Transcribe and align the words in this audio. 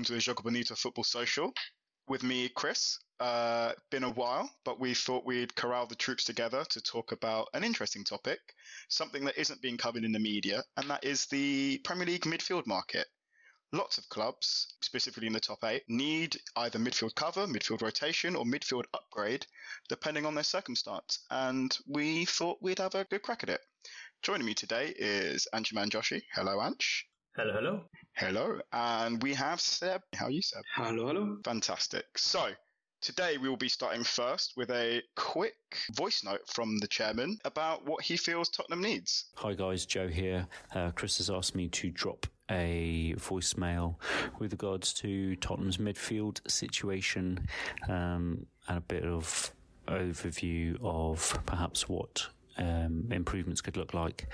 welcome 0.00 0.16
to 0.16 0.24
the 0.24 0.32
Jogo 0.32 0.42
Bonito 0.42 0.74
Football 0.76 1.04
Social. 1.04 1.52
With 2.08 2.22
me, 2.22 2.48
Chris. 2.48 2.98
Uh, 3.18 3.72
been 3.90 4.04
a 4.04 4.08
while, 4.08 4.50
but 4.64 4.80
we 4.80 4.94
thought 4.94 5.26
we'd 5.26 5.54
corral 5.54 5.86
the 5.86 5.94
troops 5.94 6.24
together 6.24 6.64
to 6.70 6.80
talk 6.80 7.12
about 7.12 7.48
an 7.52 7.64
interesting 7.64 8.02
topic, 8.02 8.38
something 8.88 9.26
that 9.26 9.36
isn't 9.36 9.60
being 9.60 9.76
covered 9.76 10.04
in 10.04 10.12
the 10.12 10.18
media, 10.18 10.62
and 10.78 10.88
that 10.88 11.04
is 11.04 11.26
the 11.26 11.76
Premier 11.84 12.06
League 12.06 12.22
midfield 12.22 12.66
market. 12.66 13.08
Lots 13.74 13.98
of 13.98 14.08
clubs, 14.08 14.74
specifically 14.80 15.26
in 15.26 15.34
the 15.34 15.40
top 15.40 15.62
eight, 15.64 15.82
need 15.86 16.34
either 16.56 16.78
midfield 16.78 17.14
cover, 17.14 17.46
midfield 17.46 17.82
rotation, 17.82 18.36
or 18.36 18.46
midfield 18.46 18.84
upgrade, 18.94 19.46
depending 19.90 20.24
on 20.24 20.34
their 20.34 20.44
circumstance. 20.44 21.26
And 21.30 21.76
we 21.86 22.24
thought 22.24 22.62
we'd 22.62 22.78
have 22.78 22.94
a 22.94 23.04
good 23.04 23.20
crack 23.20 23.42
at 23.42 23.50
it. 23.50 23.60
Joining 24.22 24.46
me 24.46 24.54
today 24.54 24.94
is 24.96 25.46
Anshuman 25.52 25.90
Joshi. 25.90 26.22
Hello, 26.32 26.56
Ansh. 26.56 27.02
Hello, 27.36 27.52
hello. 27.54 27.80
Hello. 28.16 28.60
And 28.72 29.22
we 29.22 29.34
have 29.34 29.60
Seb. 29.60 30.02
How 30.14 30.26
are 30.26 30.30
you, 30.30 30.42
Seb? 30.42 30.62
Hello, 30.74 31.06
hello. 31.06 31.38
Fantastic. 31.44 32.06
So, 32.16 32.50
Today, 33.00 33.38
we 33.38 33.48
will 33.48 33.56
be 33.56 33.68
starting 33.68 34.04
first 34.04 34.52
with 34.58 34.70
a 34.70 35.02
quick 35.16 35.54
voice 35.92 36.22
note 36.22 36.46
from 36.46 36.76
the 36.78 36.86
chairman 36.86 37.38
about 37.46 37.86
what 37.86 38.04
he 38.04 38.14
feels 38.14 38.50
Tottenham 38.50 38.82
needs. 38.82 39.30
Hi, 39.36 39.54
guys. 39.54 39.86
Joe 39.86 40.08
here. 40.08 40.46
Uh, 40.74 40.90
Chris 40.90 41.16
has 41.16 41.30
asked 41.30 41.54
me 41.54 41.68
to 41.68 41.90
drop 41.90 42.26
a 42.50 43.14
voicemail 43.16 43.94
with 44.38 44.52
regards 44.52 44.92
to 44.94 45.34
Tottenham's 45.36 45.78
midfield 45.78 46.40
situation 46.50 47.48
um, 47.88 48.44
and 48.68 48.76
a 48.76 48.82
bit 48.82 49.04
of 49.04 49.54
overview 49.88 50.76
of 50.82 51.40
perhaps 51.46 51.88
what 51.88 52.28
um, 52.60 53.08
improvements 53.10 53.60
could 53.60 53.76
look 53.76 53.94
like. 53.94 54.28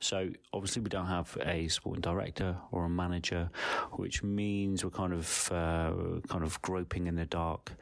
So 0.00 0.28
obviously 0.52 0.82
we 0.82 0.90
don't 0.90 1.06
have 1.06 1.36
a 1.46 1.68
sporting 1.68 2.02
director 2.02 2.56
or 2.72 2.84
a 2.84 2.90
manager, 2.90 3.50
which 3.92 4.22
means 4.22 4.84
we're 4.84 4.90
kind 4.90 5.14
of 5.14 5.50
uh, 5.50 5.92
kind 6.28 6.44
of 6.44 6.60
groping 6.60 7.06
in 7.06 7.16
the 7.16 7.24
dark 7.24 7.72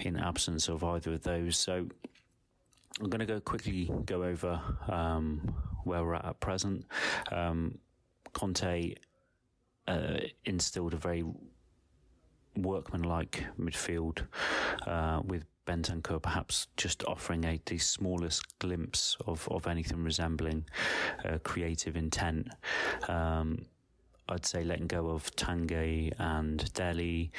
in 0.00 0.16
absence 0.16 0.68
of 0.68 0.84
either 0.84 1.14
of 1.14 1.22
those. 1.22 1.56
So 1.56 1.88
I'm 3.00 3.10
going 3.10 3.18
to 3.18 3.26
go 3.26 3.40
quickly 3.40 3.90
go 4.06 4.22
over 4.22 4.60
um, 4.88 5.56
where 5.82 6.04
we're 6.04 6.14
at 6.14 6.24
at 6.24 6.38
present. 6.38 6.84
Um, 7.32 7.78
Conte 8.32 8.94
uh, 9.88 10.16
instilled 10.44 10.94
a 10.94 10.98
very 10.98 11.24
workmanlike 12.56 13.44
midfield 13.58 14.26
uh, 14.86 15.20
with 15.24 15.44
Bentancur 15.66 16.20
perhaps 16.20 16.68
just 16.76 17.04
offering 17.04 17.44
a 17.44 17.60
the 17.66 17.78
smallest 17.78 18.58
glimpse 18.58 19.16
of, 19.26 19.48
of 19.50 19.66
anything 19.66 20.02
resembling 20.02 20.64
uh, 21.24 21.38
creative 21.42 21.96
intent. 21.96 22.48
Um, 23.08 23.66
I'd 24.28 24.46
say 24.46 24.64
letting 24.64 24.86
go 24.86 25.10
of 25.10 25.34
Tanguy 25.36 26.12
and 26.18 26.72
Dele 26.72 27.30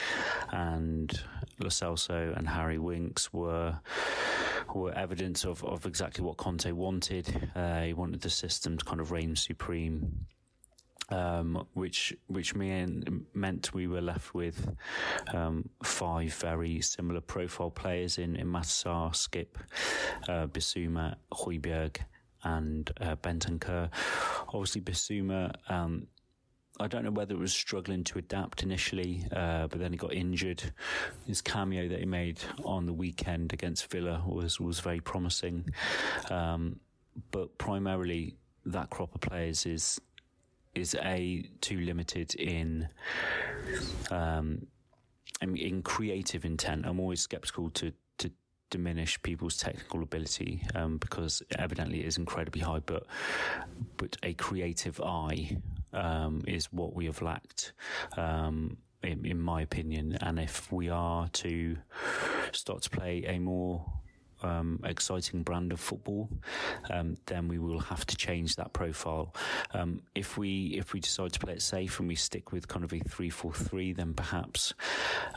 and 0.52 1.12
Lo 1.59 1.70
Celso 1.70 2.38
and 2.38 2.48
Harry 2.48 2.78
Winks 2.78 3.34
were 3.34 3.80
were 4.73 4.94
evidence 4.94 5.46
of, 5.46 5.64
of 5.64 5.86
exactly 5.86 6.23
what 6.23 6.38
Conte 6.38 6.72
wanted. 6.72 7.50
Uh, 7.56 7.81
he 7.81 7.94
wanted 7.94 8.22
the 8.22 8.30
system 8.30 8.78
to 8.78 8.85
kind 8.85 9.00
of 9.00 9.12
reign 9.12 9.35
supreme 9.35 10.25
um, 11.09 11.67
which 11.73 12.13
which 12.27 12.55
mean, 12.55 13.25
meant 13.33 13.73
we 13.73 13.88
were 13.88 14.01
left 14.01 14.33
with 14.33 14.75
um, 15.33 15.69
five 15.83 16.33
very 16.33 16.81
similar 16.81 17.21
profile 17.21 17.69
players 17.69 18.17
in, 18.17 18.35
in 18.35 18.47
Matar, 18.47 19.16
Skip, 19.16 19.57
uh, 20.27 20.47
Bissouma, 20.47 21.16
Højbjerg, 21.31 21.97
and 22.43 22.91
uh, 23.01 23.16
Bentancur. 23.17 23.89
Obviously, 24.47 24.81
Bissouma. 24.81 25.53
Um, 25.69 26.07
I 26.77 26.88
don't 26.88 27.05
know 27.05 27.11
whether 27.11 27.35
it 27.35 27.39
was 27.39 27.53
struggling 27.53 28.03
to 28.03 28.19
adapt 28.19 28.61
initially, 28.61 29.25
uh, 29.33 29.67
but 29.67 29.79
then 29.79 29.93
he 29.93 29.97
got 29.97 30.13
injured. 30.13 30.73
His 31.25 31.39
cameo 31.39 31.87
that 31.87 31.99
he 31.99 32.05
made 32.05 32.41
on 32.66 32.85
the 32.85 32.91
weekend 32.91 33.53
against 33.53 33.89
Villa 33.89 34.22
was 34.27 34.59
was 34.59 34.81
very 34.81 34.99
promising, 34.99 35.69
um, 36.29 36.81
but 37.31 37.57
primarily 37.57 38.35
that 38.66 38.89
crop 38.89 39.16
of 39.16 39.22
players 39.22 39.66
is 39.66 40.01
is 40.75 40.96
a 40.96 41.50
too 41.62 41.80
limited 41.80 42.36
in 42.36 42.90
um, 44.12 44.68
in 45.41 45.81
creative 45.81 46.46
intent. 46.46 46.86
I'm 46.86 47.00
always 47.00 47.22
skeptical 47.22 47.69
to 47.72 47.94
to 48.19 48.31
diminish 48.69 49.22
people's 49.22 49.58
technical 49.58 50.03
ability 50.03 50.62
um, 50.75 50.97
because 50.97 51.41
evidently 51.58 52.02
it 52.02 52.06
is 52.06 52.18
incredibly 52.18 52.62
high, 52.62 52.81
but 52.85 53.06
but 53.97 54.18
a 54.24 54.34
creative 54.34 55.00
eye 55.02 55.58
um, 55.94 56.44
is 56.47 56.72
what 56.72 56.94
we 56.94 57.06
have 57.06 57.22
lacked. 57.22 57.74
Um, 58.18 58.78
in, 59.03 59.24
in 59.24 59.40
my 59.40 59.62
opinion, 59.62 60.18
and 60.22 60.40
if 60.40 60.72
we 60.72 60.90
are 60.90 61.28
to 61.28 61.78
start 62.52 62.81
to 62.84 62.90
play 62.90 63.24
a 63.28 63.38
more 63.38 63.85
um, 64.45 64.79
exciting 64.83 65.44
brand 65.44 65.72
of 65.72 65.79
football, 65.79 66.29
um, 66.91 67.17
then 67.25 67.47
we 67.47 67.57
will 67.57 67.79
have 67.79 68.06
to 68.06 68.16
change 68.16 68.56
that 68.56 68.73
profile. 68.73 69.33
Um, 69.73 70.01
if 70.13 70.38
we 70.38 70.75
if 70.78 70.94
we 70.94 71.00
decide 71.00 71.33
to 71.33 71.39
play 71.39 71.53
it 71.53 71.61
safe 71.61 72.00
and 72.00 72.07
we 72.07 72.16
stick 72.16 72.51
with 72.51 72.67
kind 72.67 72.85
of 72.85 72.94
a 72.94 73.00
three 73.00 73.29
four 73.29 73.53
three, 73.53 73.94
then 73.94 74.13
perhaps 74.13 74.73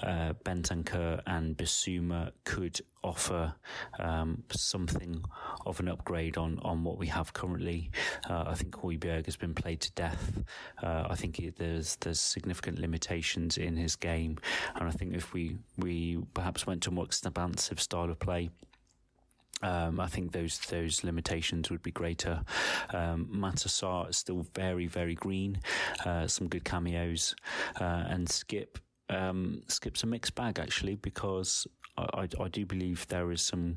uh, 0.03 0.33
Bentancur 0.45 1.21
and 1.27 1.57
Bissouma 1.57 2.33
could 2.45 2.81
offer 3.05 3.55
um, 3.99 4.43
something 4.51 5.23
of 5.67 5.81
an 5.81 5.89
upgrade 5.89 6.37
on, 6.37 6.59
on 6.63 6.85
what 6.85 6.99
we 6.99 7.07
have 7.07 7.33
currently. 7.33 7.91
Uh, 8.29 8.45
I 8.47 8.55
think 8.55 8.75
Højbjerg 8.75 9.27
has 9.27 9.37
been 9.37 9.55
played 9.55 9.81
to 9.81 9.93
death. 9.93 10.43
Uh, 10.83 11.07
I 11.09 11.15
think 11.15 11.39
it, 11.39 11.57
there's 11.57 11.97
there's 11.97 12.21
significant 12.21 12.79
limitations 12.79 13.57
in 13.59 13.77
his 13.77 13.97
game, 13.97 14.39
and 14.75 14.89
I 14.89 14.93
think 14.93 15.15
if 15.15 15.33
we 15.33 15.57
we 15.77 16.19
perhaps 16.35 16.67
went 16.67 16.83
to 16.83 16.91
a 16.91 16.93
more 16.93 17.05
expansive 17.05 17.81
style 17.81 18.11
of 18.11 18.19
play. 18.19 18.51
Um, 19.63 20.01
I 20.01 20.07
think 20.07 20.33
those 20.33 20.59
those 20.59 21.05
limitations 21.05 21.71
would 21.71 21.83
be 21.83 21.91
greater. 21.91 22.43
Um, 22.91 23.29
Matar 23.33 24.09
is 24.09 24.17
still 24.17 24.47
very 24.55 24.87
very 24.87 25.15
green. 25.15 25.61
Uh, 26.05 26.27
some 26.27 26.49
good 26.49 26.65
cameos, 26.65 27.35
uh, 27.81 28.05
and 28.09 28.29
Skip 28.29 28.79
um, 29.11 29.63
Skip's 29.69 30.03
a 30.03 30.07
mixed 30.07 30.35
bag 30.35 30.59
actually 30.59 30.97
because 30.97 31.67
I, 31.97 32.29
I, 32.41 32.49
do 32.49 32.65
believe 32.65 33.07
there 33.09 33.33
is 33.33 33.43
some 33.43 33.77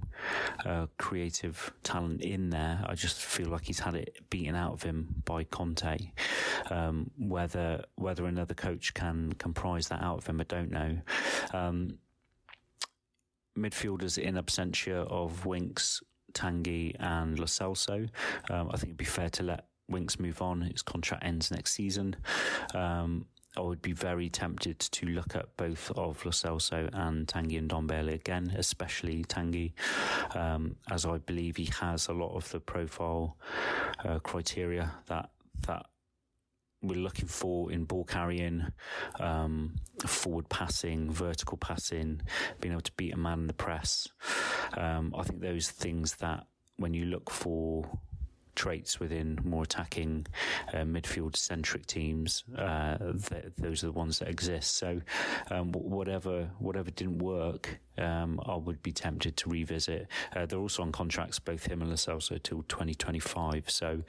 uh, 0.65 0.87
creative 0.97 1.73
talent 1.83 2.21
in 2.21 2.49
there. 2.49 2.83
I 2.85 2.93
just 2.93 3.17
feel 3.17 3.47
like 3.47 3.65
he's 3.65 3.79
had 3.79 3.95
it 3.95 4.17
beaten 4.29 4.55
out 4.55 4.73
of 4.73 4.83
him 4.83 5.15
by 5.25 5.43
Conte. 5.45 5.97
Um, 6.69 7.09
whether 7.17 7.83
whether 7.95 8.25
another 8.25 8.53
coach 8.53 8.93
can 8.93 9.33
comprise 9.33 9.87
that 9.87 10.03
out 10.03 10.19
of 10.19 10.27
him, 10.27 10.41
I 10.41 10.43
don't 10.43 10.71
know. 10.71 10.97
Um, 11.53 11.97
midfielders 13.57 14.17
in 14.17 14.35
absentia 14.35 15.07
of 15.09 15.45
Winks, 15.45 16.01
Tanguy, 16.33 16.95
and 16.99 17.39
Lo. 17.39 17.47
Um, 18.49 18.69
I 18.69 18.77
think 18.77 18.89
it'd 18.89 18.97
be 18.97 19.05
fair 19.05 19.29
to 19.29 19.43
let 19.43 19.67
Winks 19.89 20.19
move 20.19 20.41
on. 20.41 20.61
His 20.61 20.81
contract 20.81 21.23
ends 21.25 21.51
next 21.51 21.73
season. 21.73 22.15
Um, 22.73 23.25
I 23.57 23.61
would 23.61 23.81
be 23.81 23.91
very 23.91 24.29
tempted 24.29 24.79
to 24.79 25.05
look 25.07 25.35
at 25.35 25.57
both 25.57 25.91
of 25.91 26.23
Lo 26.23 26.31
Celso 26.31 26.89
and 26.93 27.27
Tanguy 27.27 27.67
Ndombele 27.67 28.13
again, 28.13 28.53
especially 28.55 29.25
Tanguy, 29.25 29.73
um, 30.35 30.77
as 30.89 31.05
I 31.05 31.17
believe 31.17 31.57
he 31.57 31.69
has 31.81 32.07
a 32.07 32.13
lot 32.13 32.33
of 32.33 32.49
the 32.51 32.61
profile 32.61 33.37
uh, 34.05 34.19
criteria 34.19 34.93
that 35.07 35.31
that 35.67 35.85
we're 36.81 36.99
looking 36.99 37.27
for 37.27 37.71
in 37.71 37.85
ball 37.85 38.03
carrying, 38.03 38.67
um, 39.19 39.75
forward 40.05 40.49
passing, 40.49 41.11
vertical 41.11 41.57
passing, 41.57 42.21
being 42.59 42.73
able 42.73 42.81
to 42.81 42.91
beat 42.93 43.13
a 43.13 43.17
man 43.17 43.41
in 43.41 43.47
the 43.47 43.53
press. 43.53 44.07
Um, 44.73 45.13
I 45.17 45.23
think 45.23 45.41
those 45.41 45.69
things 45.69 46.15
that 46.15 46.47
when 46.77 46.93
you 46.93 47.05
look 47.05 47.29
for 47.29 47.99
traits 48.55 48.99
within 48.99 49.39
more 49.43 49.63
attacking 49.63 50.25
uh, 50.73 50.77
midfield 50.77 51.35
centric 51.35 51.85
teams, 51.85 52.43
uh, 52.57 52.97
th- 52.97 53.45
those 53.57 53.83
are 53.83 53.87
the 53.87 53.93
ones 53.93 54.19
that 54.19 54.27
exist. 54.27 54.75
So, 54.75 55.01
um, 55.49 55.71
whatever 55.71 56.49
whatever 56.59 56.91
didn't 56.91 57.19
work, 57.19 57.79
um, 57.97 58.41
I 58.45 58.55
would 58.55 58.81
be 58.81 58.91
tempted 58.91 59.37
to 59.37 59.49
revisit. 59.49 60.07
Uh, 60.35 60.45
they're 60.45 60.59
also 60.59 60.81
on 60.81 60.91
contracts, 60.91 61.39
both 61.39 61.65
him 61.65 61.81
and 61.81 61.91
Celso, 61.93 62.41
till 62.41 62.63
2025. 62.63 63.69
So, 63.69 64.01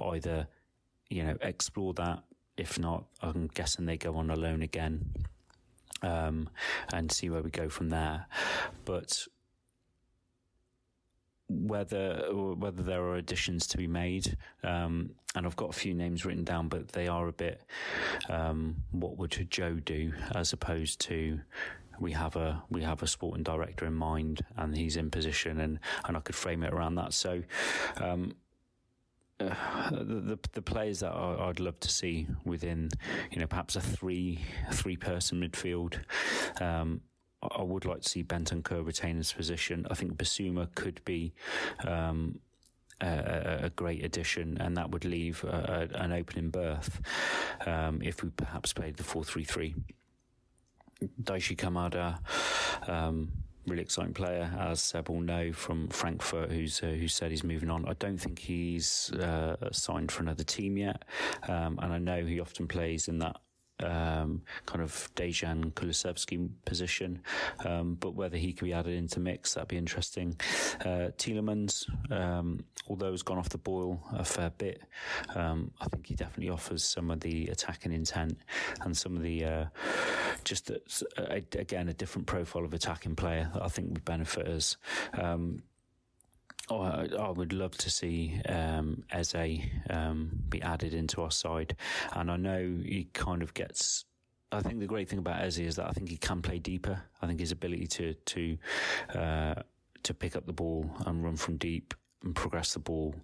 either 0.00 0.46
you 1.12 1.22
know, 1.22 1.36
explore 1.42 1.92
that. 1.94 2.22
If 2.56 2.78
not, 2.78 3.04
I'm 3.20 3.48
guessing 3.48 3.86
they 3.86 3.96
go 3.96 4.16
on 4.16 4.30
alone 4.30 4.62
again 4.62 5.12
um, 6.02 6.48
and 6.92 7.10
see 7.10 7.30
where 7.30 7.42
we 7.42 7.50
go 7.50 7.68
from 7.68 7.90
there. 7.90 8.26
But 8.84 9.26
whether 11.48 12.28
whether 12.32 12.82
there 12.82 13.02
are 13.02 13.16
additions 13.16 13.66
to 13.68 13.76
be 13.76 13.86
made, 13.86 14.36
um, 14.64 15.10
and 15.34 15.46
I've 15.46 15.56
got 15.56 15.70
a 15.70 15.78
few 15.78 15.94
names 15.94 16.24
written 16.24 16.44
down, 16.44 16.68
but 16.68 16.88
they 16.88 17.08
are 17.08 17.28
a 17.28 17.32
bit. 17.32 17.62
Um, 18.28 18.76
what 18.90 19.18
would 19.18 19.50
Joe 19.50 19.74
do 19.74 20.12
as 20.34 20.52
opposed 20.52 21.00
to 21.02 21.40
we 22.00 22.12
have 22.12 22.36
a 22.36 22.62
we 22.70 22.82
have 22.82 23.02
a 23.02 23.06
sporting 23.06 23.44
director 23.44 23.86
in 23.86 23.94
mind 23.94 24.44
and 24.56 24.76
he's 24.76 24.96
in 24.96 25.10
position 25.10 25.60
and 25.60 25.78
and 26.06 26.16
I 26.16 26.20
could 26.20 26.34
frame 26.34 26.62
it 26.62 26.72
around 26.72 26.96
that. 26.96 27.12
So 27.12 27.42
um, 27.98 28.34
uh, 29.50 29.90
the 29.90 30.38
the 30.52 30.62
players 30.62 31.00
that 31.00 31.12
I, 31.12 31.46
would 31.46 31.60
love 31.60 31.78
to 31.80 31.88
see 31.88 32.26
within, 32.44 32.90
you 33.30 33.40
know, 33.40 33.46
perhaps 33.46 33.76
a 33.76 33.80
three 33.80 34.40
three 34.72 34.96
person 34.96 35.40
midfield. 35.40 35.98
Um, 36.60 37.02
I 37.42 37.62
would 37.62 37.84
like 37.84 38.02
to 38.02 38.08
see 38.08 38.22
Bentancur 38.22 38.86
retain 38.86 39.16
his 39.16 39.32
position. 39.32 39.86
I 39.90 39.94
think 39.94 40.16
Bissouma 40.16 40.72
could 40.76 41.04
be 41.04 41.32
um, 41.84 42.38
a, 43.00 43.64
a, 43.64 43.70
great 43.70 44.04
addition, 44.04 44.58
and 44.60 44.76
that 44.76 44.90
would 44.90 45.04
leave 45.04 45.42
a, 45.42 45.88
an 45.94 46.12
opening 46.12 46.50
berth 46.50 47.00
um, 47.66 48.00
if 48.00 48.22
we 48.22 48.30
perhaps 48.30 48.72
played 48.72 48.96
the 48.96 49.02
four 49.02 49.24
three 49.24 49.44
three. 49.44 49.74
Daichi 51.20 51.56
Kamada. 51.56 52.20
Um, 52.88 53.32
really 53.66 53.82
exciting 53.82 54.14
player, 54.14 54.50
as 54.58 54.80
Seb 54.80 55.08
will 55.08 55.20
know 55.20 55.52
from 55.52 55.88
Frankfurt, 55.88 56.50
who's 56.50 56.82
uh, 56.82 56.86
who 56.86 57.08
said 57.08 57.30
he's 57.30 57.44
moving 57.44 57.70
on. 57.70 57.86
I 57.88 57.94
don't 57.94 58.18
think 58.18 58.38
he's 58.38 59.12
uh, 59.12 59.56
signed 59.70 60.10
for 60.10 60.22
another 60.22 60.44
team 60.44 60.76
yet, 60.76 61.04
um, 61.48 61.78
and 61.82 61.92
I 61.92 61.98
know 61.98 62.24
he 62.24 62.40
often 62.40 62.66
plays 62.66 63.08
in 63.08 63.18
that 63.18 63.36
um, 63.80 64.42
kind 64.66 64.82
of 64.82 65.10
Dejan 65.16 65.72
Kulusevski 65.72 66.48
position, 66.64 67.22
um, 67.64 67.94
but 67.94 68.14
whether 68.14 68.36
he 68.36 68.52
could 68.52 68.64
be 68.64 68.72
added 68.72 68.94
into 68.94 69.20
mix, 69.20 69.54
that'd 69.54 69.68
be 69.68 69.76
interesting. 69.76 70.38
Uh, 70.80 71.10
Tielemans, 71.18 71.86
um, 72.10 72.64
although 72.88 73.10
has 73.10 73.22
gone 73.22 73.38
off 73.38 73.48
the 73.48 73.58
boil 73.58 74.02
a 74.12 74.24
fair 74.24 74.50
bit, 74.50 74.82
um, 75.34 75.70
I 75.80 75.86
think 75.86 76.06
he 76.06 76.14
definitely 76.14 76.50
offers 76.50 76.84
some 76.84 77.10
of 77.10 77.20
the 77.20 77.48
attacking 77.48 77.92
intent 77.92 78.38
and 78.82 78.96
some 78.96 79.16
of 79.16 79.22
the 79.22 79.44
uh, 79.44 79.64
just 80.44 80.70
again 81.16 81.88
a 81.88 81.94
different 81.94 82.26
profile 82.26 82.64
of 82.64 82.74
attacking 82.74 83.16
player 83.16 83.50
that 83.54 83.62
I 83.62 83.68
think 83.68 83.88
would 83.88 84.04
benefit 84.04 84.46
us. 84.46 84.76
Um, 85.14 85.62
Oh, 86.72 87.06
I, 87.18 87.30
would 87.30 87.52
love 87.52 87.76
to 87.78 87.90
see 87.90 88.40
um, 88.48 89.04
Eze 89.10 89.34
um, 89.90 90.30
be 90.48 90.62
added 90.62 90.94
into 90.94 91.20
our 91.20 91.30
side, 91.30 91.76
and 92.12 92.30
I 92.30 92.36
know 92.36 92.78
he 92.82 93.08
kind 93.12 93.42
of 93.42 93.52
gets. 93.52 94.06
I 94.50 94.62
think 94.62 94.80
the 94.80 94.86
great 94.86 95.06
thing 95.06 95.18
about 95.18 95.42
Eze 95.42 95.58
is 95.58 95.76
that 95.76 95.86
I 95.86 95.92
think 95.92 96.08
he 96.08 96.16
can 96.16 96.40
play 96.40 96.58
deeper. 96.58 97.02
I 97.20 97.26
think 97.26 97.40
his 97.40 97.52
ability 97.52 97.86
to 97.88 98.14
to 98.14 98.58
uh, 99.14 99.54
to 100.02 100.14
pick 100.14 100.34
up 100.34 100.46
the 100.46 100.54
ball 100.54 100.90
and 101.04 101.22
run 101.22 101.36
from 101.36 101.58
deep 101.58 101.92
and 102.24 102.34
progress 102.34 102.72
the 102.72 102.78
ball 102.78 103.14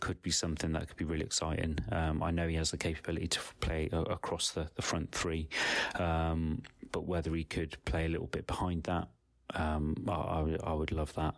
could 0.00 0.20
be 0.20 0.30
something 0.30 0.72
that 0.72 0.88
could 0.88 0.98
be 0.98 1.06
really 1.06 1.24
exciting. 1.24 1.78
Um, 1.90 2.22
I 2.22 2.30
know 2.30 2.46
he 2.46 2.56
has 2.56 2.70
the 2.70 2.76
capability 2.76 3.28
to 3.28 3.40
play 3.60 3.88
across 3.92 4.50
the, 4.50 4.68
the 4.74 4.82
front 4.82 5.12
three, 5.12 5.48
um, 5.94 6.62
but 6.92 7.06
whether 7.06 7.34
he 7.34 7.44
could 7.44 7.82
play 7.86 8.04
a 8.04 8.08
little 8.08 8.26
bit 8.26 8.46
behind 8.46 8.82
that, 8.84 9.08
um, 9.54 9.94
I, 10.08 10.56
I, 10.62 10.72
would, 10.72 10.92
love 10.92 11.14
that. 11.14 11.34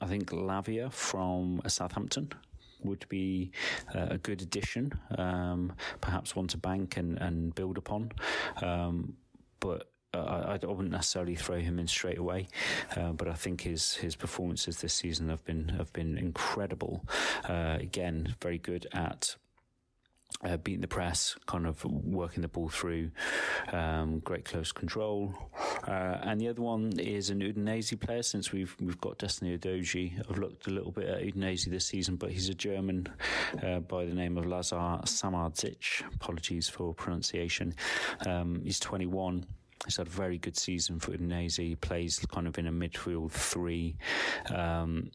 I 0.00 0.06
think 0.06 0.30
Lavia 0.30 0.90
from 0.92 1.60
Southampton 1.66 2.30
would 2.82 3.06
be 3.08 3.50
uh, 3.94 4.08
a 4.10 4.18
good 4.18 4.42
addition, 4.42 4.92
um, 5.16 5.72
perhaps 6.00 6.36
one 6.36 6.46
to 6.48 6.58
bank 6.58 6.96
and, 6.96 7.18
and 7.18 7.54
build 7.54 7.78
upon. 7.78 8.12
Um, 8.62 9.14
but 9.60 9.90
uh, 10.12 10.18
I, 10.46 10.58
I, 10.62 10.66
wouldn't 10.66 10.90
necessarily 10.90 11.34
throw 11.34 11.58
him 11.58 11.78
in 11.78 11.86
straight 11.86 12.18
away, 12.18 12.48
uh, 12.96 13.12
but 13.12 13.28
I 13.28 13.34
think 13.34 13.62
his 13.62 13.94
his 13.94 14.14
performances 14.14 14.78
this 14.78 14.94
season 14.94 15.28
have 15.28 15.44
been 15.44 15.70
have 15.70 15.92
been 15.92 16.18
incredible. 16.18 17.04
Uh, 17.48 17.78
again, 17.80 18.36
very 18.40 18.58
good 18.58 18.86
at 18.92 19.36
uh, 20.42 20.56
beating 20.58 20.80
the 20.80 20.88
press, 20.88 21.36
kind 21.46 21.66
of 21.66 21.84
working 21.84 22.42
the 22.42 22.48
ball 22.48 22.68
through, 22.68 23.10
um, 23.72 24.18
great 24.20 24.44
close 24.44 24.72
control. 24.72 25.34
Uh, 25.86 26.18
and 26.22 26.40
the 26.40 26.48
other 26.48 26.62
one 26.62 26.92
is 26.98 27.30
an 27.30 27.40
Udinese 27.40 27.98
player. 27.98 28.22
Since 28.22 28.52
we've 28.52 28.74
we've 28.80 29.00
got 29.00 29.18
Destiny 29.18 29.56
Udogie, 29.56 30.12
I've 30.28 30.38
looked 30.38 30.66
a 30.66 30.70
little 30.70 30.92
bit 30.92 31.08
at 31.08 31.22
Udinese 31.22 31.66
this 31.66 31.86
season, 31.86 32.16
but 32.16 32.30
he's 32.30 32.48
a 32.48 32.54
German 32.54 33.08
uh, 33.62 33.80
by 33.80 34.04
the 34.04 34.14
name 34.14 34.36
of 34.36 34.46
Lazar 34.46 35.00
Samardžić. 35.04 36.14
Apologies 36.14 36.68
for 36.68 36.94
pronunciation. 36.94 37.74
Um, 38.26 38.60
he's 38.64 38.80
21. 38.80 39.46
He's 39.84 39.98
had 39.98 40.06
a 40.06 40.10
very 40.10 40.38
good 40.38 40.56
season 40.56 40.98
for 40.98 41.12
Udinese. 41.12 41.56
He 41.56 41.76
plays 41.76 42.18
kind 42.32 42.46
of 42.46 42.58
in 42.58 42.66
a 42.66 42.72
midfield 42.72 43.30
three. 43.30 43.96
Um, 44.50 45.10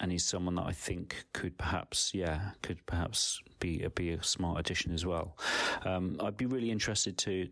and 0.00 0.10
he's 0.10 0.24
someone 0.24 0.54
that 0.56 0.66
I 0.66 0.72
think 0.72 1.24
could 1.32 1.56
perhaps, 1.58 2.12
yeah, 2.14 2.50
could 2.62 2.84
perhaps 2.86 3.40
be 3.60 3.82
a, 3.82 3.90
be 3.90 4.10
a 4.10 4.22
smart 4.22 4.58
addition 4.58 4.92
as 4.92 5.06
well. 5.06 5.36
Um, 5.84 6.16
I'd 6.20 6.36
be 6.36 6.46
really 6.46 6.70
interested 6.70 7.18
to 7.18 7.48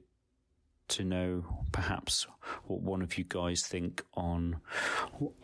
to 0.89 1.05
know 1.05 1.45
perhaps 1.71 2.27
what 2.67 2.81
one 2.81 3.01
of 3.01 3.17
you 3.17 3.23
guys 3.23 3.63
think 3.63 4.05
on 4.15 4.57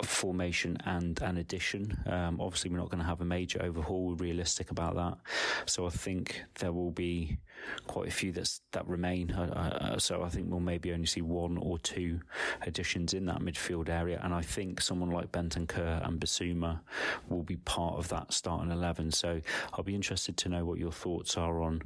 formation 0.02 0.76
and 0.84 1.22
an 1.22 1.36
addition. 1.36 1.96
Um, 2.04 2.40
obviously, 2.40 2.70
we're 2.70 2.78
not 2.78 2.90
going 2.90 2.98
to 3.02 3.06
have 3.08 3.20
a 3.20 3.24
major 3.24 3.62
overhaul. 3.62 4.08
We're 4.08 4.14
realistic 4.26 4.72
about 4.72 4.96
that. 4.96 5.18
So 5.66 5.86
I 5.86 5.90
think 5.90 6.42
there 6.58 6.72
will 6.72 6.90
be 6.90 7.38
quite 7.86 8.08
a 8.08 8.10
few 8.10 8.32
that's, 8.32 8.60
that 8.72 8.86
remain. 8.86 9.30
Uh, 9.30 9.98
so 9.98 10.22
I 10.22 10.28
think 10.28 10.50
we'll 10.50 10.60
maybe 10.60 10.92
only 10.92 11.06
see 11.06 11.22
one 11.22 11.56
or 11.58 11.78
two 11.78 12.20
additions 12.62 13.14
in 13.14 13.26
that 13.26 13.40
midfield 13.40 13.88
area. 13.88 14.20
And 14.22 14.34
I 14.34 14.42
think 14.42 14.80
someone 14.80 15.10
like 15.10 15.32
Bentancur 15.32 16.06
and 16.06 16.20
Bissouma 16.20 16.80
will 17.28 17.42
be 17.42 17.56
part 17.56 17.98
of 17.98 18.08
that 18.08 18.32
starting 18.32 18.70
11. 18.70 19.12
So 19.12 19.40
I'll 19.72 19.84
be 19.84 19.94
interested 19.94 20.36
to 20.38 20.48
know 20.48 20.64
what 20.64 20.78
your 20.78 20.92
thoughts 20.92 21.36
are 21.36 21.62
on 21.62 21.82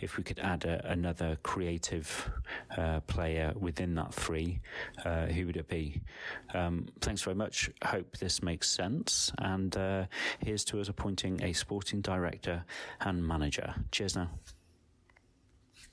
if 0.00 0.16
we 0.16 0.22
could 0.22 0.38
add 0.40 0.64
a, 0.64 0.90
another 0.90 1.38
creative 1.42 2.30
uh, 2.76 3.00
player 3.00 3.52
within 3.58 3.94
that 3.94 4.12
three, 4.14 4.60
uh, 5.04 5.26
who 5.26 5.46
would 5.46 5.56
it 5.56 5.68
be? 5.68 6.02
Um, 6.54 6.88
thanks 7.00 7.22
very 7.22 7.36
much. 7.36 7.70
Hope 7.84 8.16
this 8.18 8.42
makes 8.42 8.68
sense. 8.68 9.32
And 9.38 9.76
uh, 9.76 10.06
here's 10.40 10.64
to 10.66 10.80
us 10.80 10.88
appointing 10.88 11.42
a 11.42 11.52
sporting 11.52 12.00
director 12.00 12.64
and 13.00 13.26
manager. 13.26 13.74
Cheers 13.90 14.16
now. 14.16 14.30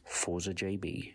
Forza 0.10 0.54
JB. 0.54 1.14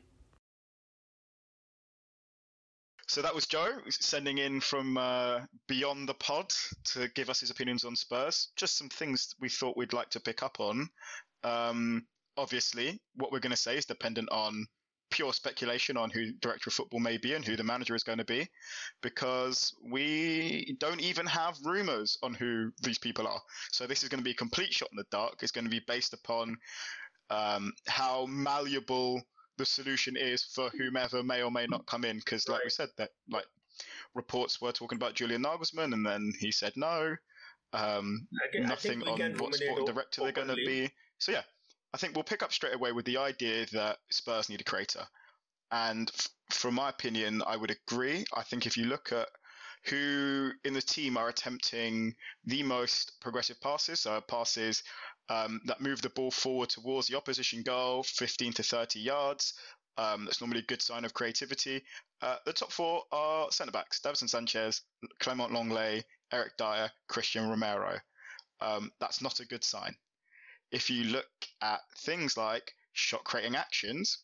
So 3.07 3.23
that 3.23 3.35
was 3.35 3.47
Joe 3.47 3.79
sending 3.91 4.39
in 4.39 4.61
from 4.61 4.97
uh, 4.97 5.41
beyond 5.69 6.09
the 6.09 6.15
pod 6.15 6.53
to 6.93 7.09
give 7.15 7.29
us 7.29 7.41
his 7.41 7.51
opinions 7.51 7.85
on 7.85 7.95
Spurs. 7.97 8.49
Just 8.57 8.79
some 8.79 8.89
things 8.89 9.35
we 9.41 9.49
thought 9.49 9.77
we'd 9.77 9.93
like 9.93 10.11
to 10.11 10.21
pick 10.21 10.43
up 10.43 10.59
on. 10.59 10.89
Um, 11.43 12.07
obviously, 12.37 12.99
what 13.17 13.31
we're 13.31 13.41
going 13.41 13.51
to 13.51 13.57
say 13.57 13.77
is 13.77 13.85
dependent 13.85 14.31
on 14.31 14.67
pure 15.11 15.33
speculation 15.33 15.97
on 15.97 16.11
who 16.11 16.33
director 16.41 16.71
of 16.71 16.75
football 16.75 16.99
may 16.99 17.17
be 17.17 17.35
and 17.35 17.45
who 17.45 17.57
the 17.57 17.63
manager 17.63 17.95
is 17.95 18.03
going 18.03 18.19
to 18.19 18.25
be 18.25 18.49
because 19.01 19.73
we 19.89 20.77
don't 20.81 21.01
even 21.01 21.25
have 21.27 21.57
rumors 21.65 22.19
on 22.23 22.35
who 22.35 22.73
these 22.83 22.99
people 22.99 23.27
are. 23.29 23.41
So 23.71 23.87
this 23.87 24.03
is 24.03 24.09
going 24.09 24.19
to 24.19 24.25
be 24.25 24.33
a 24.33 24.35
complete 24.35 24.73
shot 24.73 24.89
in 24.91 24.97
the 24.97 25.05
dark. 25.13 25.35
It's 25.43 25.53
going 25.53 25.67
to 25.67 25.71
be 25.71 25.83
based 25.87 26.15
upon 26.15 26.57
um, 27.31 27.73
how 27.89 28.27
malleable 28.27 29.23
the 29.57 29.67
solution 29.67 30.17
is 30.17 30.43
for 30.43 30.71
whomever 30.71 31.23
may 31.23 31.43
or 31.43 31.51
may 31.51 31.67
not 31.67 31.87
come 31.87 32.05
in. 32.05 32.19
Because, 32.19 32.49
like 32.49 32.59
right. 32.59 32.67
we 32.67 32.71
said, 32.71 32.89
that 32.99 33.11
like 33.31 33.47
reports 34.15 34.61
were 34.61 34.73
talking 34.73 34.97
about 34.97 35.15
Julian 35.15 35.43
Nagelsmann, 35.43 35.93
and 35.93 36.05
then 36.05 36.33
he 36.39 36.51
said 36.51 36.73
no. 36.77 37.15
Um, 37.73 38.29
nothing 38.55 39.03
on 39.03 39.35
what 39.39 39.55
sport 39.55 39.87
director 39.87 40.23
they're 40.23 40.33
going 40.33 40.49
to 40.49 40.55
be. 40.55 40.91
So 41.19 41.33
yeah, 41.33 41.43
I 41.93 41.97
think 41.97 42.15
we'll 42.15 42.25
pick 42.25 42.43
up 42.43 42.53
straight 42.53 42.75
away 42.75 42.93
with 42.93 43.05
the 43.05 43.19
idea 43.19 43.67
that 43.73 43.99
Spurs 44.11 44.49
need 44.49 44.61
a 44.61 44.65
creator. 44.65 45.05
And 45.73 46.11
f- 46.17 46.29
from 46.51 46.75
my 46.75 46.89
opinion, 46.91 47.43
I 47.47 47.57
would 47.57 47.73
agree. 47.73 48.25
I 48.37 48.43
think 48.43 48.67
if 48.67 48.77
you 48.77 48.85
look 48.85 49.11
at 49.13 49.29
who 49.87 50.51
in 50.65 50.73
the 50.73 50.81
team 50.81 51.17
are 51.17 51.29
attempting 51.29 52.15
the 52.45 52.63
most 52.63 53.21
progressive 53.21 53.61
passes, 53.61 54.01
so 54.01 54.21
passes 54.21 54.83
um, 55.29 55.61
that 55.67 55.81
move 55.81 56.03
the 56.03 56.11
ball 56.11 56.31
forward 56.31 56.71
towards 56.71 57.07
the 57.07 57.17
opposition 57.17 57.63
goal, 57.63 58.03
15 58.03 58.53
to 58.55 58.63
30 58.63 59.01
yards. 59.01 59.55
Um, 59.97 60.25
that's 60.25 60.41
normally 60.41 60.61
a 60.61 60.67
good 60.67 60.83
sign 60.83 61.05
of 61.05 61.15
creativity. 61.15 61.83
Uh, 62.21 62.37
the 62.47 62.53
top 62.53 62.73
four 62.73 63.03
are 63.13 63.51
centre 63.53 63.73
backs: 63.73 64.01
Davinson 64.01 64.29
Sanchez, 64.29 64.83
Clément 65.21 65.51
Lenglet, 65.51 66.03
Eric 66.33 66.57
Dier, 66.59 66.91
Christian 67.09 67.49
Romero. 67.49 67.99
Um, 68.61 68.91
that's 69.01 69.23
not 69.23 69.41
a 69.41 69.47
good 69.47 69.63
sign 69.63 69.95
if 70.75 70.91
you 70.91 71.05
look 71.05 71.27
at 71.63 71.81
things 71.99 72.37
like 72.37 72.75
shot 72.93 73.23
creating 73.23 73.55
actions, 73.55 74.19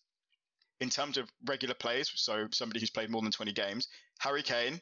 in 0.81 0.91
terms 0.91 1.17
of 1.17 1.31
regular 1.47 1.75
plays, 1.75 2.11
so 2.17 2.49
somebody 2.51 2.81
who's 2.81 2.91
played 2.91 3.11
more 3.11 3.23
than 3.23 3.31
20 3.31 3.53
games, 3.53 3.87
Harry 4.19 4.43
Kane, 4.43 4.81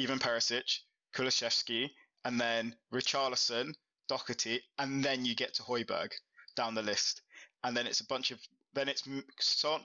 Ivan 0.00 0.18
Perisic, 0.18 0.78
Kulusevski, 1.14 1.90
and 2.24 2.40
then 2.40 2.74
Richarlison, 2.94 3.74
Doherty, 4.12 4.60
and 4.78 5.02
then 5.02 5.24
you 5.24 5.34
get 5.34 5.54
to 5.54 5.62
Højbjerg 5.62 6.10
down 6.54 6.74
the 6.74 6.82
list. 6.82 7.22
And 7.64 7.74
then 7.74 7.86
it's 7.86 8.00
a 8.00 8.06
bunch 8.06 8.30
of, 8.30 8.38
then 8.74 8.88
it's 8.90 9.08
Son, 9.40 9.80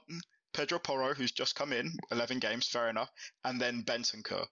Pedro 0.52 0.80
Porro, 0.80 1.14
who's 1.14 1.32
just 1.32 1.56
come 1.56 1.72
in, 1.72 1.98
11 2.12 2.40
games, 2.40 2.68
fair 2.68 2.90
enough, 2.90 3.10
and 3.46 3.62
then 3.62 3.84
Bentancur. 3.84 4.46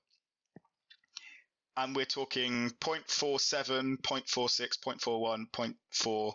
And 1.75 1.94
we're 1.94 2.05
talking 2.05 2.70
0.47, 2.79 3.98
0.46, 3.98 4.79
0.41, 4.79 5.46
0.4, 5.51 6.34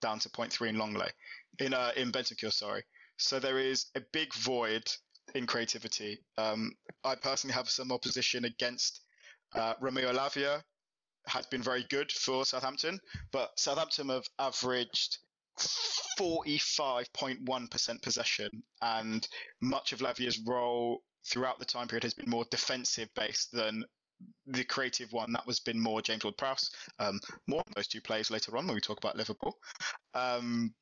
down 0.00 0.20
to 0.20 0.28
0.3 0.28 0.68
in 0.68 0.76
Lenglet, 0.76 1.12
in 1.58 1.74
uh, 1.74 1.90
in 1.96 2.12
Bentancur, 2.12 2.52
sorry. 2.52 2.84
So 3.16 3.40
there 3.40 3.58
is 3.58 3.86
a 3.96 4.00
big 4.12 4.32
void 4.34 4.84
in 5.34 5.48
creativity. 5.48 6.20
Um, 6.38 6.70
I 7.02 7.16
personally 7.16 7.54
have 7.54 7.68
some 7.68 7.90
opposition 7.90 8.44
against 8.44 9.00
uh, 9.52 9.74
Romeo 9.80 10.12
Lavia 10.12 10.62
has 11.26 11.46
been 11.46 11.62
very 11.62 11.84
good 11.88 12.10
for 12.10 12.44
Southampton, 12.44 13.00
but 13.30 13.58
Southampton 13.58 14.08
have 14.08 14.26
averaged 14.38 15.18
45.1% 16.18 18.02
possession, 18.02 18.62
and 18.80 19.28
much 19.60 19.92
of 19.92 20.00
Lavia's 20.00 20.40
role 20.40 21.02
throughout 21.26 21.58
the 21.58 21.64
time 21.64 21.88
period 21.88 22.02
has 22.02 22.14
been 22.14 22.30
more 22.30 22.44
defensive 22.50 23.08
based 23.14 23.52
than 23.52 23.84
the 24.46 24.64
creative 24.64 25.12
one. 25.12 25.32
That 25.32 25.46
was 25.46 25.60
been 25.60 25.80
more 25.80 26.02
James 26.02 26.24
Ward 26.24 26.36
Prowse. 26.36 26.70
Um, 26.98 27.20
more 27.46 27.60
on 27.60 27.72
those 27.76 27.88
two 27.88 28.00
players 28.00 28.30
later 28.30 28.56
on 28.56 28.66
when 28.66 28.74
we 28.74 28.80
talk 28.80 28.98
about 28.98 29.16
Liverpool. 29.16 29.58
Um, 30.14 30.74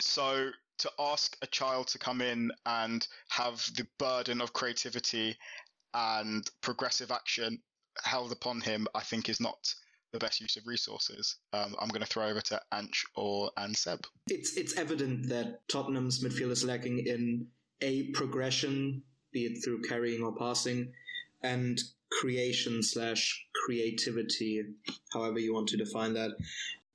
so 0.00 0.50
to 0.78 0.90
ask 0.98 1.36
a 1.42 1.46
child 1.46 1.86
to 1.88 1.98
come 1.98 2.20
in 2.20 2.50
and 2.66 3.06
have 3.28 3.64
the 3.76 3.86
burden 3.98 4.40
of 4.40 4.52
creativity 4.52 5.36
and 5.94 6.48
progressive 6.60 7.12
action 7.12 7.60
held 8.02 8.32
upon 8.32 8.60
him, 8.60 8.86
I 8.94 9.00
think 9.00 9.28
is 9.28 9.40
not 9.40 9.74
the 10.12 10.18
best 10.18 10.40
use 10.40 10.56
of 10.56 10.66
resources. 10.66 11.36
Um, 11.52 11.74
I'm 11.80 11.88
going 11.88 12.00
to 12.00 12.06
throw 12.06 12.28
over 12.28 12.40
to 12.40 12.60
Ansh 12.72 13.04
or 13.16 13.50
and 13.56 13.76
Seb. 13.76 14.06
It's 14.28 14.56
it's 14.56 14.76
evident 14.76 15.28
that 15.28 15.66
Tottenham's 15.68 16.22
midfield 16.22 16.50
is 16.50 16.64
lacking 16.64 17.06
in 17.06 17.48
a 17.80 18.04
progression, 18.12 19.02
be 19.32 19.46
it 19.46 19.64
through 19.64 19.82
carrying 19.82 20.22
or 20.22 20.34
passing, 20.36 20.92
and 21.42 21.78
creation 22.10 22.82
slash 22.82 23.44
creativity, 23.64 24.62
however 25.12 25.40
you 25.40 25.52
want 25.52 25.68
to 25.68 25.76
define 25.76 26.14
that. 26.14 26.30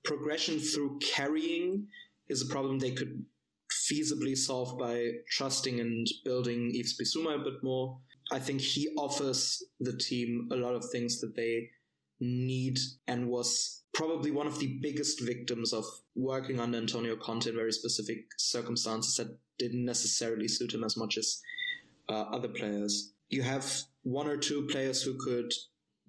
Progression 0.05 0.59
through 0.59 0.97
carrying 0.99 1.87
is 2.29 2.41
a 2.41 2.45
problem 2.45 2.79
they 2.79 2.91
could 2.91 3.25
feasibly 3.71 4.37
solve 4.37 4.77
by 4.77 5.11
trusting 5.29 5.79
and 5.79 6.07
building 6.23 6.71
Yves 6.73 6.97
Bissouma 6.97 7.35
a 7.35 7.43
bit 7.43 7.61
more. 7.61 7.97
I 8.31 8.39
think 8.39 8.61
he 8.61 8.89
offers 8.97 9.63
the 9.79 9.97
team 9.97 10.49
a 10.51 10.55
lot 10.55 10.75
of 10.75 10.85
things 10.91 11.19
that 11.21 11.35
they 11.35 11.69
need 12.19 12.77
and 13.07 13.29
was 13.29 13.83
probably 13.93 14.31
one 14.31 14.47
of 14.47 14.59
the 14.59 14.77
biggest 14.81 15.21
victims 15.21 15.73
of 15.73 15.85
working 16.15 16.59
under 16.59 16.77
Antonio 16.77 17.15
Conte 17.15 17.47
in 17.47 17.55
very 17.55 17.71
specific 17.71 18.17
circumstances 18.37 19.15
that 19.15 19.37
didn't 19.57 19.85
necessarily 19.85 20.47
suit 20.47 20.73
him 20.73 20.83
as 20.83 20.95
much 20.95 21.17
as 21.17 21.41
uh, 22.09 22.25
other 22.31 22.47
players. 22.49 23.13
You 23.29 23.41
have 23.41 23.65
one 24.03 24.27
or 24.27 24.37
two 24.37 24.67
players 24.67 25.01
who 25.01 25.17
could 25.19 25.51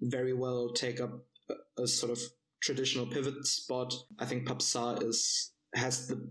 very 0.01 0.33
well 0.33 0.71
take 0.73 0.99
up 0.99 1.25
a, 1.49 1.83
a 1.83 1.87
sort 1.87 2.11
of 2.11 2.19
traditional 2.61 3.07
pivot 3.07 3.45
spot. 3.45 3.93
I 4.19 4.25
think 4.25 4.47
Pape 4.47 4.59
Sarr 4.59 5.03
is 5.03 5.51
has 5.73 6.07
the 6.07 6.29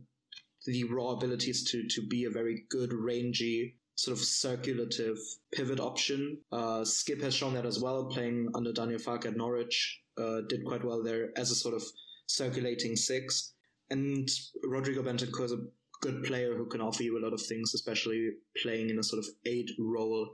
the 0.67 0.85
raw 0.85 1.11
abilities 1.11 1.71
to 1.71 1.87
to 1.89 2.07
be 2.07 2.25
a 2.25 2.31
very 2.31 2.65
good 2.69 2.93
rangy 2.93 3.80
sort 4.01 4.17
of 4.17 4.25
circulative 4.25 5.19
pivot 5.53 5.79
option. 5.79 6.39
Uh, 6.51 6.81
Skipp 6.81 7.21
has 7.23 7.35
shown 7.35 7.53
that 7.53 7.67
as 7.67 7.81
well, 7.81 8.07
playing 8.07 8.49
under 8.55 8.73
Daniel 8.73 8.99
Farke 8.99 9.27
at 9.27 9.37
Norwich, 9.37 10.01
uh, 10.17 10.41
did 10.49 10.65
quite 10.65 10.83
well 10.83 11.03
there 11.03 11.29
as 11.37 11.51
a 11.51 11.55
sort 11.55 11.75
of 11.75 11.83
circulating 12.27 12.97
six. 12.97 13.53
And 13.91 14.27
Rodrigo 14.65 15.03
Bentancur 15.03 15.45
is 15.45 15.53
a 15.53 15.67
good 16.01 16.25
player 16.25 16.57
who 16.57 16.65
can 16.65 16.81
offer 16.81 17.03
you 17.03 17.19
a 17.19 17.23
lot 17.23 17.35
of 17.35 17.43
things, 17.43 17.75
especially 17.75 18.31
playing 18.63 18.89
in 18.89 18.99
a 18.99 19.03
sort 19.03 19.19
of 19.19 19.27
eight 19.45 19.71
role. 19.79 20.31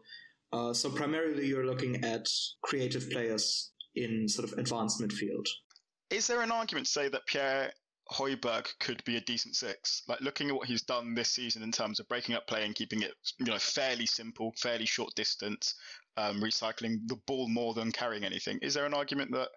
Uh, 0.53 0.73
so 0.73 0.89
primarily 0.89 1.47
you're 1.49 1.67
looking 1.67 2.05
at 2.05 2.29
creative 2.63 3.11
players 3.11 3.73
in 3.97 4.29
sort 4.29 4.49
of 4.49 4.57
advanced 4.61 5.01
midfield. 5.01 5.47
Is 6.11 6.29
there 6.29 6.43
an 6.43 6.53
argument 6.53 6.87
to 6.87 6.93
say 6.93 7.09
that 7.09 7.27
Pierre 7.27 7.73
Højbjerg 8.13 8.67
could 8.79 9.03
be 9.05 9.17
a 9.17 9.21
decent 9.21 9.57
six. 9.57 10.03
Like 10.07 10.21
looking 10.21 10.49
at 10.49 10.55
what 10.55 10.69
he's 10.69 10.83
done 10.83 11.15
this 11.15 11.31
season 11.31 11.63
in 11.63 11.73
terms 11.73 11.99
of 11.99 12.09
breaking 12.09 12.35
up 12.35 12.47
play 12.47 12.65
and 12.65 12.75
keeping 12.75 13.03
it, 13.03 13.15
you 13.39 13.47
know, 13.47 13.59
fairly 13.59 14.07
simple, 14.07 14.53
fairly 14.57 14.87
short 14.87 15.15
distance, 15.15 15.75
um, 16.17 16.41
recycling 16.41 17.07
the 17.09 17.17
ball 17.27 17.49
more 17.49 17.75
than 17.75 17.91
carrying 17.91 18.25
anything. 18.25 18.59
Is 18.63 18.75
there 18.75 18.87
an 18.87 18.95
argument 18.95 19.33
that 19.33 19.49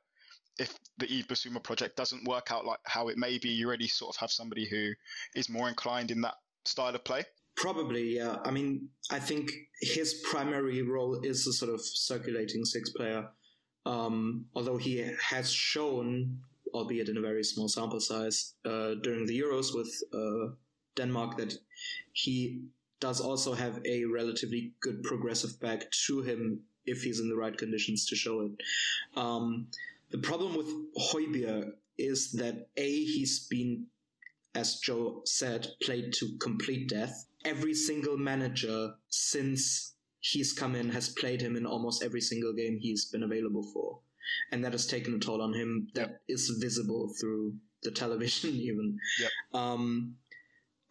if 0.57 0.75
the 0.97 1.05
Yves 1.05 1.27
Bissouma 1.27 1.63
project 1.63 1.95
doesn't 1.95 2.27
work 2.27 2.51
out 2.51 2.65
like 2.65 2.79
how 2.85 3.07
it 3.07 3.17
may 3.17 3.37
be, 3.37 3.49
you 3.49 3.67
already 3.67 3.87
sort 3.87 4.15
of 4.15 4.19
have 4.19 4.31
somebody 4.31 4.67
who 4.67 4.91
is 5.35 5.49
more 5.49 5.69
inclined 5.69 6.11
in 6.11 6.21
that 6.21 6.35
style 6.65 6.95
of 6.95 7.03
play? 7.03 7.23
Probably, 7.55 8.15
yeah. 8.15 8.37
I 8.45 8.51
mean, 8.51 8.89
I 9.11 9.19
think 9.19 9.51
his 9.81 10.23
primary 10.29 10.81
role 10.81 11.19
is 11.23 11.45
a 11.45 11.53
sort 11.53 11.73
of 11.73 11.81
circulating 11.81 12.65
six 12.65 12.89
player. 12.89 13.27
Um, 13.85 14.45
although 14.55 14.77
he 14.77 15.05
has 15.21 15.51
shown 15.51 16.39
albeit 16.73 17.09
in 17.09 17.17
a 17.17 17.21
very 17.21 17.43
small 17.43 17.67
sample 17.67 17.99
size, 17.99 18.53
uh, 18.65 18.95
during 19.03 19.25
the 19.25 19.39
Euros 19.39 19.73
with 19.73 19.91
uh, 20.13 20.53
Denmark 20.95 21.37
that 21.37 21.53
he 22.13 22.61
does 22.99 23.21
also 23.21 23.53
have 23.53 23.79
a 23.85 24.05
relatively 24.05 24.73
good 24.81 25.01
progressive 25.03 25.59
back 25.59 25.89
to 26.07 26.21
him 26.21 26.61
if 26.85 27.01
he's 27.03 27.19
in 27.19 27.29
the 27.29 27.35
right 27.35 27.57
conditions 27.57 28.05
to 28.07 28.15
show 28.15 28.41
it. 28.41 28.51
Um, 29.15 29.67
the 30.11 30.17
problem 30.17 30.55
with 30.57 30.67
Højbjerg 30.97 31.71
is 31.97 32.31
that 32.33 32.67
A, 32.77 32.89
he's 33.05 33.47
been, 33.47 33.85
as 34.55 34.79
Joe 34.79 35.21
said, 35.25 35.67
played 35.81 36.13
to 36.13 36.37
complete 36.39 36.89
death. 36.89 37.27
Every 37.45 37.73
single 37.73 38.17
manager 38.17 38.93
since 39.09 39.93
he's 40.19 40.51
come 40.51 40.75
in 40.75 40.89
has 40.89 41.09
played 41.09 41.41
him 41.41 41.55
in 41.55 41.65
almost 41.65 42.03
every 42.03 42.21
single 42.21 42.53
game 42.53 42.77
he's 42.79 43.05
been 43.05 43.23
available 43.23 43.63
for 43.73 43.99
and 44.51 44.63
that 44.63 44.71
has 44.71 44.87
taken 44.87 45.13
a 45.13 45.19
toll 45.19 45.41
on 45.41 45.53
him 45.53 45.87
that 45.95 46.09
yep. 46.09 46.21
is 46.27 46.49
visible 46.61 47.11
through 47.19 47.53
the 47.83 47.91
television 47.91 48.49
even. 48.53 48.97
Yep. 49.19 49.31
Um, 49.53 50.15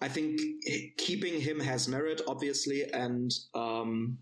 I 0.00 0.09
think 0.09 0.40
keeping 0.97 1.40
him 1.40 1.59
has 1.61 1.88
merit, 1.88 2.21
obviously, 2.28 2.85
and 2.92 3.33
um, 3.54 4.18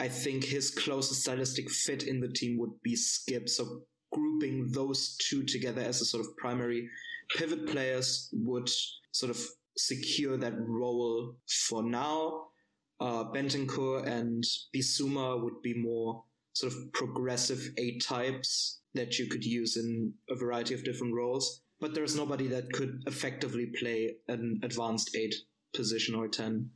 I 0.00 0.08
think 0.08 0.44
his 0.44 0.70
closest 0.72 1.22
stylistic 1.22 1.70
fit 1.70 2.02
in 2.02 2.20
the 2.20 2.28
team 2.28 2.58
would 2.58 2.82
be 2.82 2.96
Skip. 2.96 3.48
So 3.48 3.82
grouping 4.12 4.70
those 4.72 5.16
two 5.16 5.44
together 5.44 5.80
as 5.80 6.00
a 6.00 6.04
sort 6.04 6.24
of 6.24 6.36
primary 6.36 6.88
pivot 7.36 7.66
players 7.66 8.28
would 8.32 8.68
sort 9.12 9.30
of 9.30 9.40
secure 9.76 10.36
that 10.36 10.54
role 10.58 11.36
for 11.68 11.82
now. 11.82 12.46
Uh, 13.00 13.24
Bentancur 13.32 14.06
and 14.06 14.44
Bissouma 14.74 15.42
would 15.42 15.60
be 15.62 15.74
more 15.74 16.24
sort 16.52 16.72
of 16.72 16.92
progressive 16.92 17.72
eight 17.78 18.02
types 18.02 18.80
that 18.94 19.18
you 19.18 19.26
could 19.26 19.44
use 19.44 19.76
in 19.76 20.12
a 20.28 20.34
variety 20.34 20.74
of 20.74 20.84
different 20.84 21.14
roles. 21.14 21.62
But 21.80 21.94
there's 21.94 22.16
nobody 22.16 22.46
that 22.48 22.72
could 22.72 23.02
effectively 23.06 23.72
play 23.78 24.16
an 24.28 24.60
advanced 24.62 25.16
eight 25.16 25.34
position 25.74 26.14
or 26.14 26.28
10. 26.28 26.70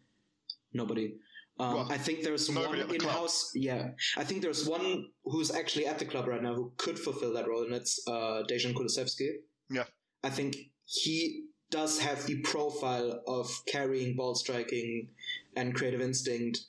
Nobody. 0.72 1.14
Um, 1.58 1.74
well, 1.74 1.88
I 1.90 1.96
think 1.96 2.22
there's 2.22 2.50
one 2.50 2.74
in-house. 2.74 3.52
Yeah, 3.54 3.90
I 4.16 4.24
think 4.24 4.42
there's 4.42 4.68
one 4.68 5.06
who's 5.24 5.50
actually 5.50 5.86
at 5.86 5.98
the 5.98 6.04
club 6.04 6.26
right 6.26 6.42
now 6.42 6.54
who 6.54 6.72
could 6.76 6.98
fulfill 6.98 7.32
that 7.32 7.48
role, 7.48 7.62
and 7.62 7.74
it's 7.74 7.98
uh, 8.06 8.42
Dejan 8.50 8.74
Kulusevski. 8.74 9.28
Yeah, 9.70 9.84
I 10.22 10.28
think 10.28 10.56
he 10.84 11.44
does 11.70 11.98
have 11.98 12.26
the 12.26 12.40
profile 12.42 13.22
of 13.26 13.50
carrying 13.66 14.16
ball 14.16 14.34
striking 14.34 15.08
and 15.56 15.74
creative 15.74 16.02
instinct 16.02 16.60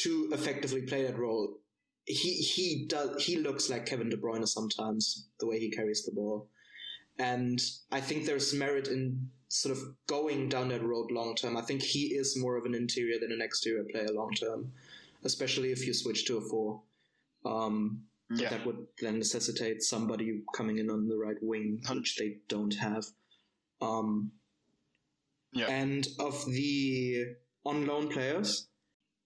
to 0.00 0.28
effectively 0.32 0.82
play 0.82 1.02
that 1.04 1.18
role 1.18 1.56
he 2.06 2.34
he 2.34 2.86
does 2.88 3.22
he 3.22 3.36
looks 3.36 3.68
like 3.68 3.86
Kevin 3.86 4.08
De 4.08 4.16
Bruyne 4.16 4.46
sometimes 4.46 5.28
the 5.40 5.46
way 5.46 5.58
he 5.58 5.70
carries 5.70 6.04
the 6.04 6.12
ball, 6.12 6.48
and 7.18 7.60
I 7.90 8.00
think 8.00 8.24
there's 8.24 8.54
merit 8.54 8.88
in 8.88 9.28
sort 9.48 9.76
of 9.76 9.82
going 10.06 10.48
down 10.48 10.68
that 10.68 10.84
road 10.84 11.10
long 11.10 11.34
term. 11.34 11.56
I 11.56 11.62
think 11.62 11.82
he 11.82 12.14
is 12.14 12.38
more 12.38 12.56
of 12.56 12.64
an 12.64 12.74
interior 12.74 13.18
than 13.20 13.32
an 13.32 13.42
exterior 13.42 13.84
player 13.90 14.08
long 14.12 14.32
term, 14.34 14.72
especially 15.24 15.72
if 15.72 15.86
you 15.86 15.92
switch 15.92 16.26
to 16.26 16.38
a 16.38 16.40
four. 16.40 16.82
Um, 17.44 18.02
yeah. 18.28 18.50
that 18.50 18.66
would 18.66 18.86
then 19.00 19.18
necessitate 19.18 19.82
somebody 19.82 20.42
coming 20.52 20.78
in 20.78 20.90
on 20.90 21.06
the 21.06 21.16
right 21.16 21.36
wing, 21.40 21.80
which 21.90 22.16
they 22.16 22.38
don't 22.48 22.74
have. 22.74 23.04
Um, 23.80 24.32
yeah. 25.52 25.66
And 25.68 26.06
of 26.18 26.44
the 26.46 27.24
on 27.64 27.86
loan 27.86 28.08
players, 28.08 28.68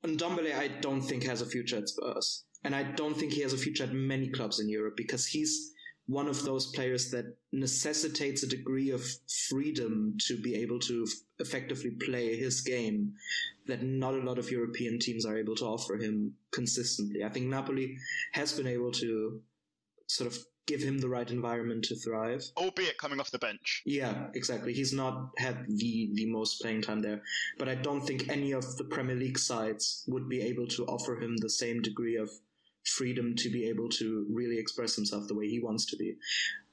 Ndombele 0.05 0.55
I 0.55 0.69
don't 0.69 1.01
think 1.01 1.25
has 1.25 1.41
a 1.41 1.47
future 1.47 1.79
at 1.79 1.89
Spurs. 1.89 2.45
And 2.65 2.75
I 2.75 2.83
don't 2.83 3.17
think 3.17 3.33
he 3.33 3.43
has 3.43 3.53
a 3.53 3.59
future 3.59 3.85
at 3.85 3.93
many 3.93 4.29
clubs 4.29 4.61
in 4.61 4.69
Europe 4.69 4.97
because 4.97 5.27
he's 5.27 5.73
one 6.07 6.27
of 6.27 6.45
those 6.45 6.67
players 6.73 7.11
that 7.13 7.37
necessitates 7.53 8.43
a 8.43 8.49
degree 8.49 8.91
of 8.91 9.03
freedom 9.49 10.17
to 10.27 10.37
be 10.43 10.57
able 10.57 10.79
to 10.81 11.07
f- 11.07 11.15
effectively 11.39 11.91
play 11.91 12.37
his 12.37 12.61
game 12.61 13.13
that 13.67 13.83
not 13.83 14.15
a 14.15 14.19
lot 14.19 14.37
of 14.37 14.51
European 14.51 14.99
teams 14.99 15.25
are 15.25 15.39
able 15.39 15.55
to 15.55 15.65
offer 15.65 15.95
him 15.97 16.35
consistently. 16.51 17.23
I 17.23 17.29
think 17.29 17.47
Napoli 17.47 17.97
has 18.33 18.53
been 18.53 18.67
able 18.67 18.91
to 18.93 19.41
sort 20.09 20.33
of 20.33 20.37
give 20.67 20.83
him 20.83 20.99
the 20.99 21.09
right 21.09 21.31
environment 21.31 21.85
to 21.85 21.97
thrive. 21.97 22.45
Albeit 22.57 22.99
coming 22.99 23.21
off 23.21 23.31
the 23.31 23.39
bench. 23.39 23.83
Yeah, 23.87 24.29
exactly. 24.35 24.73
He's 24.73 24.93
not 24.93 25.31
had 25.39 25.65
the, 25.69 26.11
the 26.15 26.27
most 26.27 26.61
playing 26.61 26.83
time 26.83 27.01
there. 27.01 27.23
But 27.59 27.69
I 27.69 27.77
don't 27.77 28.01
think 28.01 28.29
any 28.29 28.53
of 28.53 28.77
the 28.77 28.85
Premier 28.85 29.17
League 29.17 29.39
sides 29.39 30.05
would 30.09 30.29
be 30.29 30.41
able 30.43 30.67
to 30.69 30.85
offer 30.87 31.21
him 31.21 31.37
the 31.37 31.51
same 31.51 31.83
degree 31.83 32.17
of 32.17 32.31
freedom 32.87 33.35
to 33.37 33.51
be 33.51 33.69
able 33.69 33.89
to 33.89 34.27
really 34.33 34.59
express 34.59 34.97
himself 34.97 35.27
the 35.29 35.35
way 35.35 35.49
he 35.49 35.61
wants 35.61 35.87
to 35.87 35.97
be. 35.97 36.17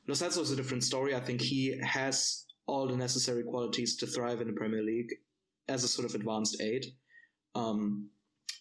Lo 0.07 0.13
Celso's 0.13 0.51
a 0.51 0.55
different 0.55 0.83
story. 0.83 1.15
I 1.15 1.19
think 1.19 1.41
he 1.41 1.77
has 1.83 2.45
all 2.65 2.87
the 2.87 2.97
necessary 2.97 3.43
qualities 3.43 3.97
to 3.97 4.07
thrive 4.07 4.41
in 4.41 4.47
the 4.47 4.53
Premier 4.53 4.83
League 4.83 5.13
as 5.67 5.83
a 5.83 5.87
sort 5.87 6.07
of 6.07 6.15
advanced 6.15 6.61
aid. 6.61 6.85
Um, 7.55 8.09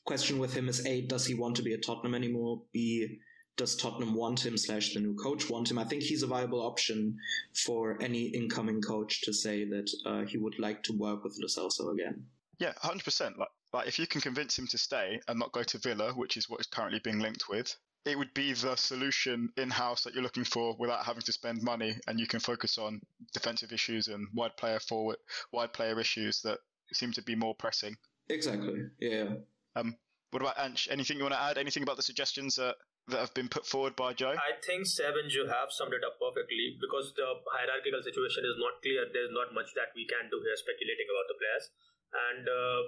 question 0.04 0.38
with 0.38 0.54
him 0.54 0.68
is 0.68 0.84
A, 0.86 1.02
does 1.02 1.26
he 1.26 1.34
want 1.34 1.56
to 1.56 1.62
be 1.62 1.74
at 1.74 1.84
Tottenham 1.84 2.14
anymore? 2.14 2.62
B, 2.72 3.18
does 3.56 3.76
Tottenham 3.76 4.14
want 4.14 4.44
him 4.44 4.56
slash 4.56 4.94
the 4.94 5.00
new 5.00 5.14
coach 5.14 5.48
want 5.48 5.70
him? 5.70 5.78
I 5.78 5.84
think 5.84 6.02
he's 6.02 6.22
a 6.22 6.26
viable 6.26 6.60
option 6.60 7.16
for 7.64 8.00
any 8.02 8.26
incoming 8.26 8.80
coach 8.80 9.22
to 9.22 9.32
say 9.32 9.64
that 9.64 9.90
uh, 10.04 10.22
he 10.22 10.38
would 10.38 10.58
like 10.58 10.82
to 10.84 10.92
work 10.92 11.24
with 11.24 11.38
Lo 11.40 11.46
Celso 11.46 11.92
again. 11.92 12.24
Yeah, 12.58 12.72
hundred 12.76 13.04
percent. 13.04 13.38
Like, 13.38 13.48
like 13.76 13.88
if 13.88 13.98
you 13.98 14.06
can 14.06 14.20
convince 14.20 14.58
him 14.58 14.66
to 14.68 14.78
stay 14.78 15.20
and 15.28 15.38
not 15.38 15.52
go 15.52 15.62
to 15.62 15.78
Villa, 15.78 16.12
which 16.12 16.36
is 16.36 16.48
what 16.48 16.60
is 16.60 16.66
currently 16.66 17.00
being 17.02 17.18
linked 17.18 17.44
with, 17.48 17.74
it 18.04 18.16
would 18.16 18.32
be 18.34 18.52
the 18.52 18.76
solution 18.76 19.50
in 19.56 19.68
house 19.70 20.02
that 20.02 20.14
you're 20.14 20.22
looking 20.22 20.44
for 20.44 20.76
without 20.78 21.04
having 21.04 21.22
to 21.22 21.32
spend 21.32 21.62
money, 21.62 21.96
and 22.06 22.20
you 22.20 22.26
can 22.26 22.40
focus 22.40 22.78
on 22.78 23.00
defensive 23.32 23.72
issues 23.72 24.08
and 24.08 24.28
wide 24.32 24.56
player 24.56 24.80
forward, 24.80 25.16
wide 25.52 25.72
player 25.72 25.98
issues 26.00 26.40
that 26.42 26.58
seem 26.92 27.12
to 27.12 27.22
be 27.22 27.34
more 27.34 27.54
pressing. 27.54 27.96
Exactly. 28.28 28.86
Yeah. 29.00 29.34
Um, 29.74 29.96
what 30.30 30.42
about 30.42 30.56
Ansh? 30.56 30.90
Anything 30.90 31.18
you 31.18 31.24
want 31.24 31.34
to 31.34 31.42
add? 31.42 31.58
Anything 31.58 31.82
about 31.82 31.96
the 31.96 32.02
suggestions 32.02 32.56
that 32.56 32.76
that 33.08 33.22
have 33.22 33.34
been 33.34 33.46
put 33.46 33.66
forward 33.66 33.94
by 33.94 34.12
Joe? 34.12 34.34
I 34.34 34.58
think 34.58 34.86
Seven 34.86 35.30
you 35.30 35.46
have 35.46 35.70
summed 35.70 35.94
it 35.94 36.02
up 36.02 36.18
perfectly 36.18 36.74
because 36.80 37.14
the 37.14 37.38
hierarchical 37.54 38.02
situation 38.02 38.42
is 38.42 38.58
not 38.58 38.82
clear. 38.82 39.06
There's 39.06 39.30
not 39.30 39.54
much 39.54 39.70
that 39.78 39.94
we 39.94 40.06
can 40.10 40.26
do 40.26 40.42
here 40.42 40.58
speculating 40.58 41.06
about 41.06 41.26
the 41.30 41.38
players. 41.38 41.64
And 42.12 42.46
uh, 42.48 42.80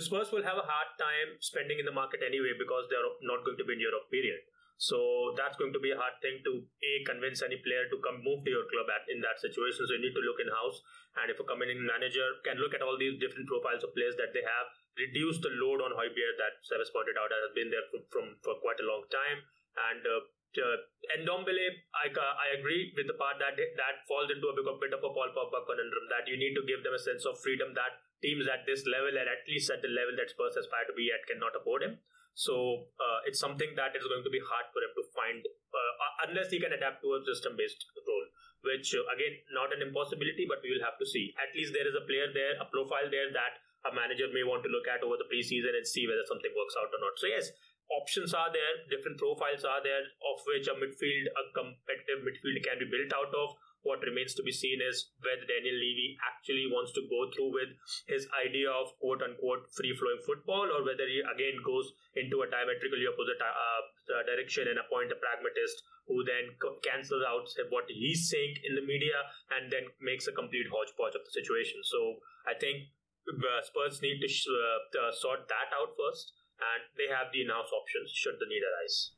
Spurs 0.00 0.30
will 0.30 0.44
have 0.44 0.60
a 0.60 0.66
hard 0.66 0.90
time 1.00 1.40
spending 1.40 1.80
in 1.80 1.86
the 1.88 1.94
market 1.94 2.20
anyway 2.20 2.54
because 2.54 2.86
they're 2.88 3.04
not 3.24 3.42
going 3.44 3.58
to 3.58 3.66
be 3.66 3.74
in 3.74 3.82
Europe, 3.82 4.06
period. 4.12 4.44
So 4.78 5.34
that's 5.34 5.58
going 5.58 5.74
to 5.74 5.82
be 5.82 5.90
a 5.90 5.98
hard 5.98 6.22
thing 6.22 6.38
to 6.46 6.62
a 6.62 6.92
convince 7.02 7.42
any 7.42 7.58
player 7.58 7.90
to 7.90 7.98
come 7.98 8.22
move 8.22 8.46
to 8.46 8.50
your 8.54 8.62
club 8.70 8.86
at 8.94 9.10
in 9.10 9.18
that 9.26 9.42
situation. 9.42 9.82
So 9.82 9.98
you 9.98 10.06
need 10.06 10.14
to 10.14 10.22
look 10.22 10.38
in 10.38 10.46
house, 10.46 10.78
and 11.18 11.26
if 11.34 11.42
a 11.42 11.46
coming 11.50 11.66
in 11.66 11.82
manager 11.82 12.38
can 12.46 12.62
look 12.62 12.78
at 12.78 12.82
all 12.86 12.94
these 12.94 13.18
different 13.18 13.50
profiles 13.50 13.82
of 13.82 13.90
players 13.98 14.14
that 14.22 14.30
they 14.30 14.46
have, 14.46 14.66
reduce 14.94 15.42
the 15.42 15.50
load 15.58 15.82
on 15.82 15.98
Højbjerg 15.98 16.38
that 16.38 16.62
Sebas 16.62 16.94
pointed 16.94 17.18
out 17.18 17.34
has 17.34 17.50
been 17.58 17.74
there 17.74 17.82
from, 17.90 18.06
from 18.14 18.24
for 18.46 18.54
quite 18.62 18.78
a 18.78 18.86
long 18.86 19.02
time, 19.10 19.42
and 19.90 20.02
uh, 20.06 20.22
uh, 20.62 20.78
Ndombele, 21.20 21.66
I, 21.98 22.14
I 22.14 22.46
agree 22.56 22.94
with 22.94 23.10
the 23.10 23.18
part 23.18 23.42
that 23.42 23.58
that 23.58 23.94
falls 24.06 24.30
into 24.30 24.46
a 24.46 24.54
bit 24.54 24.94
of 24.94 25.02
a 25.02 25.10
Paul 25.10 25.30
Pogba 25.34 25.66
conundrum 25.66 26.06
that 26.08 26.30
you 26.30 26.38
need 26.38 26.54
to 26.54 26.64
give 26.64 26.86
them 26.86 26.94
a 26.94 27.02
sense 27.02 27.26
of 27.26 27.34
freedom 27.42 27.74
that 27.74 27.98
teams 28.22 28.50
at 28.50 28.66
this 28.66 28.82
level 28.86 29.14
and 29.14 29.28
at 29.30 29.42
least 29.46 29.70
at 29.70 29.82
the 29.82 29.90
level 29.90 30.14
that 30.18 30.30
Spurs 30.30 30.58
aspire 30.58 30.86
to 30.90 30.96
be 30.96 31.10
at 31.14 31.22
cannot 31.26 31.54
afford 31.54 31.86
him. 31.86 31.98
So 32.38 32.86
uh, 33.02 33.26
it's 33.26 33.42
something 33.42 33.74
that 33.74 33.98
is 33.98 34.06
going 34.06 34.22
to 34.22 34.30
be 34.30 34.38
hard 34.38 34.70
for 34.70 34.78
him 34.78 34.94
to 34.94 35.04
find 35.10 35.42
uh, 35.42 36.30
unless 36.30 36.54
he 36.54 36.62
can 36.62 36.70
adapt 36.70 37.02
to 37.02 37.18
a 37.18 37.20
system-based 37.26 37.82
role. 38.06 38.26
Which 38.62 38.94
uh, 38.94 39.06
again, 39.10 39.42
not 39.54 39.74
an 39.74 39.82
impossibility, 39.82 40.46
but 40.46 40.62
we 40.62 40.70
will 40.70 40.86
have 40.86 40.98
to 41.02 41.06
see. 41.06 41.34
At 41.38 41.54
least 41.54 41.74
there 41.74 41.86
is 41.86 41.98
a 41.98 42.06
player 42.06 42.30
there, 42.30 42.58
a 42.58 42.66
profile 42.70 43.10
there 43.10 43.30
that 43.34 43.58
a 43.86 43.94
manager 43.94 44.26
may 44.34 44.42
want 44.42 44.66
to 44.66 44.70
look 44.70 44.90
at 44.90 45.02
over 45.06 45.18
the 45.18 45.26
preseason 45.30 45.74
and 45.74 45.86
see 45.86 46.06
whether 46.06 46.26
something 46.26 46.50
works 46.54 46.74
out 46.78 46.90
or 46.90 47.00
not. 47.02 47.14
So 47.18 47.30
yes, 47.30 47.50
options 47.90 48.34
are 48.34 48.50
there, 48.50 48.86
different 48.90 49.18
profiles 49.18 49.62
are 49.62 49.82
there, 49.82 50.02
of 50.02 50.36
which 50.46 50.66
a 50.66 50.74
midfield, 50.74 51.26
a 51.30 51.42
competitive 51.54 52.26
midfield 52.26 52.58
can 52.66 52.78
be 52.82 52.90
built 52.90 53.10
out 53.14 53.32
of. 53.34 53.54
What 53.88 54.04
remains 54.04 54.36
to 54.36 54.44
be 54.44 54.52
seen 54.52 54.84
is 54.84 55.08
whether 55.24 55.48
Daniel 55.48 55.80
Levy 55.80 56.20
actually 56.20 56.68
wants 56.68 56.92
to 56.92 57.08
go 57.08 57.32
through 57.32 57.56
with 57.56 57.72
his 58.04 58.28
idea 58.36 58.68
of 58.68 58.92
quote 59.00 59.24
unquote 59.24 59.64
free 59.72 59.96
flowing 59.96 60.20
football 60.28 60.68
or 60.68 60.84
whether 60.84 61.08
he 61.08 61.24
again 61.24 61.56
goes 61.64 61.88
into 62.12 62.44
a 62.44 62.50
diametrically 62.52 63.08
opposite 63.08 63.40
uh, 63.40 63.48
uh, 63.48 64.22
direction 64.28 64.68
and 64.68 64.76
appoint 64.76 65.08
a 65.08 65.16
pragmatist 65.16 65.80
who 66.04 66.20
then 66.24 66.52
cancels 66.84 67.24
out 67.24 67.48
what 67.72 67.88
he's 67.88 68.28
saying 68.28 68.60
in 68.68 68.76
the 68.76 68.84
media 68.84 69.16
and 69.56 69.72
then 69.72 69.88
makes 70.04 70.28
a 70.28 70.36
complete 70.36 70.68
hodgepodge 70.68 71.16
of 71.16 71.24
the 71.24 71.32
situation. 71.32 71.80
So 71.84 72.20
I 72.44 72.60
think 72.60 72.92
uh, 73.28 73.60
Spurs 73.64 74.04
need 74.04 74.20
to 74.20 74.28
uh, 74.28 75.12
sort 75.16 75.48
that 75.48 75.72
out 75.72 75.96
first 75.96 76.36
and 76.60 76.80
they 76.96 77.08
have 77.08 77.32
the 77.32 77.44
in-house 77.44 77.72
options 77.72 78.12
should 78.12 78.36
the 78.40 78.48
need 78.48 78.64
arise. 78.64 79.16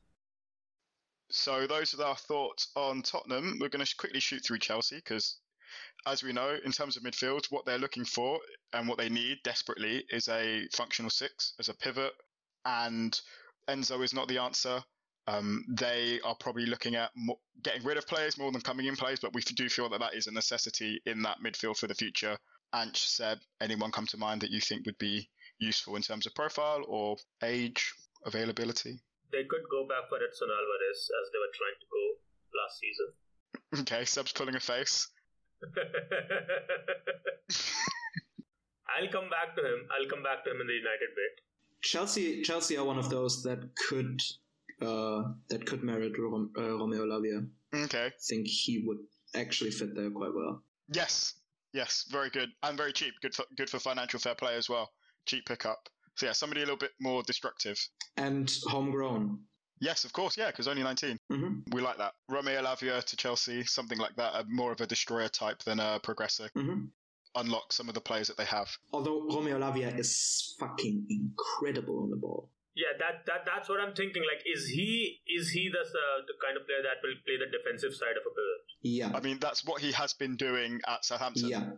So 1.31 1.65
those 1.65 1.93
are 1.93 2.05
our 2.05 2.15
thoughts 2.15 2.69
on 2.75 3.01
Tottenham. 3.01 3.57
We're 3.59 3.69
going 3.69 3.85
to 3.85 3.95
quickly 3.95 4.19
shoot 4.19 4.43
through 4.45 4.59
Chelsea 4.59 4.97
because, 4.97 5.37
as 6.05 6.23
we 6.23 6.33
know, 6.33 6.57
in 6.63 6.71
terms 6.71 6.97
of 6.97 7.03
midfield, 7.03 7.45
what 7.49 7.65
they're 7.65 7.79
looking 7.79 8.05
for 8.05 8.39
and 8.73 8.87
what 8.87 8.97
they 8.97 9.09
need 9.09 9.37
desperately 9.43 10.03
is 10.09 10.27
a 10.27 10.67
functional 10.73 11.09
six 11.09 11.53
as 11.59 11.69
a 11.69 11.73
pivot, 11.73 12.11
and 12.65 13.19
Enzo 13.69 14.03
is 14.03 14.13
not 14.13 14.27
the 14.27 14.39
answer. 14.39 14.83
Um, 15.27 15.63
they 15.69 16.19
are 16.25 16.35
probably 16.39 16.65
looking 16.65 16.95
at 16.95 17.11
getting 17.63 17.83
rid 17.83 17.97
of 17.97 18.07
players 18.07 18.37
more 18.37 18.51
than 18.51 18.61
coming 18.61 18.87
in 18.87 18.95
players, 18.95 19.19
but 19.19 19.33
we 19.33 19.41
do 19.41 19.69
feel 19.69 19.89
that 19.89 19.99
that 19.99 20.15
is 20.15 20.27
a 20.27 20.31
necessity 20.31 20.99
in 21.05 21.21
that 21.21 21.37
midfield 21.45 21.77
for 21.77 21.87
the 21.87 21.95
future. 21.95 22.37
Ansh, 22.73 22.97
Seb, 22.97 23.37
anyone 23.61 23.91
come 23.91 24.07
to 24.07 24.17
mind 24.17 24.41
that 24.41 24.49
you 24.49 24.59
think 24.59 24.85
would 24.85 24.97
be 24.97 25.29
useful 25.59 25.95
in 25.95 26.01
terms 26.01 26.25
of 26.25 26.35
profile 26.35 26.81
or 26.87 27.17
age, 27.43 27.93
availability? 28.25 28.99
They 29.31 29.43
could 29.49 29.63
go 29.69 29.87
back 29.87 30.09
for 30.09 30.17
Edson 30.17 30.49
Alvarez 30.49 30.99
as 31.21 31.25
they 31.31 31.39
were 31.39 31.53
trying 31.55 31.77
to 31.79 31.87
go 31.89 32.03
last 32.59 32.79
season. 32.79 33.07
Okay, 33.81 34.05
Seb's 34.05 34.33
pulling 34.33 34.55
a 34.55 34.59
face. 34.59 35.07
I'll 38.91 39.07
come 39.09 39.29
back 39.29 39.55
to 39.55 39.61
him. 39.61 39.87
I'll 39.91 40.09
come 40.09 40.23
back 40.23 40.43
to 40.43 40.51
him 40.51 40.61
in 40.61 40.67
the 40.67 40.73
United 40.73 41.09
bit. 41.15 41.41
Chelsea, 41.81 42.41
Chelsea 42.41 42.77
are 42.77 42.85
one 42.85 42.99
of 42.99 43.09
those 43.09 43.41
that 43.43 43.59
could 43.87 44.21
uh, 44.81 45.23
that 45.49 45.65
could 45.65 45.83
merit 45.83 46.17
Rom- 46.17 46.51
uh, 46.57 46.77
Romeo 46.77 47.05
Lavia. 47.05 47.47
Okay. 47.73 48.07
I 48.07 48.11
think 48.27 48.47
he 48.47 48.83
would 48.85 48.99
actually 49.35 49.71
fit 49.71 49.95
there 49.95 50.09
quite 50.09 50.33
well. 50.35 50.61
Yes, 50.93 51.35
yes, 51.73 52.05
very 52.11 52.29
good 52.29 52.49
and 52.63 52.77
very 52.77 52.91
cheap. 52.91 53.13
Good 53.21 53.33
for 53.33 53.45
good 53.55 53.69
for 53.69 53.79
financial 53.79 54.19
fair 54.19 54.35
play 54.35 54.55
as 54.55 54.69
well. 54.69 54.91
Cheap 55.25 55.45
pickup. 55.45 55.87
So 56.21 56.27
yeah, 56.27 56.33
somebody 56.33 56.61
a 56.61 56.65
little 56.65 56.77
bit 56.77 56.91
more 56.99 57.23
destructive. 57.23 57.79
And 58.15 58.47
homegrown. 58.67 59.39
Yes, 59.79 60.05
of 60.05 60.13
course, 60.13 60.37
yeah, 60.37 60.51
because 60.51 60.67
only 60.67 60.83
19. 60.83 61.17
Mm-hmm. 61.31 61.73
We 61.73 61.81
like 61.81 61.97
that. 61.97 62.13
Romeo 62.29 62.61
Lavia 62.61 63.03
to 63.03 63.15
Chelsea, 63.17 63.63
something 63.63 63.97
like 63.97 64.15
that, 64.17 64.35
a, 64.35 64.45
more 64.47 64.71
of 64.71 64.79
a 64.81 64.85
destroyer 64.85 65.29
type 65.29 65.63
than 65.63 65.79
a 65.79 65.99
progressor. 66.03 66.47
Mm-hmm. 66.55 66.83
Unlock 67.37 67.73
some 67.73 67.89
of 67.89 67.95
the 67.95 68.01
players 68.01 68.27
that 68.27 68.37
they 68.37 68.45
have. 68.45 68.69
Although 68.93 69.25
Romeo 69.33 69.57
Lavia 69.57 69.97
is 69.97 70.55
fucking 70.59 71.07
incredible 71.09 72.03
on 72.03 72.11
the 72.11 72.17
ball. 72.17 72.51
Yeah, 72.75 72.93
that, 72.99 73.25
that 73.25 73.41
that's 73.43 73.67
what 73.67 73.79
I'm 73.79 73.95
thinking. 73.95 74.21
Like, 74.21 74.43
is 74.45 74.67
he 74.67 75.21
is 75.25 75.49
he 75.49 75.69
the 75.69 75.79
uh, 75.79 76.21
the 76.27 76.33
kind 76.45 76.55
of 76.55 76.67
player 76.67 76.83
that 76.83 77.01
will 77.01 77.15
play 77.25 77.37
the 77.39 77.49
defensive 77.49 77.97
side 77.97 78.15
of 78.15 78.21
a 78.21 78.29
pivot? 78.29 78.61
Yeah. 78.83 79.11
I 79.17 79.21
mean, 79.21 79.39
that's 79.39 79.65
what 79.65 79.81
he 79.81 79.91
has 79.93 80.13
been 80.13 80.35
doing 80.35 80.79
at 80.87 81.03
Southampton. 81.03 81.49
Yeah. 81.49 81.71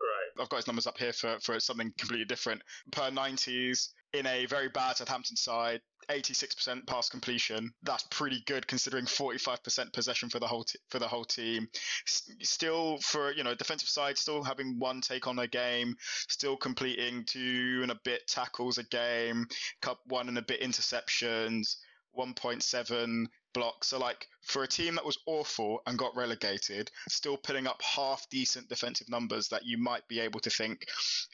Right. 0.00 0.42
I've 0.42 0.48
got 0.48 0.56
his 0.56 0.66
numbers 0.66 0.86
up 0.86 0.98
here 0.98 1.12
for, 1.12 1.38
for 1.40 1.60
something 1.60 1.92
completely 1.98 2.24
different. 2.24 2.62
Per 2.90 3.10
90s, 3.10 3.88
in 4.12 4.26
a 4.26 4.46
very 4.46 4.68
bad 4.68 4.96
Southampton 4.96 5.36
side, 5.36 5.80
86% 6.08 6.86
pass 6.86 7.08
completion. 7.08 7.72
That's 7.82 8.04
pretty 8.10 8.42
good 8.46 8.66
considering 8.66 9.04
45% 9.04 9.92
possession 9.92 10.28
for 10.28 10.40
the 10.40 10.46
whole 10.46 10.64
t- 10.64 10.78
for 10.88 10.98
the 10.98 11.06
whole 11.06 11.24
team. 11.24 11.68
S- 12.08 12.30
still 12.42 12.98
for 12.98 13.32
you 13.32 13.44
know 13.44 13.54
defensive 13.54 13.88
side, 13.88 14.18
still 14.18 14.42
having 14.42 14.78
one 14.78 15.00
take 15.00 15.28
on 15.28 15.38
a 15.38 15.46
game, 15.46 15.94
still 16.28 16.56
completing 16.56 17.24
two 17.26 17.80
and 17.82 17.92
a 17.92 18.00
bit 18.04 18.26
tackles 18.26 18.78
a 18.78 18.84
game, 18.84 19.46
cup 19.80 20.00
one 20.06 20.28
and 20.28 20.38
a 20.38 20.42
bit 20.42 20.60
interceptions, 20.60 21.76
1.7 22.18 23.26
blocks. 23.52 23.88
So 23.88 23.98
like 23.98 24.26
for 24.42 24.62
a 24.62 24.68
team 24.68 24.94
that 24.94 25.04
was 25.04 25.18
awful 25.26 25.80
and 25.86 25.98
got 25.98 26.16
relegated, 26.16 26.90
still 27.08 27.36
putting 27.36 27.66
up 27.66 27.80
half 27.82 28.26
decent 28.30 28.68
defensive 28.68 29.08
numbers 29.08 29.48
that 29.48 29.64
you 29.64 29.78
might 29.78 30.06
be 30.08 30.20
able 30.20 30.40
to 30.40 30.50
think 30.50 30.86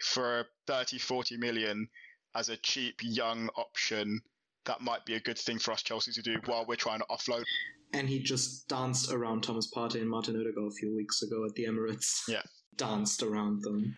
for 0.02 0.46
30, 0.66 0.98
40 0.98 1.36
million 1.36 1.88
as 2.34 2.48
a 2.48 2.56
cheap 2.58 2.96
young 3.02 3.48
option 3.56 4.20
that 4.66 4.80
might 4.80 5.04
be 5.06 5.14
a 5.14 5.20
good 5.20 5.38
thing 5.38 5.58
for 5.58 5.72
us 5.72 5.82
Chelsea 5.82 6.12
to 6.12 6.22
do 6.22 6.36
while 6.44 6.66
we're 6.66 6.76
trying 6.76 6.98
to 6.98 7.06
offload. 7.06 7.44
And 7.92 8.08
he 8.08 8.18
just 8.18 8.68
danced 8.68 9.12
around 9.12 9.42
Thomas 9.42 9.70
Partey 9.72 10.00
and 10.00 10.10
Martin 10.10 10.34
Odegaard 10.34 10.72
a 10.72 10.74
few 10.74 10.94
weeks 10.94 11.22
ago 11.22 11.44
at 11.44 11.54
the 11.54 11.64
Emirates. 11.64 12.22
Yeah. 12.28 12.42
danced 12.76 13.22
around 13.22 13.62
them. 13.62 13.96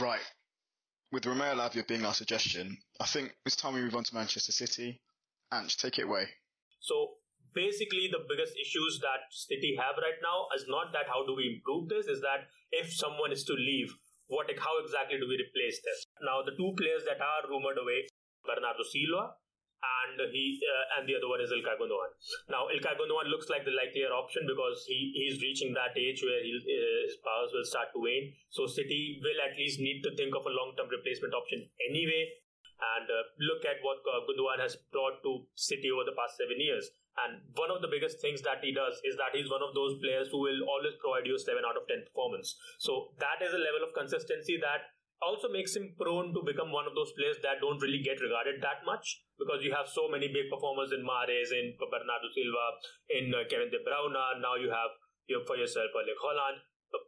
Right. 0.00 0.20
With 1.12 1.26
Romeo 1.26 1.54
Lavia 1.54 1.86
being 1.86 2.04
our 2.04 2.14
suggestion, 2.14 2.76
I 3.00 3.06
think 3.06 3.36
it's 3.44 3.56
time 3.56 3.74
we 3.74 3.82
move 3.82 3.94
on 3.94 4.04
to 4.04 4.14
Manchester 4.14 4.52
City. 4.52 5.00
Ange, 5.52 5.76
take 5.76 5.98
it 5.98 6.06
away. 6.06 6.26
So 6.80 7.10
basically, 7.54 8.10
the 8.10 8.26
biggest 8.28 8.58
issues 8.58 9.00
that 9.00 9.30
City 9.30 9.78
have 9.78 9.96
right 9.98 10.18
now 10.22 10.50
is 10.54 10.66
not 10.68 10.92
that 10.92 11.08
how 11.08 11.24
do 11.24 11.34
we 11.34 11.56
improve 11.56 11.88
this, 11.88 12.06
is 12.06 12.20
that 12.20 12.50
if 12.70 12.92
someone 12.92 13.32
is 13.32 13.44
to 13.46 13.54
leave, 13.54 13.94
what 14.28 14.50
how 14.58 14.74
exactly 14.82 15.18
do 15.18 15.28
we 15.28 15.38
replace 15.38 15.78
them? 15.80 15.98
Now, 16.26 16.42
the 16.42 16.56
two 16.56 16.74
players 16.76 17.04
that 17.06 17.20
are 17.20 17.48
rumored 17.48 17.78
away, 17.78 18.08
Bernardo 18.44 18.82
Silva 18.82 19.36
and 19.84 20.16
he 20.32 20.60
uh, 20.64 20.96
and 20.96 21.08
the 21.08 21.16
other 21.16 21.28
one 21.28 21.40
is 21.44 21.52
Ilkay 21.52 21.76
Gundogan. 21.76 22.12
Now, 22.48 22.68
Ilkay 22.72 22.96
Gundogan 22.96 23.28
looks 23.28 23.48
like 23.52 23.64
the 23.68 23.74
likelier 23.74 24.12
option 24.12 24.48
because 24.48 24.84
he 24.88 25.12
he's 25.12 25.40
reaching 25.40 25.76
that 25.76 25.92
age 25.96 26.24
where 26.24 26.40
he, 26.40 26.52
uh, 26.56 26.98
his 27.04 27.16
powers 27.20 27.52
will 27.52 27.68
start 27.68 27.92
to 27.92 28.00
wane. 28.00 28.32
So 28.50 28.66
City 28.66 29.20
will 29.20 29.40
at 29.44 29.56
least 29.60 29.80
need 29.80 30.00
to 30.08 30.14
think 30.16 30.32
of 30.32 30.46
a 30.48 30.52
long-term 30.52 30.88
replacement 30.88 31.36
option 31.36 31.68
anyway, 31.88 32.24
and 32.96 33.06
uh, 33.08 33.24
look 33.44 33.64
at 33.68 33.84
what 33.84 34.00
uh, 34.08 34.24
Gundogan 34.24 34.60
has 34.64 34.76
brought 34.88 35.20
to 35.24 35.44
City 35.54 35.92
over 35.92 36.08
the 36.08 36.16
past 36.16 36.40
seven 36.40 36.60
years. 36.60 36.88
And 37.14 37.46
one 37.54 37.70
of 37.70 37.78
the 37.78 37.90
biggest 37.90 38.18
things 38.18 38.42
that 38.42 38.58
he 38.58 38.74
does 38.74 38.98
is 39.06 39.14
that 39.22 39.34
he's 39.34 39.46
one 39.46 39.62
of 39.62 39.70
those 39.70 39.94
players 40.02 40.28
who 40.34 40.42
will 40.42 40.66
always 40.66 40.98
provide 40.98 41.30
you 41.30 41.38
a 41.38 41.40
7 41.40 41.62
out 41.62 41.78
of 41.78 41.86
10 41.86 42.10
performance. 42.10 42.58
So 42.82 43.14
that 43.22 43.38
is 43.38 43.54
a 43.54 43.62
level 43.62 43.86
of 43.86 43.94
consistency 43.94 44.58
that 44.58 44.90
also 45.22 45.48
makes 45.48 45.78
him 45.78 45.94
prone 45.94 46.34
to 46.34 46.42
become 46.42 46.74
one 46.74 46.90
of 46.90 46.98
those 46.98 47.14
players 47.14 47.38
that 47.46 47.62
don't 47.62 47.80
really 47.80 48.02
get 48.02 48.18
regarded 48.18 48.60
that 48.60 48.82
much 48.84 49.22
because 49.38 49.62
you 49.62 49.70
have 49.70 49.86
so 49.86 50.10
many 50.10 50.28
big 50.28 50.50
performers 50.50 50.90
in 50.90 51.06
Mahrez, 51.06 51.54
in 51.54 51.78
Bernardo 51.78 52.28
Silva, 52.34 52.66
in 53.08 53.30
uh, 53.30 53.46
Kevin 53.46 53.70
De 53.70 53.78
Bruyne. 53.80 54.42
Now 54.42 54.58
you 54.58 54.68
have 54.74 54.92
you 55.30 55.38
know, 55.38 55.44
for 55.46 55.56
yourself 55.56 55.94
Erling 55.94 56.18
Haaland. 56.20 56.58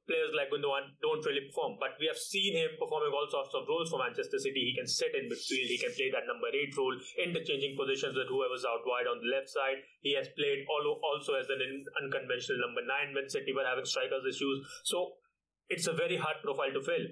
Players 0.07 0.31
like 0.39 0.55
Gundogan 0.55 0.95
don't 1.03 1.25
really 1.27 1.51
perform, 1.51 1.83
but 1.83 1.99
we 1.99 2.07
have 2.07 2.15
seen 2.15 2.55
him 2.55 2.79
performing 2.79 3.11
all 3.11 3.27
sorts 3.27 3.51
of 3.59 3.67
roles 3.67 3.91
for 3.91 3.99
Manchester 3.99 4.39
City. 4.39 4.71
He 4.71 4.75
can 4.79 4.87
sit 4.87 5.11
in 5.19 5.27
midfield, 5.27 5.67
he 5.67 5.83
can 5.83 5.91
play 5.99 6.15
that 6.15 6.31
number 6.31 6.47
eight 6.55 6.71
role, 6.79 6.95
interchanging 7.19 7.75
positions 7.75 8.15
with 8.15 8.31
whoever's 8.31 8.63
out 8.63 8.87
wide 8.87 9.11
on 9.11 9.19
the 9.19 9.35
left 9.35 9.51
side. 9.51 9.83
He 10.07 10.15
has 10.15 10.31
played 10.39 10.63
also 10.71 11.35
as 11.35 11.51
an 11.51 11.59
unconventional 11.99 12.63
number 12.63 12.87
nine 12.87 13.19
when 13.19 13.27
City 13.27 13.51
were 13.51 13.67
having 13.67 13.85
strikers 13.85 14.23
issues. 14.23 14.63
So 14.87 15.19
it's 15.67 15.91
a 15.91 15.95
very 15.99 16.17
hard 16.17 16.39
profile 16.47 16.71
to 16.71 16.83
fill. 16.87 17.07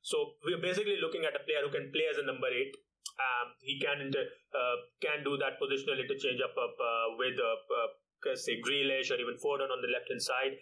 So 0.00 0.38
we're 0.46 0.62
basically 0.62 1.02
looking 1.02 1.26
at 1.26 1.34
a 1.34 1.42
player 1.42 1.66
who 1.66 1.74
can 1.74 1.90
play 1.90 2.06
as 2.08 2.16
a 2.16 2.24
number 2.24 2.48
eight, 2.48 2.72
um, 3.20 3.52
he 3.60 3.76
can 3.76 4.00
inter, 4.00 4.24
uh, 4.54 4.76
can 5.02 5.20
do 5.26 5.36
that 5.36 5.60
positional 5.60 6.00
interchange 6.00 6.40
up, 6.40 6.56
up 6.56 6.76
uh, 6.78 7.18
with 7.20 7.36
uh, 7.36 7.58
uh 7.74 8.36
say 8.36 8.60
Grealish 8.60 9.12
or 9.12 9.20
even 9.20 9.36
Foden 9.40 9.68
on 9.68 9.80
the 9.84 9.92
left 9.92 10.08
hand 10.08 10.22
side, 10.22 10.56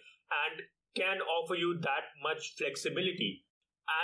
and 0.47 0.55
can 0.95 1.21
offer 1.21 1.55
you 1.55 1.79
that 1.81 2.13
much 2.23 2.55
flexibility. 2.57 3.45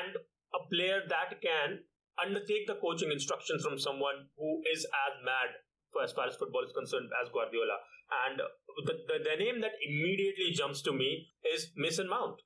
And 0.01 0.15
a 0.53 0.61
player 0.71 1.01
that 1.07 1.41
can 1.41 1.83
undertake 2.21 2.67
the 2.67 2.79
coaching 2.79 3.11
instructions 3.11 3.63
from 3.63 3.77
someone 3.77 4.31
who 4.37 4.61
is 4.73 4.85
as 4.85 5.13
mad 5.23 5.55
as 6.03 6.11
far 6.11 6.27
as 6.27 6.35
football 6.35 6.63
is 6.63 6.73
concerned 6.73 7.09
as 7.23 7.31
Guardiola. 7.31 7.79
And 8.27 8.41
the, 8.85 8.93
the, 9.07 9.17
the 9.23 9.35
name 9.39 9.61
that 9.61 9.79
immediately 9.87 10.51
jumps 10.51 10.81
to 10.83 10.91
me 10.91 11.31
is 11.53 11.71
Mason 11.75 12.09
Mount 12.09 12.41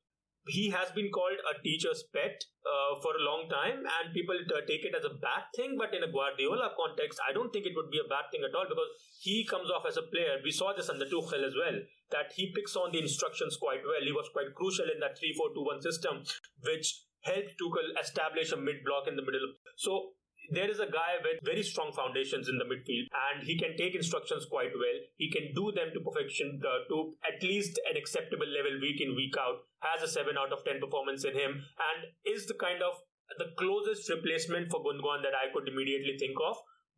he 0.49 0.69
has 0.69 0.91
been 0.91 1.09
called 1.09 1.37
a 1.45 1.61
teacher's 1.61 2.03
pet 2.13 2.41
uh, 2.65 2.99
for 3.01 3.15
a 3.15 3.23
long 3.23 3.47
time, 3.49 3.85
and 3.85 4.13
people 4.13 4.35
uh, 4.35 4.61
take 4.67 4.83
it 4.83 4.93
as 4.97 5.05
a 5.05 5.15
bad 5.21 5.47
thing. 5.55 5.77
But 5.77 5.93
in 5.93 6.03
a 6.03 6.11
Guardiola 6.11 6.73
context, 6.75 7.19
I 7.23 7.33
don't 7.33 7.53
think 7.53 7.65
it 7.65 7.75
would 7.75 7.89
be 7.89 8.01
a 8.01 8.09
bad 8.09 8.27
thing 8.31 8.41
at 8.43 8.53
all 8.53 8.67
because 8.67 8.91
he 9.21 9.45
comes 9.45 9.69
off 9.69 9.85
as 9.87 9.97
a 9.97 10.09
player. 10.09 10.41
We 10.43 10.51
saw 10.51 10.73
this 10.73 10.89
under 10.89 11.05
Tuchel 11.05 11.45
as 11.45 11.53
well, 11.55 11.77
that 12.11 12.33
he 12.35 12.51
picks 12.53 12.75
on 12.75 12.91
the 12.91 12.99
instructions 12.99 13.57
quite 13.57 13.85
well. 13.85 14.03
He 14.03 14.11
was 14.11 14.29
quite 14.33 14.53
crucial 14.55 14.89
in 14.89 14.99
that 14.99 15.17
3 15.17 15.33
4 15.37 15.53
2 15.53 15.63
1 15.63 15.81
system, 15.81 16.23
which 16.65 17.05
helped 17.21 17.55
Tuchel 17.61 17.93
establish 18.01 18.51
a 18.51 18.57
mid 18.57 18.83
block 18.83 19.07
in 19.07 19.15
the 19.15 19.25
middle. 19.25 19.53
So 19.77 20.18
there 20.51 20.69
is 20.69 20.79
a 20.79 20.89
guy 20.89 21.21
with 21.21 21.39
very 21.43 21.63
strong 21.63 21.91
foundations 21.93 22.49
in 22.49 22.57
the 22.57 22.65
midfield 22.65 23.07
and 23.11 23.45
he 23.45 23.57
can 23.57 23.77
take 23.77 23.95
instructions 23.95 24.45
quite 24.49 24.73
well. 24.73 24.97
He 25.17 25.29
can 25.29 25.53
do 25.53 25.71
them 25.71 25.93
to 25.93 25.99
perfection 26.01 26.61
uh, 26.63 26.85
to 26.89 27.13
at 27.25 27.41
least 27.43 27.79
an 27.89 27.97
acceptable 27.97 28.47
level 28.47 28.79
week 28.81 29.01
in, 29.01 29.15
week 29.15 29.35
out, 29.37 29.65
has 29.81 30.01
a 30.01 30.11
7 30.11 30.37
out 30.37 30.51
of 30.51 30.65
10 30.65 30.79
performance 30.79 31.23
in 31.23 31.33
him, 31.33 31.61
and 31.61 31.99
is 32.25 32.45
the 32.47 32.57
kind 32.57 32.81
of 32.81 32.97
the 33.37 33.53
closest 33.57 34.09
replacement 34.09 34.71
for 34.71 34.81
Gundogan 34.81 35.21
that 35.21 35.37
I 35.37 35.53
could 35.53 35.69
immediately 35.69 36.17
think 36.17 36.35
of 36.41 36.57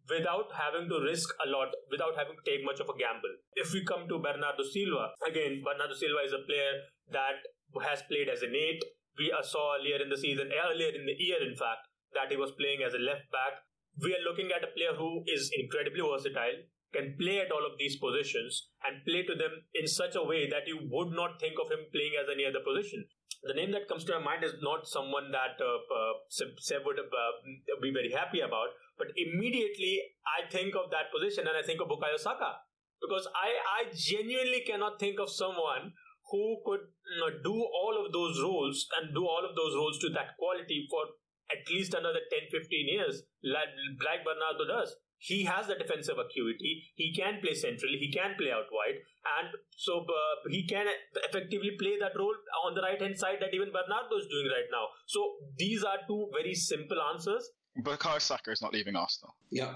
without 0.10 0.50
having 0.56 0.90
to 0.90 1.04
risk 1.04 1.30
a 1.46 1.48
lot, 1.50 1.70
without 1.92 2.16
having 2.16 2.40
to 2.40 2.46
take 2.48 2.66
much 2.66 2.80
of 2.80 2.90
a 2.90 2.98
gamble. 2.98 3.36
If 3.56 3.74
we 3.74 3.84
come 3.86 4.08
to 4.08 4.18
Bernardo 4.18 4.64
Silva, 4.64 5.14
again, 5.28 5.62
Bernardo 5.62 5.94
Silva 5.94 6.24
is 6.26 6.34
a 6.34 6.42
player 6.48 6.88
that 7.12 7.44
has 7.84 8.02
played 8.08 8.30
as 8.30 8.42
an 8.42 8.56
eight. 8.56 8.82
We 9.20 9.32
saw 9.44 9.78
earlier 9.78 10.02
in 10.02 10.10
the 10.10 10.18
season, 10.18 10.50
earlier 10.50 10.90
in 10.96 11.06
the 11.06 11.16
year, 11.20 11.44
in 11.44 11.56
fact, 11.56 11.91
that 12.14 12.32
he 12.32 12.38
was 12.38 12.52
playing 12.58 12.84
as 12.86 12.94
a 12.94 13.02
left 13.02 13.30
back. 13.32 13.64
We 14.02 14.16
are 14.16 14.24
looking 14.24 14.52
at 14.52 14.64
a 14.64 14.72
player 14.72 14.96
who 14.96 15.24
is 15.28 15.52
incredibly 15.56 16.02
versatile, 16.02 16.64
can 16.94 17.16
play 17.20 17.40
at 17.40 17.52
all 17.52 17.64
of 17.64 17.80
these 17.80 17.96
positions 17.98 18.68
and 18.84 19.04
play 19.08 19.24
to 19.24 19.36
them 19.36 19.64
in 19.76 19.88
such 19.88 20.16
a 20.16 20.24
way 20.24 20.48
that 20.50 20.68
you 20.68 20.80
would 20.92 21.12
not 21.12 21.40
think 21.40 21.56
of 21.60 21.72
him 21.72 21.88
playing 21.92 22.16
as 22.20 22.28
any 22.32 22.46
other 22.46 22.64
position. 22.64 23.04
The 23.44 23.58
name 23.58 23.72
that 23.72 23.88
comes 23.88 24.04
to 24.06 24.20
my 24.20 24.36
mind 24.36 24.44
is 24.44 24.54
not 24.62 24.86
someone 24.86 25.32
that 25.32 25.58
uh, 25.58 25.82
uh, 25.82 26.14
Seb 26.30 26.86
would 26.86 27.00
uh, 27.00 27.34
be 27.82 27.92
very 27.92 28.12
happy 28.12 28.42
about, 28.42 28.76
but 29.00 29.08
immediately 29.18 29.98
I 30.28 30.46
think 30.52 30.76
of 30.76 30.92
that 30.92 31.10
position 31.10 31.48
and 31.48 31.58
I 31.58 31.64
think 31.66 31.82
of 31.82 31.90
Bukayo 31.90 32.20
Saka 32.20 32.62
because 33.02 33.26
I, 33.34 33.50
I 33.82 33.90
genuinely 33.96 34.62
cannot 34.62 35.00
think 35.00 35.20
of 35.20 35.32
someone 35.32 35.98
who 36.30 36.62
could 36.66 36.86
you 36.86 37.20
know, 37.20 37.34
do 37.44 37.58
all 37.58 37.98
of 37.98 38.14
those 38.14 38.40
roles 38.40 38.86
and 39.02 39.14
do 39.14 39.26
all 39.26 39.42
of 39.42 39.56
those 39.56 39.74
roles 39.76 39.98
to 40.00 40.10
that 40.10 40.38
quality 40.38 40.88
for 40.90 41.10
at 41.52 41.68
least 41.70 41.94
another 41.94 42.20
10 42.32 42.50
15 42.52 42.88
years, 42.88 43.24
like, 43.44 43.72
like 44.04 44.24
Bernardo 44.24 44.66
does. 44.68 44.96
He 45.18 45.44
has 45.46 45.68
the 45.68 45.76
defensive 45.76 46.18
acuity. 46.18 46.84
He 46.96 47.14
can 47.14 47.40
play 47.42 47.54
centrally. 47.54 47.98
He 48.00 48.12
can 48.12 48.34
play 48.40 48.52
out 48.52 48.66
wide. 48.74 48.98
And 49.38 49.54
so 49.78 50.00
uh, 50.02 50.50
he 50.50 50.66
can 50.66 50.88
effectively 51.30 51.78
play 51.80 52.00
that 52.00 52.18
role 52.18 52.34
on 52.66 52.74
the 52.74 52.82
right 52.82 53.00
hand 53.00 53.18
side 53.20 53.38
that 53.40 53.54
even 53.54 53.70
Bernardo 53.70 54.18
is 54.18 54.26
doing 54.28 54.48
right 54.48 54.66
now. 54.72 54.88
So 55.06 55.36
these 55.58 55.84
are 55.84 56.00
two 56.08 56.28
very 56.34 56.56
simple 56.56 56.98
answers. 57.14 57.52
Bukayo 57.80 58.20
Saka 58.20 58.52
is 58.52 58.62
not 58.64 58.74
leaving 58.74 58.96
Arsenal. 58.96 59.36
Yeah. 59.52 59.74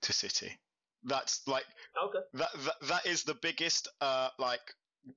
To 0.00 0.12
City. 0.12 0.58
That's 1.04 1.46
like 1.46 1.64
okay. 2.06 2.18
That 2.34 2.50
that, 2.64 2.88
that 2.88 3.06
is 3.06 3.24
the 3.24 3.34
biggest 3.34 3.88
uh 4.00 4.28
like 4.38 4.60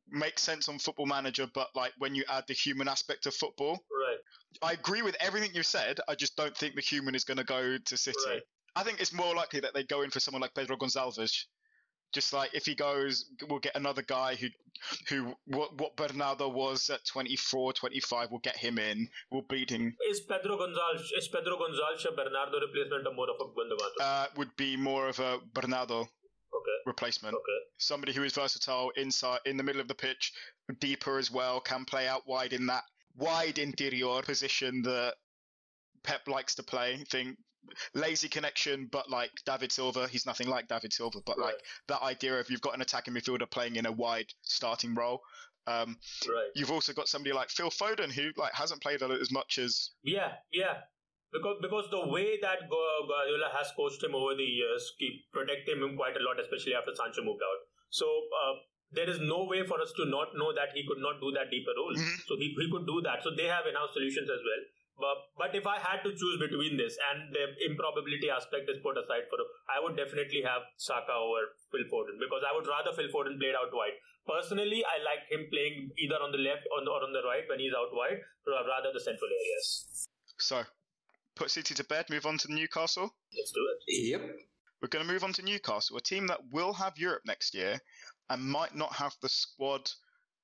makes 0.10 0.42
sense 0.42 0.70
on 0.70 0.80
Football 0.80 1.06
Manager, 1.06 1.48
but 1.54 1.68
like 1.76 1.94
when 1.98 2.16
you 2.16 2.24
add 2.30 2.46
the 2.48 2.54
human 2.54 2.88
aspect 2.88 3.26
of 3.26 3.34
football, 3.34 3.84
right? 3.92 4.18
I 4.62 4.74
agree 4.74 5.02
with 5.02 5.16
everything 5.20 5.52
you 5.54 5.64
said. 5.64 6.00
I 6.08 6.16
just 6.16 6.36
don't 6.36 6.56
think 6.56 6.76
the 6.76 6.82
human 6.82 7.16
is 7.16 7.24
going 7.24 7.38
to 7.38 7.44
go 7.44 7.78
to 7.78 7.98
City. 7.98 8.18
Right. 8.28 8.42
I 8.76 8.84
think 8.84 9.00
it's 9.00 9.14
more 9.14 9.34
likely 9.36 9.60
that 9.62 9.74
they 9.74 9.84
go 9.84 10.02
in 10.02 10.12
for 10.12 10.20
someone 10.20 10.42
like 10.42 10.54
Pedro 10.54 10.78
Gonzalez. 10.78 11.48
Just 12.14 12.32
like 12.32 12.52
if 12.54 12.66
he 12.66 12.76
goes, 12.76 13.26
we'll 13.50 13.60
get 13.60 13.76
another 13.76 14.02
guy 14.02 14.36
who, 14.36 14.48
who 15.10 15.36
what, 15.48 15.78
what 15.80 15.98
Bernardo 15.98 16.48
was 16.48 16.90
at 16.90 17.04
24, 17.06 17.74
25. 17.74 18.32
We'll 18.32 18.40
get 18.40 18.56
him 18.56 18.80
in. 18.80 19.10
We'll 19.32 19.46
beat 19.50 19.70
him. 19.70 19.96
Is 20.10 20.22
Pedro 20.22 20.58
Gonzalez, 20.58 21.12
is 21.18 21.28
Pedro 21.28 21.58
Gonzalez 21.58 22.06
a 22.10 22.16
Bernardo 22.16 22.60
replacement 22.62 23.08
or 23.08 23.14
more 23.14 23.30
of 23.30 23.36
a 23.42 23.52
Gundogan? 23.52 23.90
Uh, 24.00 24.28
would 24.38 24.56
be 24.56 24.78
more 24.78 25.10
of 25.10 25.20
a 25.20 25.40
Bernardo 25.54 26.08
okay. 26.56 26.78
replacement. 26.86 27.36
Okay. 27.36 27.60
Somebody 27.78 28.14
who 28.14 28.24
is 28.24 28.34
versatile 28.34 28.92
inside, 28.96 29.40
in 29.46 29.58
the 29.58 29.64
middle 29.64 29.82
of 29.82 29.88
the 29.88 29.96
pitch, 29.96 30.34
deeper 30.80 31.18
as 31.18 31.32
well, 31.32 31.60
can 31.60 31.86
play 31.86 32.08
out 32.08 32.28
wide 32.28 32.54
in 32.54 32.66
that 32.68 32.84
wide 33.16 33.58
interior 33.58 34.22
position 34.22 34.82
that 34.84 35.16
Pep 36.04 36.28
likes 36.28 36.56
to 36.56 36.64
play. 36.64 37.04
Think 37.10 37.38
lazy 37.94 38.30
connection, 38.30 38.88
but 38.92 39.10
like 39.10 39.32
David 39.46 39.72
Silva, 39.72 40.08
he's 40.08 40.26
nothing 40.26 40.48
like 40.48 40.68
David 40.68 40.94
Silva. 40.94 41.20
But 41.26 41.38
right. 41.38 41.48
like 41.48 41.56
that 41.88 42.02
idea 42.02 42.40
of 42.40 42.50
you've 42.50 42.62
got 42.62 42.76
an 42.76 42.82
attacking 42.82 43.14
midfielder 43.14 43.50
playing 43.50 43.76
in 43.76 43.86
a 43.86 43.92
wide 43.92 44.28
starting 44.42 44.96
role. 44.96 45.22
Um, 45.68 45.98
right. 46.28 46.50
You've 46.56 46.72
also 46.72 46.94
got 46.94 47.08
somebody 47.08 47.34
like 47.34 47.50
Phil 47.50 47.72
Foden 47.72 48.12
who 48.12 48.30
like 48.38 48.54
hasn't 48.54 48.82
played 48.82 49.02
as 49.02 49.32
much 49.32 49.58
as. 49.58 49.92
Yeah, 50.04 50.34
yeah. 50.52 50.78
Because 51.36 51.60
because 51.60 51.86
the 51.92 52.08
way 52.08 52.40
that 52.40 52.64
Guardiola 52.72 53.52
has 53.52 53.68
coached 53.76 54.00
him 54.00 54.16
over 54.16 54.36
the 54.40 54.48
years, 54.48 54.88
keep 54.96 55.28
protecting 55.36 55.84
him 55.84 56.00
quite 56.00 56.16
a 56.16 56.24
lot, 56.24 56.40
especially 56.40 56.76
after 56.80 56.96
Sancho 56.96 57.28
moved 57.28 57.44
out. 57.44 57.60
So 57.92 58.08
uh, 58.08 58.54
there 58.96 59.10
is 59.10 59.20
no 59.20 59.44
way 59.44 59.68
for 59.68 59.82
us 59.84 59.92
to 60.00 60.08
not 60.08 60.32
know 60.40 60.56
that 60.56 60.72
he 60.72 60.88
could 60.88 61.04
not 61.04 61.20
do 61.20 61.36
that 61.36 61.52
deeper 61.52 61.76
role. 61.76 61.92
Mm-hmm. 61.92 62.24
So 62.24 62.40
he, 62.40 62.56
he 62.56 62.72
could 62.72 62.88
do 62.88 63.04
that. 63.04 63.20
So 63.20 63.36
they 63.36 63.52
have 63.52 63.68
in-house 63.68 63.92
solutions 63.92 64.32
as 64.32 64.40
well. 64.40 64.64
But, 64.96 65.18
but 65.36 65.52
if 65.52 65.68
I 65.68 65.76
had 65.76 66.08
to 66.08 66.12
choose 66.16 66.40
between 66.40 66.80
this 66.80 66.96
and 67.12 67.28
the 67.36 67.52
improbability 67.68 68.32
aspect 68.32 68.72
is 68.72 68.80
put 68.80 68.96
aside 68.96 69.28
for, 69.28 69.36
I 69.68 69.84
would 69.84 70.00
definitely 70.00 70.40
have 70.48 70.64
Saka 70.80 71.12
over 71.12 71.52
Phil 71.68 71.84
Foden 71.92 72.16
because 72.16 72.48
I 72.48 72.56
would 72.56 72.64
rather 72.64 72.96
Phil 72.96 73.12
Foden 73.12 73.36
played 73.36 73.60
out 73.60 73.76
wide. 73.76 74.00
Personally, 74.24 74.88
I 74.88 75.04
like 75.04 75.28
him 75.28 75.52
playing 75.52 75.92
either 76.00 76.16
on 76.16 76.32
the 76.32 76.40
left 76.40 76.64
or 76.72 76.80
on 76.80 77.12
the 77.12 77.28
right 77.28 77.44
when 77.52 77.60
he's 77.60 77.76
out 77.76 77.92
wide, 77.92 78.24
rather 78.48 78.96
the 78.96 79.04
central 79.04 79.28
areas. 79.28 80.08
So, 80.40 80.64
put 81.36 81.52
City 81.52 81.74
to 81.74 81.84
bed. 81.86 82.06
Move 82.10 82.26
on 82.26 82.38
to 82.40 82.54
Newcastle. 82.54 83.14
Let's 83.38 83.52
do 83.52 83.68
it. 83.72 84.10
Yep. 84.10 84.22
We're 84.82 84.90
going 84.90 85.06
to 85.06 85.12
move 85.12 85.24
on 85.24 85.34
to 85.34 85.42
Newcastle, 85.42 85.98
a 85.98 86.02
team 86.02 86.28
that 86.28 86.40
will 86.52 86.74
have 86.74 86.98
Europe 86.98 87.24
next 87.26 87.54
year, 87.54 87.80
and 88.30 88.42
might 88.42 88.76
not 88.76 88.94
have 88.94 89.16
the 89.22 89.30
squad 89.30 89.90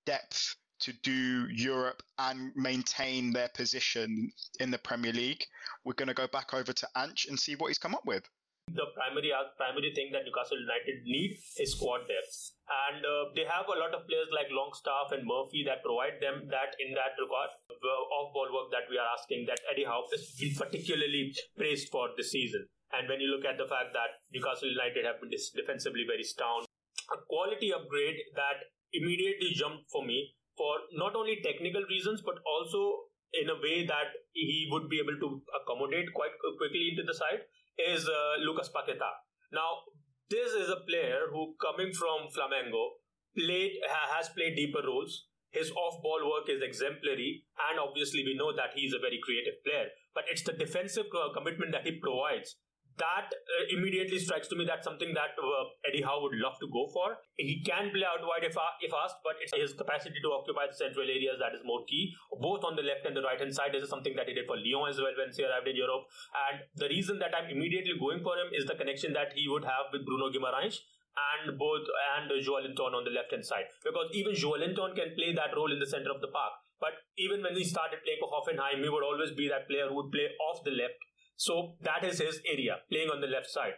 depth 0.05 0.55
to 0.79 0.93
do 1.03 1.47
Europe 1.49 2.01
and 2.17 2.51
maintain 2.55 3.31
their 3.31 3.49
position 3.49 4.31
in 4.59 4.71
the 4.71 4.79
Premier 4.79 5.13
League. 5.13 5.45
We're 5.83 5.93
going 5.93 6.07
to 6.07 6.13
go 6.13 6.27
back 6.27 6.53
over 6.53 6.73
to 6.73 6.87
Ansh 6.97 7.29
and 7.29 7.39
see 7.39 7.55
what 7.55 7.67
he's 7.67 7.77
come 7.77 7.93
up 7.93 8.05
with. 8.05 8.23
The 8.69 8.87
primary 8.95 9.33
uh, 9.33 9.51
primary 9.57 9.91
thing 9.91 10.13
that 10.13 10.23
Newcastle 10.23 10.55
United 10.55 11.03
need 11.03 11.35
is 11.59 11.75
squad 11.75 12.07
depth, 12.07 12.55
and 12.87 13.03
uh, 13.03 13.33
they 13.35 13.43
have 13.43 13.67
a 13.67 13.75
lot 13.75 13.91
of 13.91 14.07
players 14.07 14.31
like 14.31 14.47
Longstaff 14.47 15.11
and 15.11 15.27
Murphy 15.27 15.67
that 15.67 15.83
provide 15.83 16.23
them 16.23 16.47
that 16.47 16.77
in 16.79 16.95
that 16.95 17.19
regard 17.19 17.51
off 17.67 18.31
ball 18.31 18.47
work 18.47 18.71
that 18.71 18.87
we 18.87 18.95
are 18.95 19.11
asking 19.11 19.43
that 19.51 19.59
Eddie 19.67 19.83
Howe 19.83 20.07
has 20.07 20.23
been 20.39 20.55
particularly 20.55 21.35
praised 21.57 21.91
for 21.91 22.15
this 22.15 22.31
season. 22.31 22.63
And 22.95 23.11
when 23.11 23.19
you 23.19 23.27
look 23.27 23.43
at 23.43 23.59
the 23.59 23.67
fact 23.67 23.91
that 23.91 24.23
Newcastle 24.31 24.71
United 24.71 25.03
have 25.03 25.19
been 25.19 25.31
defensively 25.31 26.07
very 26.07 26.23
sound, 26.23 26.67
a 27.11 27.19
quality 27.27 27.75
upgrade 27.75 28.19
that 28.39 28.71
immediately 28.93 29.51
jumped 29.51 29.91
for 29.91 30.05
me 30.05 30.35
for 30.55 30.79
not 30.93 31.15
only 31.15 31.39
technical 31.43 31.83
reasons 31.87 32.21
but 32.21 32.39
also 32.43 33.11
in 33.33 33.47
a 33.49 33.55
way 33.63 33.87
that 33.87 34.11
he 34.33 34.67
would 34.71 34.89
be 34.89 34.99
able 34.99 35.15
to 35.15 35.41
accommodate 35.55 36.11
quite 36.13 36.35
quickly 36.59 36.91
into 36.91 37.03
the 37.03 37.15
side 37.15 37.47
is 37.89 38.07
uh, 38.07 38.39
Lucas 38.39 38.69
Paqueta. 38.69 39.11
Now, 39.51 39.81
this 40.29 40.53
is 40.53 40.69
a 40.69 40.83
player 40.87 41.27
who, 41.31 41.55
coming 41.59 41.93
from 41.93 42.29
Flamengo, 42.31 43.01
played 43.35 43.73
has 44.17 44.29
played 44.29 44.55
deeper 44.55 44.81
roles. 44.85 45.25
his 45.51 45.71
off-ball 45.71 46.23
work 46.31 46.49
is 46.49 46.63
exemplary, 46.63 47.43
and 47.69 47.79
obviously 47.79 48.23
we 48.23 48.35
know 48.35 48.55
that 48.55 48.71
he's 48.73 48.93
a 48.93 48.99
very 48.99 49.19
creative 49.21 49.59
player. 49.63 49.87
But 50.15 50.23
it's 50.31 50.43
the 50.43 50.53
defensive 50.53 51.05
commitment 51.35 51.71
that 51.73 51.85
he 51.85 51.99
provides 51.99 52.55
that 53.01 53.33
uh, 53.33 53.63
immediately 53.73 54.21
strikes 54.21 54.47
to 54.53 54.55
me 54.55 54.63
that's 54.63 54.85
something 54.85 55.13
that 55.17 55.33
uh, 55.41 55.65
Eddie 55.89 56.05
Howe 56.05 56.21
would 56.21 56.37
love 56.37 56.61
to 56.61 56.69
go 56.69 56.85
for. 56.93 57.17
He 57.35 57.65
can 57.65 57.89
play 57.89 58.05
out 58.05 58.21
wide 58.21 58.45
if, 58.45 58.55
uh, 58.55 58.77
if 58.85 58.93
asked, 58.93 59.19
but 59.25 59.41
it's 59.41 59.51
his 59.51 59.73
capacity 59.73 60.21
to 60.21 60.29
occupy 60.37 60.69
the 60.69 60.77
central 60.77 61.09
areas 61.09 61.41
that 61.41 61.57
is 61.57 61.65
more 61.65 61.81
key, 61.89 62.13
both 62.37 62.61
on 62.63 62.77
the 62.77 62.85
left 62.85 63.09
and 63.09 63.17
the 63.17 63.25
right 63.25 63.41
hand 63.41 63.53
side. 63.53 63.73
This 63.73 63.83
is 63.83 63.89
something 63.89 64.13
that 64.15 64.29
he 64.29 64.37
did 64.37 64.45
for 64.45 64.55
Lyon 64.55 64.93
as 64.93 65.01
well 65.01 65.13
when 65.17 65.33
he 65.33 65.41
arrived 65.41 65.67
in 65.67 65.75
Europe. 65.75 66.05
And 66.47 66.61
the 66.77 66.87
reason 66.93 67.17
that 67.19 67.33
I'm 67.33 67.49
immediately 67.49 67.97
going 67.97 68.21
for 68.21 68.37
him 68.37 68.53
is 68.53 68.69
the 68.69 68.77
connection 68.77 69.17
that 69.17 69.33
he 69.33 69.49
would 69.49 69.65
have 69.65 69.89
with 69.89 70.05
Bruno 70.05 70.29
Guimaraes 70.29 70.77
and 71.11 71.57
both 71.59 71.83
and 72.15 72.31
Joelinton 72.31 72.95
on 72.95 73.03
the 73.03 73.11
left 73.11 73.35
hand 73.35 73.43
side 73.43 73.67
because 73.83 74.07
even 74.15 74.31
Joelinton 74.31 74.95
can 74.95 75.11
play 75.19 75.35
that 75.35 75.51
role 75.55 75.71
in 75.71 75.79
the 75.79 75.89
center 75.89 76.11
of 76.11 76.21
the 76.21 76.31
park. 76.31 76.53
But 76.79 76.97
even 77.17 77.43
when 77.43 77.53
he 77.53 77.63
started 77.63 77.99
playing 78.01 78.17
for 78.23 78.31
Hoffenheim, 78.31 78.81
he 78.81 78.89
would 78.89 79.03
always 79.03 79.31
be 79.31 79.47
that 79.49 79.67
player 79.67 79.87
who 79.87 79.95
would 80.01 80.11
play 80.11 80.33
off 80.49 80.63
the 80.63 80.71
left 80.71 80.97
so 81.35 81.75
that 81.81 82.03
is 82.03 82.19
his 82.19 82.39
area, 82.45 82.77
playing 82.89 83.09
on 83.09 83.21
the 83.21 83.27
left 83.27 83.49
side. 83.49 83.73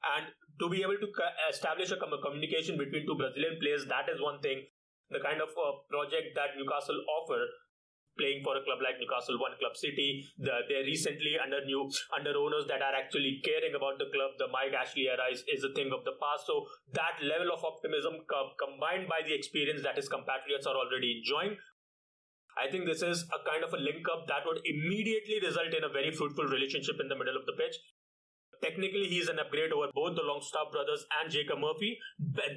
And 0.00 0.32
to 0.60 0.68
be 0.68 0.82
able 0.82 0.96
to 0.96 1.08
establish 1.48 1.90
a 1.92 1.96
communication 1.96 2.76
between 2.76 3.06
two 3.06 3.16
Brazilian 3.16 3.58
players, 3.60 3.86
that 3.86 4.08
is 4.08 4.20
one 4.20 4.40
thing. 4.40 4.64
The 5.10 5.20
kind 5.20 5.42
of 5.42 5.50
uh, 5.58 5.82
project 5.90 6.38
that 6.38 6.54
Newcastle 6.56 7.00
offer, 7.10 7.42
playing 8.18 8.44
for 8.44 8.54
a 8.56 8.62
club 8.62 8.78
like 8.78 9.00
Newcastle 9.00 9.40
One 9.40 9.56
Club 9.58 9.74
City, 9.74 10.22
the, 10.38 10.62
they're 10.68 10.86
recently 10.86 11.34
under 11.40 11.64
new 11.64 11.90
under 12.14 12.36
owners 12.36 12.66
that 12.68 12.82
are 12.82 12.94
actually 12.94 13.40
caring 13.42 13.74
about 13.74 13.98
the 13.98 14.06
club. 14.12 14.38
The 14.38 14.46
Mike 14.48 14.76
Ashley 14.76 15.10
era 15.10 15.26
is, 15.32 15.42
is 15.50 15.64
a 15.64 15.72
thing 15.74 15.90
of 15.90 16.04
the 16.04 16.14
past. 16.20 16.46
So 16.46 16.66
that 16.94 17.18
level 17.24 17.50
of 17.50 17.64
optimism 17.64 18.22
co- 18.30 18.54
combined 18.60 19.08
by 19.10 19.26
the 19.26 19.34
experience 19.34 19.82
that 19.82 19.98
his 19.98 20.06
compatriots 20.06 20.66
are 20.66 20.78
already 20.78 21.22
enjoying 21.22 21.58
I 22.58 22.70
think 22.70 22.86
this 22.86 23.02
is 23.02 23.24
a 23.30 23.40
kind 23.48 23.64
of 23.64 23.72
a 23.72 23.78
link 23.78 24.06
up 24.10 24.26
that 24.28 24.46
would 24.46 24.60
immediately 24.64 25.40
result 25.42 25.74
in 25.74 25.84
a 25.84 25.92
very 25.92 26.10
fruitful 26.10 26.46
relationship 26.46 26.96
in 27.00 27.08
the 27.08 27.16
middle 27.16 27.36
of 27.36 27.46
the 27.46 27.56
pitch. 27.56 27.76
Technically, 28.60 29.08
he's 29.08 29.28
an 29.28 29.40
upgrade 29.40 29.72
over 29.72 29.88
both 29.94 30.16
the 30.16 30.22
Longstaff 30.22 30.68
brothers 30.70 31.06
and 31.16 31.32
Jacob 31.32 31.60
Murphy. 31.64 31.96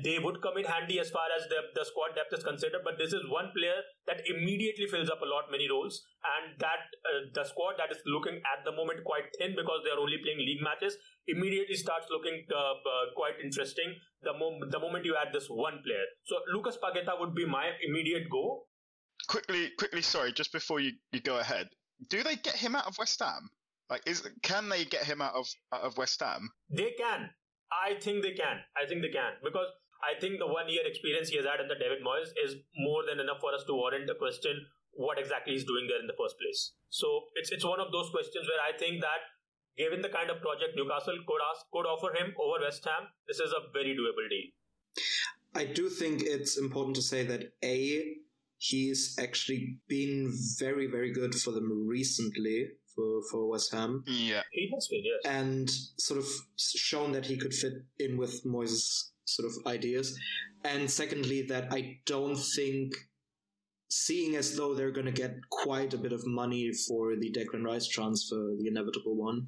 They 0.04 0.20
would 0.20 0.42
come 0.44 0.58
in 0.60 0.66
handy 0.68 1.00
as 1.00 1.10
far 1.10 1.32
as 1.32 1.48
the, 1.48 1.72
the 1.76 1.86
squad 1.88 2.16
depth 2.16 2.36
is 2.36 2.44
considered, 2.44 2.84
but 2.84 3.00
this 3.00 3.14
is 3.16 3.24
one 3.32 3.56
player 3.56 3.80
that 4.08 4.20
immediately 4.28 4.88
fills 4.92 5.10
up 5.10 5.24
a 5.24 5.30
lot 5.32 5.48
many 5.48 5.72
roles, 5.72 6.04
and 6.28 6.60
that 6.60 6.92
uh, 7.08 7.32
the 7.32 7.48
squad 7.48 7.80
that 7.80 7.88
is 7.88 8.04
looking 8.06 8.44
at 8.44 8.68
the 8.68 8.76
moment 8.76 9.08
quite 9.08 9.32
thin 9.40 9.56
because 9.56 9.80
they 9.88 9.96
are 9.96 10.02
only 10.04 10.20
playing 10.20 10.44
league 10.44 10.60
matches 10.60 11.00
immediately 11.28 11.76
starts 11.80 12.12
looking 12.12 12.44
uh, 12.52 12.76
uh, 12.76 13.16
quite 13.16 13.40
interesting 13.40 13.96
the, 14.28 14.34
mom- 14.36 14.60
the 14.76 14.80
moment 14.80 15.06
you 15.06 15.16
add 15.16 15.32
this 15.32 15.48
one 15.48 15.80
player. 15.88 16.04
So 16.28 16.36
Lucas 16.52 16.76
Paqueta 16.76 17.16
would 17.16 17.34
be 17.34 17.48
my 17.48 17.72
immediate 17.80 18.28
go 18.30 18.68
quickly, 19.28 19.72
quickly, 19.78 20.02
sorry, 20.02 20.32
just 20.32 20.52
before 20.52 20.80
you, 20.80 20.92
you 21.12 21.22
go 21.22 21.40
ahead, 21.40 21.70
do 22.10 22.24
they 22.24 22.36
get 22.36 22.56
him 22.56 22.76
out 22.76 22.88
of 22.88 22.98
West 22.98 23.20
Ham? 23.20 23.50
Like, 23.90 24.02
is 24.08 24.28
can 24.42 24.70
they 24.70 24.86
get 24.86 25.04
him 25.04 25.22
out 25.22 25.36
of 25.36 25.48
out 25.72 25.82
of 25.82 25.98
West 25.98 26.20
Ham? 26.22 26.50
They 26.70 26.92
can. 26.98 27.30
I 27.72 27.96
think 28.00 28.24
they 28.24 28.34
can. 28.34 28.58
I 28.78 28.88
think 28.88 29.02
they 29.02 29.10
can 29.10 29.34
because 29.44 29.68
I 30.02 30.20
think 30.20 30.40
the 30.40 30.48
one 30.48 30.70
year 30.70 30.86
experience 30.86 31.30
he 31.30 31.38
has 31.38 31.46
had 31.46 31.60
under 31.60 31.78
David 31.78 32.04
Moyes 32.04 32.32
is 32.44 32.56
more 32.76 33.04
than 33.06 33.20
enough 33.20 33.40
for 33.42 33.54
us 33.54 33.64
to 33.68 33.74
warrant 33.74 34.08
the 34.08 34.16
question 34.16 34.66
what 34.94 35.18
exactly 35.18 35.54
he's 35.54 35.66
doing 35.66 35.88
there 35.88 36.00
in 36.00 36.08
the 36.08 36.18
first 36.18 36.38
place. 36.40 36.74
So 36.90 37.30
it's 37.36 37.52
it's 37.52 37.66
one 37.66 37.80
of 37.80 37.92
those 37.92 38.10
questions 38.10 38.48
where 38.48 38.62
I 38.62 38.78
think 38.78 39.02
that 39.02 39.22
given 39.78 40.02
the 40.02 40.10
kind 40.10 40.30
of 40.30 40.42
project 40.42 40.76
Newcastle 40.76 41.18
could 41.28 41.44
ask 41.50 41.66
could 41.72 41.86
offer 41.86 42.14
him 42.14 42.34
over 42.38 42.62
West 42.64 42.86
Ham, 42.86 43.10
this 43.28 43.40
is 43.40 43.52
a 43.52 43.62
very 43.74 43.98
doable 43.98 44.30
deal. 44.30 44.50
I 45.56 45.66
do 45.66 45.90
think 45.90 46.24
it's 46.24 46.58
important 46.58 46.96
to 46.96 47.02
say 47.02 47.26
that 47.26 47.54
A, 47.64 48.16
he's 48.64 49.18
actually 49.20 49.78
been 49.90 50.34
very, 50.58 50.88
very 50.88 51.12
good 51.12 51.36
for 51.36 51.52
them 51.52 51.86
recently 51.86 52.70
for, 52.96 53.22
for 53.30 53.50
West 53.50 53.74
Ham. 53.74 54.04
Yeah. 54.08 54.42
He 54.52 54.72
has 54.74 54.88
been, 54.88 55.04
yes. 55.04 55.22
And 55.26 55.70
sort 55.98 56.20
of 56.22 56.28
shown 56.58 57.12
that 57.12 57.26
he 57.26 57.36
could 57.36 57.54
fit 57.54 57.74
in 58.00 58.16
with 58.16 58.42
Moyes' 58.46 59.10
sort 59.26 59.50
of 59.50 59.68
ideas. 59.68 60.18
And 60.64 60.90
secondly, 60.90 61.42
that 61.50 61.74
I 61.74 62.00
don't 62.06 62.38
think, 62.56 62.94
seeing 63.90 64.38
as 64.38 64.56
though 64.56 64.74
they're 64.74 64.92
going 64.92 65.08
to 65.08 65.12
get 65.12 65.36
quite 65.50 65.94
a 65.94 65.98
bit 65.98 66.14
of 66.14 66.26
money 66.26 66.72
for 66.88 67.18
the 67.18 67.34
Declan 67.34 67.66
Rice 67.66 67.88
transfer, 67.88 68.54
the 68.58 68.68
inevitable 68.70 69.16
one, 69.16 69.46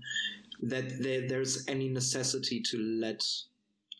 that 0.61 1.01
there, 1.01 1.25
there's 1.25 1.65
any 1.69 1.87
necessity 1.87 2.61
to 2.71 2.77
let 2.77 3.21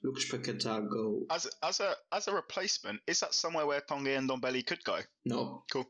Lucas 0.06 0.30
Paqueta 0.32 0.88
go. 0.88 1.26
As 1.32 1.48
as 1.64 1.80
a 1.80 1.96
as 2.12 2.28
a 2.28 2.34
replacement, 2.34 3.02
is 3.08 3.20
that 3.22 3.34
somewhere 3.34 3.66
where 3.66 3.82
Tanguy 3.82 4.18
and 4.18 4.30
Ndombele 4.30 4.66
could 4.66 4.84
go? 4.84 5.00
No. 5.26 5.64
Cool. 5.72 5.90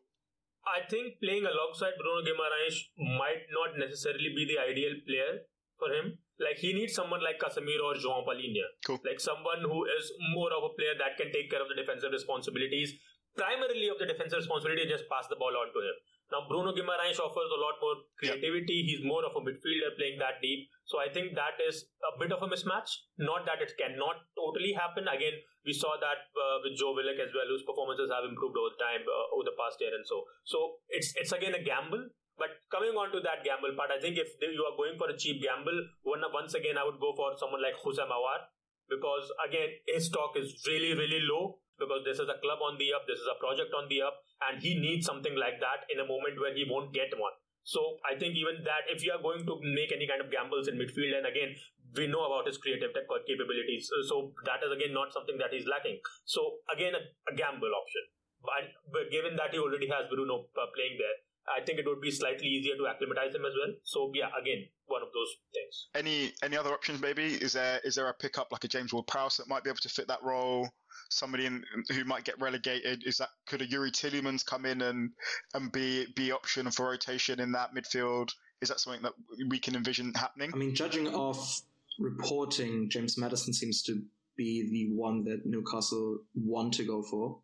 I 0.66 0.88
think 0.90 1.20
playing 1.22 1.46
alongside 1.46 1.94
Bruno 2.00 2.26
Guimaraes 2.26 2.78
might 2.98 3.46
not 3.52 3.78
necessarily 3.78 4.34
be 4.36 4.46
the 4.46 4.58
ideal 4.58 4.96
player 5.06 5.46
for 5.78 5.90
him. 5.94 6.18
Like 6.40 6.58
he 6.58 6.74
needs 6.74 6.94
someone 6.94 7.22
like 7.22 7.40
Casemiro 7.40 7.92
or 7.92 7.96
João 7.96 8.26
Palhinha. 8.26 8.66
Cool. 8.86 9.00
Like 9.06 9.20
someone 9.20 9.62
who 9.62 9.86
is 9.86 10.12
more 10.34 10.52
of 10.52 10.64
a 10.64 10.74
player 10.76 10.96
that 10.98 11.18
can 11.18 11.32
take 11.32 11.52
care 11.52 11.62
of 11.62 11.70
the 11.70 11.76
defensive 11.76 12.12
responsibilities. 12.12 12.94
Primarily 13.36 13.90
of 13.90 14.00
the 14.00 14.08
defensive 14.08 14.40
responsibility, 14.40 14.88
just 14.88 15.06
pass 15.12 15.28
the 15.28 15.36
ball 15.36 15.54
on 15.60 15.68
to 15.76 15.80
him. 15.84 15.96
Now 16.32 16.50
Bruno 16.50 16.74
Guimaraes 16.74 17.22
offers 17.22 17.52
a 17.54 17.62
lot 17.62 17.78
more 17.82 17.98
creativity. 18.18 18.82
Yep. 18.82 18.88
He's 18.90 19.04
more 19.06 19.22
of 19.26 19.38
a 19.38 19.42
midfielder 19.46 19.94
playing 19.98 20.18
that 20.20 20.42
deep. 20.42 20.70
So 20.86 20.98
I 20.98 21.10
think 21.10 21.38
that 21.38 21.62
is 21.62 21.86
a 22.02 22.18
bit 22.18 22.34
of 22.34 22.42
a 22.42 22.50
mismatch. 22.50 22.90
Not 23.18 23.46
that 23.46 23.62
it 23.62 23.74
cannot 23.78 24.26
totally 24.34 24.74
happen. 24.74 25.06
Again, 25.06 25.38
we 25.66 25.74
saw 25.74 25.98
that 26.02 26.30
uh, 26.34 26.58
with 26.66 26.78
Joe 26.78 26.98
Willock 26.98 27.22
as 27.22 27.34
well, 27.34 27.46
whose 27.50 27.66
performances 27.66 28.10
have 28.10 28.26
improved 28.26 28.58
over 28.58 28.74
time 28.82 29.06
uh, 29.06 29.38
over 29.38 29.46
the 29.46 29.58
past 29.58 29.78
year 29.82 29.94
and 29.94 30.06
so. 30.06 30.26
So 30.46 30.82
it's 30.90 31.14
it's 31.18 31.34
again 31.34 31.54
a 31.54 31.62
gamble. 31.62 32.10
But 32.36 32.52
coming 32.68 32.98
on 33.00 33.16
to 33.16 33.24
that 33.24 33.48
gamble 33.48 33.72
part, 33.80 33.96
I 33.96 34.02
think 34.02 34.20
if 34.20 34.36
you 34.42 34.66
are 34.68 34.76
going 34.76 35.00
for 35.00 35.08
a 35.08 35.16
cheap 35.16 35.40
gamble, 35.40 35.78
one, 36.04 36.20
once 36.36 36.52
again 36.54 36.76
I 36.76 36.84
would 36.84 37.00
go 37.00 37.16
for 37.16 37.32
someone 37.40 37.64
like 37.64 37.80
Houssem 37.80 38.12
Aouar 38.12 38.50
because 38.90 39.32
again 39.42 39.70
his 39.88 40.08
stock 40.08 40.38
is 40.38 40.62
really 40.68 40.94
really 40.94 41.22
low 41.26 41.58
because 41.80 42.04
this 42.06 42.20
is 42.20 42.28
a 42.30 42.40
club 42.40 42.60
on 42.64 42.78
the 42.78 42.94
up, 42.96 43.08
this 43.08 43.20
is 43.20 43.30
a 43.30 43.40
project 43.40 43.72
on 43.76 43.88
the 43.90 44.02
up, 44.02 44.20
and 44.50 44.62
he 44.62 44.76
needs 44.76 45.06
something 45.06 45.36
like 45.36 45.60
that 45.60 45.88
in 45.92 46.00
a 46.00 46.08
moment 46.08 46.40
where 46.40 46.54
he 46.54 46.66
won't 46.68 46.94
get 46.94 47.12
one. 47.16 47.36
So 47.66 47.98
I 48.06 48.14
think 48.14 48.38
even 48.38 48.62
that, 48.62 48.86
if 48.94 49.02
you 49.02 49.10
are 49.10 49.22
going 49.22 49.42
to 49.42 49.58
make 49.62 49.90
any 49.90 50.06
kind 50.06 50.22
of 50.22 50.30
gambles 50.30 50.70
in 50.70 50.78
midfield, 50.78 51.18
and 51.18 51.26
again, 51.26 51.58
we 51.98 52.06
know 52.06 52.30
about 52.30 52.46
his 52.46 52.62
creative 52.62 52.94
capabilities, 52.94 53.90
so 54.06 54.38
that 54.46 54.62
is 54.62 54.70
again 54.70 54.94
not 54.94 55.10
something 55.12 55.38
that 55.42 55.50
he's 55.50 55.66
lacking. 55.66 55.98
So 56.26 56.62
again, 56.70 56.94
a, 56.94 57.02
a 57.02 57.34
gamble 57.34 57.74
option. 57.74 58.04
But, 58.46 58.70
but, 58.94 59.10
given 59.10 59.36
that 59.42 59.50
he 59.50 59.58
already 59.58 59.90
has 59.90 60.06
Bruno 60.06 60.46
uh, 60.54 60.70
playing 60.78 61.02
there, 61.02 61.18
I 61.50 61.66
think 61.66 61.80
it 61.80 61.86
would 61.90 62.02
be 62.02 62.12
slightly 62.12 62.46
easier 62.46 62.78
to 62.78 62.86
acclimatize 62.86 63.34
him 63.34 63.46
as 63.46 63.54
well. 63.58 63.74
So 63.84 64.12
yeah, 64.14 64.30
again, 64.40 64.70
one 64.86 65.02
of 65.02 65.10
those 65.14 65.34
things. 65.54 65.90
Any 65.96 66.34
any 66.44 66.58
other 66.58 66.70
options? 66.70 67.02
Maybe 67.02 67.26
is 67.26 67.54
there 67.54 67.80
is 67.84 67.96
there 67.96 68.10
a 68.10 68.14
pickup 68.14 68.52
like 68.52 68.64
a 68.64 68.68
James 68.68 68.94
Ward-Prowse 68.94 69.38
that 69.38 69.48
might 69.48 69.64
be 69.64 69.70
able 69.70 69.82
to 69.82 69.90
fit 69.90 70.08
that 70.08 70.24
role? 70.24 70.70
Somebody 71.10 71.46
in, 71.46 71.64
who 71.92 72.04
might 72.04 72.24
get 72.24 72.40
relegated? 72.40 73.04
Is 73.06 73.18
that 73.18 73.30
could 73.46 73.62
a 73.62 73.68
Youri 73.68 73.92
Tielemans 73.92 74.46
come 74.46 74.66
in 74.66 74.82
and 74.82 75.12
and 75.54 75.72
be 75.72 76.08
be 76.16 76.32
option 76.32 76.70
for 76.72 76.90
rotation 76.90 77.40
in 77.40 77.52
that 77.54 77.74
midfield? 77.76 78.32
Is 78.62 78.70
that 78.70 78.80
something 78.80 79.04
that 79.04 79.14
we 79.50 79.60
can 79.60 79.76
envision 79.76 80.14
happening? 80.14 80.52
I 80.54 80.58
mean, 80.58 80.76
judging 80.76 81.08
off 81.08 81.62
reporting, 82.00 82.90
James 82.90 83.18
Maddison 83.18 83.54
seems 83.54 83.82
to 83.84 84.02
be 84.36 84.70
the 84.70 84.96
one 84.96 85.24
that 85.26 85.46
Newcastle 85.46 86.20
want 86.34 86.74
to 86.76 86.84
go 86.84 87.02
for. 87.04 87.40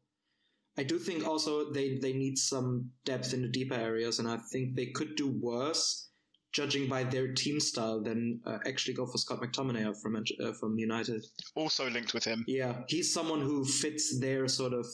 I 0.77 0.83
do 0.83 0.97
think 0.97 1.27
also 1.27 1.71
they, 1.71 1.97
they 1.97 2.13
need 2.13 2.37
some 2.37 2.91
depth 3.03 3.33
in 3.33 3.41
the 3.41 3.47
deeper 3.49 3.75
areas, 3.75 4.19
and 4.19 4.27
I 4.27 4.37
think 4.37 4.75
they 4.75 4.87
could 4.87 5.15
do 5.15 5.27
worse 5.27 6.07
judging 6.51 6.87
by 6.87 7.03
their 7.03 7.33
team 7.33 7.59
style, 7.59 8.01
then 8.01 8.39
uh, 8.45 8.57
actually 8.65 8.93
go 8.93 9.05
for 9.05 9.17
Scott 9.17 9.41
McTominay 9.41 9.95
from 10.01 10.15
uh, 10.15 10.53
from 10.53 10.77
United. 10.77 11.25
Also 11.55 11.89
linked 11.89 12.13
with 12.13 12.23
him. 12.23 12.43
Yeah, 12.47 12.81
he's 12.87 13.13
someone 13.13 13.41
who 13.41 13.65
fits 13.65 14.19
their 14.19 14.47
sort 14.47 14.73
of 14.73 14.85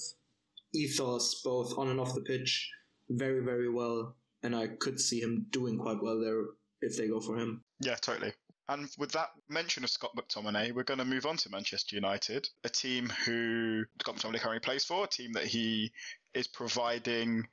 ethos 0.73 1.41
both 1.43 1.77
on 1.77 1.87
and 1.89 1.99
off 1.99 2.13
the 2.13 2.21
pitch 2.21 2.69
very 3.09 3.43
very 3.43 3.69
well, 3.69 4.15
and 4.43 4.55
I 4.55 4.67
could 4.67 4.99
see 4.99 5.19
him 5.19 5.47
doing 5.51 5.77
quite 5.77 6.01
well 6.01 6.19
there 6.19 6.43
if 6.81 6.97
they 6.97 7.07
go 7.07 7.19
for 7.19 7.37
him. 7.37 7.63
Yeah, 7.79 7.95
totally. 7.95 8.33
And 8.69 8.89
with 8.97 9.13
that 9.13 9.29
mention 9.47 9.85
of 9.85 9.89
Scott 9.89 10.11
McTominay, 10.17 10.73
we're 10.73 10.83
going 10.83 10.97
to 10.97 11.05
move 11.05 11.25
on 11.25 11.37
to 11.37 11.49
Manchester 11.49 11.95
United, 11.95 12.49
a 12.65 12.69
team 12.69 13.07
who 13.25 13.85
Scott 14.01 14.17
McTominay 14.17 14.41
currently 14.41 14.59
plays 14.59 14.83
for, 14.83 15.05
a 15.05 15.07
team 15.07 15.31
that 15.33 15.45
he 15.45 15.91
is 16.33 16.47
providing 16.47 17.47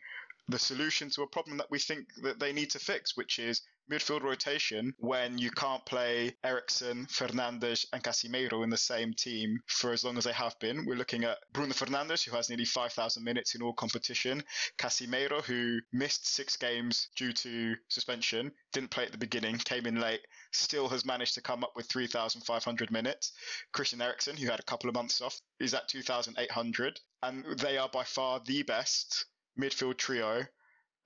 the 0.48 0.58
solution 0.58 1.10
to 1.10 1.22
a 1.22 1.26
problem 1.26 1.56
that 1.56 1.70
we 1.70 1.78
think 1.78 2.06
that 2.22 2.38
they 2.38 2.52
need 2.52 2.70
to 2.70 2.78
fix, 2.78 3.16
which 3.16 3.38
is 3.38 3.62
midfield 3.90 4.22
rotation 4.22 4.94
when 4.98 5.36
you 5.36 5.50
can't 5.50 5.84
play 5.84 6.34
Eriksen, 6.42 7.06
Fernandes, 7.06 7.86
and 7.92 8.02
Casemiro 8.02 8.62
in 8.62 8.70
the 8.70 8.76
same 8.76 9.12
team 9.12 9.58
for 9.66 9.92
as 9.92 10.04
long 10.04 10.16
as 10.16 10.24
they 10.24 10.32
have 10.32 10.58
been. 10.58 10.84
We're 10.86 10.96
looking 10.96 11.24
at 11.24 11.38
Bruno 11.52 11.72
Fernandes, 11.72 12.24
who 12.24 12.34
has 12.34 12.48
nearly 12.48 12.64
5,000 12.64 13.22
minutes 13.22 13.54
in 13.54 13.62
all 13.62 13.74
competition, 13.74 14.42
Casemiro, 14.78 15.42
who 15.42 15.80
missed 15.92 16.26
six 16.26 16.56
games 16.56 17.08
due 17.16 17.32
to 17.32 17.74
suspension, 17.88 18.52
didn't 18.72 18.90
play 18.90 19.04
at 19.04 19.12
the 19.12 19.18
beginning, 19.18 19.58
came 19.58 19.86
in 19.86 20.00
late, 20.00 20.20
still 20.52 20.88
has 20.88 21.04
managed 21.04 21.34
to 21.34 21.42
come 21.42 21.64
up 21.64 21.72
with 21.76 21.86
3,500 21.86 22.90
minutes. 22.90 23.32
Christian 23.72 24.00
Eriksen, 24.00 24.36
who 24.36 24.46
had 24.50 24.60
a 24.60 24.64
couple 24.64 24.88
of 24.88 24.94
months 24.94 25.20
off, 25.20 25.38
is 25.60 25.74
at 25.74 25.88
2,800. 25.88 27.00
And 27.22 27.44
they 27.58 27.78
are 27.78 27.88
by 27.88 28.04
far 28.04 28.40
the 28.44 28.62
best 28.64 29.24
midfield 29.58 29.96
trio 29.96 30.42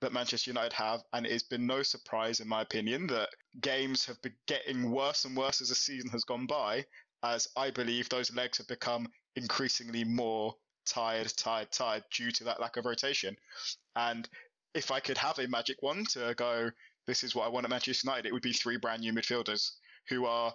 that 0.01 0.13
Manchester 0.13 0.51
United 0.51 0.73
have, 0.73 1.03
and 1.13 1.25
it 1.25 1.31
has 1.31 1.43
been 1.43 1.65
no 1.65 1.83
surprise, 1.83 2.39
in 2.39 2.47
my 2.47 2.61
opinion, 2.61 3.07
that 3.07 3.29
games 3.61 4.05
have 4.05 4.21
been 4.21 4.35
getting 4.47 4.91
worse 4.91 5.25
and 5.25 5.35
worse 5.35 5.61
as 5.61 5.69
the 5.69 5.75
season 5.75 6.09
has 6.09 6.23
gone 6.23 6.45
by, 6.45 6.85
as 7.23 7.47
I 7.55 7.71
believe 7.71 8.07
those 8.07 8.33
legs 8.33 8.57
have 8.59 8.67
become 8.67 9.07
increasingly 9.35 10.03
more 10.03 10.55
tired, 10.85 11.31
tired, 11.35 11.71
tired 11.71 12.03
due 12.11 12.31
to 12.31 12.45
that 12.45 12.59
lack 12.59 12.77
of 12.77 12.85
rotation. 12.85 13.35
And 13.95 14.27
if 14.73 14.91
I 14.91 14.99
could 14.99 15.17
have 15.17 15.39
a 15.39 15.47
magic 15.47 15.81
wand 15.81 16.09
to 16.09 16.33
go, 16.35 16.71
this 17.05 17.23
is 17.23 17.35
what 17.35 17.45
I 17.45 17.49
want 17.49 17.65
at 17.65 17.69
Manchester 17.69 18.07
United, 18.07 18.27
it 18.27 18.33
would 18.33 18.41
be 18.41 18.53
three 18.53 18.77
brand 18.77 19.01
new 19.01 19.13
midfielders 19.13 19.71
who 20.07 20.25
are 20.25 20.53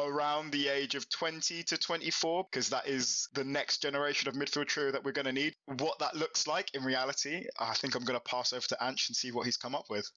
around 0.00 0.52
the 0.52 0.68
age 0.68 0.94
of 0.94 1.08
20 1.10 1.62
to 1.64 1.76
24 1.76 2.46
because 2.50 2.68
that 2.70 2.86
is 2.86 3.28
the 3.34 3.44
next 3.44 3.82
generation 3.82 4.28
of 4.28 4.34
midfield 4.34 4.66
trio 4.66 4.90
that 4.90 5.04
we're 5.04 5.12
going 5.12 5.26
to 5.26 5.32
need. 5.32 5.54
What 5.66 5.98
that 6.00 6.14
looks 6.14 6.46
like 6.46 6.74
in 6.74 6.84
reality, 6.84 7.44
I 7.58 7.74
think 7.74 7.94
I'm 7.94 8.04
going 8.04 8.18
to 8.18 8.24
pass 8.24 8.52
over 8.52 8.66
to 8.68 8.78
Ansh 8.80 9.08
and 9.08 9.16
see 9.16 9.32
what 9.32 9.46
he's 9.46 9.56
come 9.56 9.74
up 9.74 9.86
with. 9.90 10.08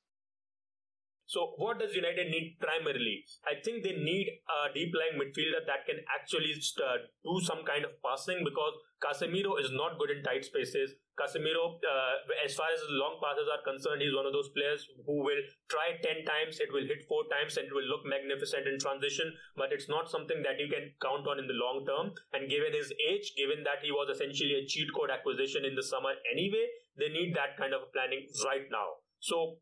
So, 1.26 1.58
what 1.58 1.80
does 1.80 1.96
United 1.96 2.30
need 2.30 2.58
primarily? 2.62 3.26
I 3.50 3.58
think 3.58 3.82
they 3.82 3.98
need 3.98 4.30
a 4.46 4.74
deep 4.74 4.94
lying 4.94 5.18
midfielder 5.18 5.66
that 5.66 5.86
can 5.90 5.98
actually 6.06 6.54
uh, 6.54 7.02
do 7.26 7.42
some 7.42 7.66
kind 7.66 7.82
of 7.82 7.98
passing 8.06 8.46
because 8.46 8.78
Casemiro 9.02 9.58
is 9.58 9.74
not 9.74 9.98
good 9.98 10.14
in 10.14 10.22
tight 10.22 10.46
spaces. 10.46 10.94
Casemiro, 11.18 11.82
uh, 11.82 12.14
as 12.46 12.54
far 12.54 12.68
as 12.70 12.82
long 12.92 13.18
passes 13.24 13.50
are 13.50 13.64
concerned, 13.66 14.06
he's 14.06 14.14
one 14.14 14.28
of 14.28 14.38
those 14.38 14.52
players 14.54 14.86
who 15.08 15.24
will 15.24 15.42
try 15.72 15.98
10 15.98 16.28
times, 16.28 16.60
it 16.60 16.70
will 16.70 16.86
hit 16.86 17.08
4 17.08 17.24
times, 17.32 17.58
and 17.58 17.72
it 17.72 17.74
will 17.74 17.88
look 17.88 18.06
magnificent 18.06 18.68
in 18.68 18.78
transition, 18.78 19.32
but 19.56 19.72
it's 19.72 19.88
not 19.90 20.12
something 20.12 20.44
that 20.44 20.60
you 20.60 20.68
can 20.68 20.94
count 21.02 21.26
on 21.26 21.40
in 21.40 21.48
the 21.48 21.58
long 21.58 21.88
term. 21.88 22.14
And 22.38 22.52
given 22.52 22.76
his 22.76 22.94
age, 23.02 23.34
given 23.34 23.64
that 23.64 23.82
he 23.82 23.90
was 23.90 24.14
essentially 24.14 24.62
a 24.62 24.68
cheat 24.68 24.92
code 24.94 25.10
acquisition 25.10 25.66
in 25.66 25.74
the 25.74 25.84
summer 25.84 26.14
anyway, 26.30 26.68
they 27.00 27.10
need 27.10 27.34
that 27.34 27.56
kind 27.58 27.74
of 27.74 27.90
planning 27.96 28.28
right 28.44 28.68
now. 28.70 29.02
So 29.24 29.58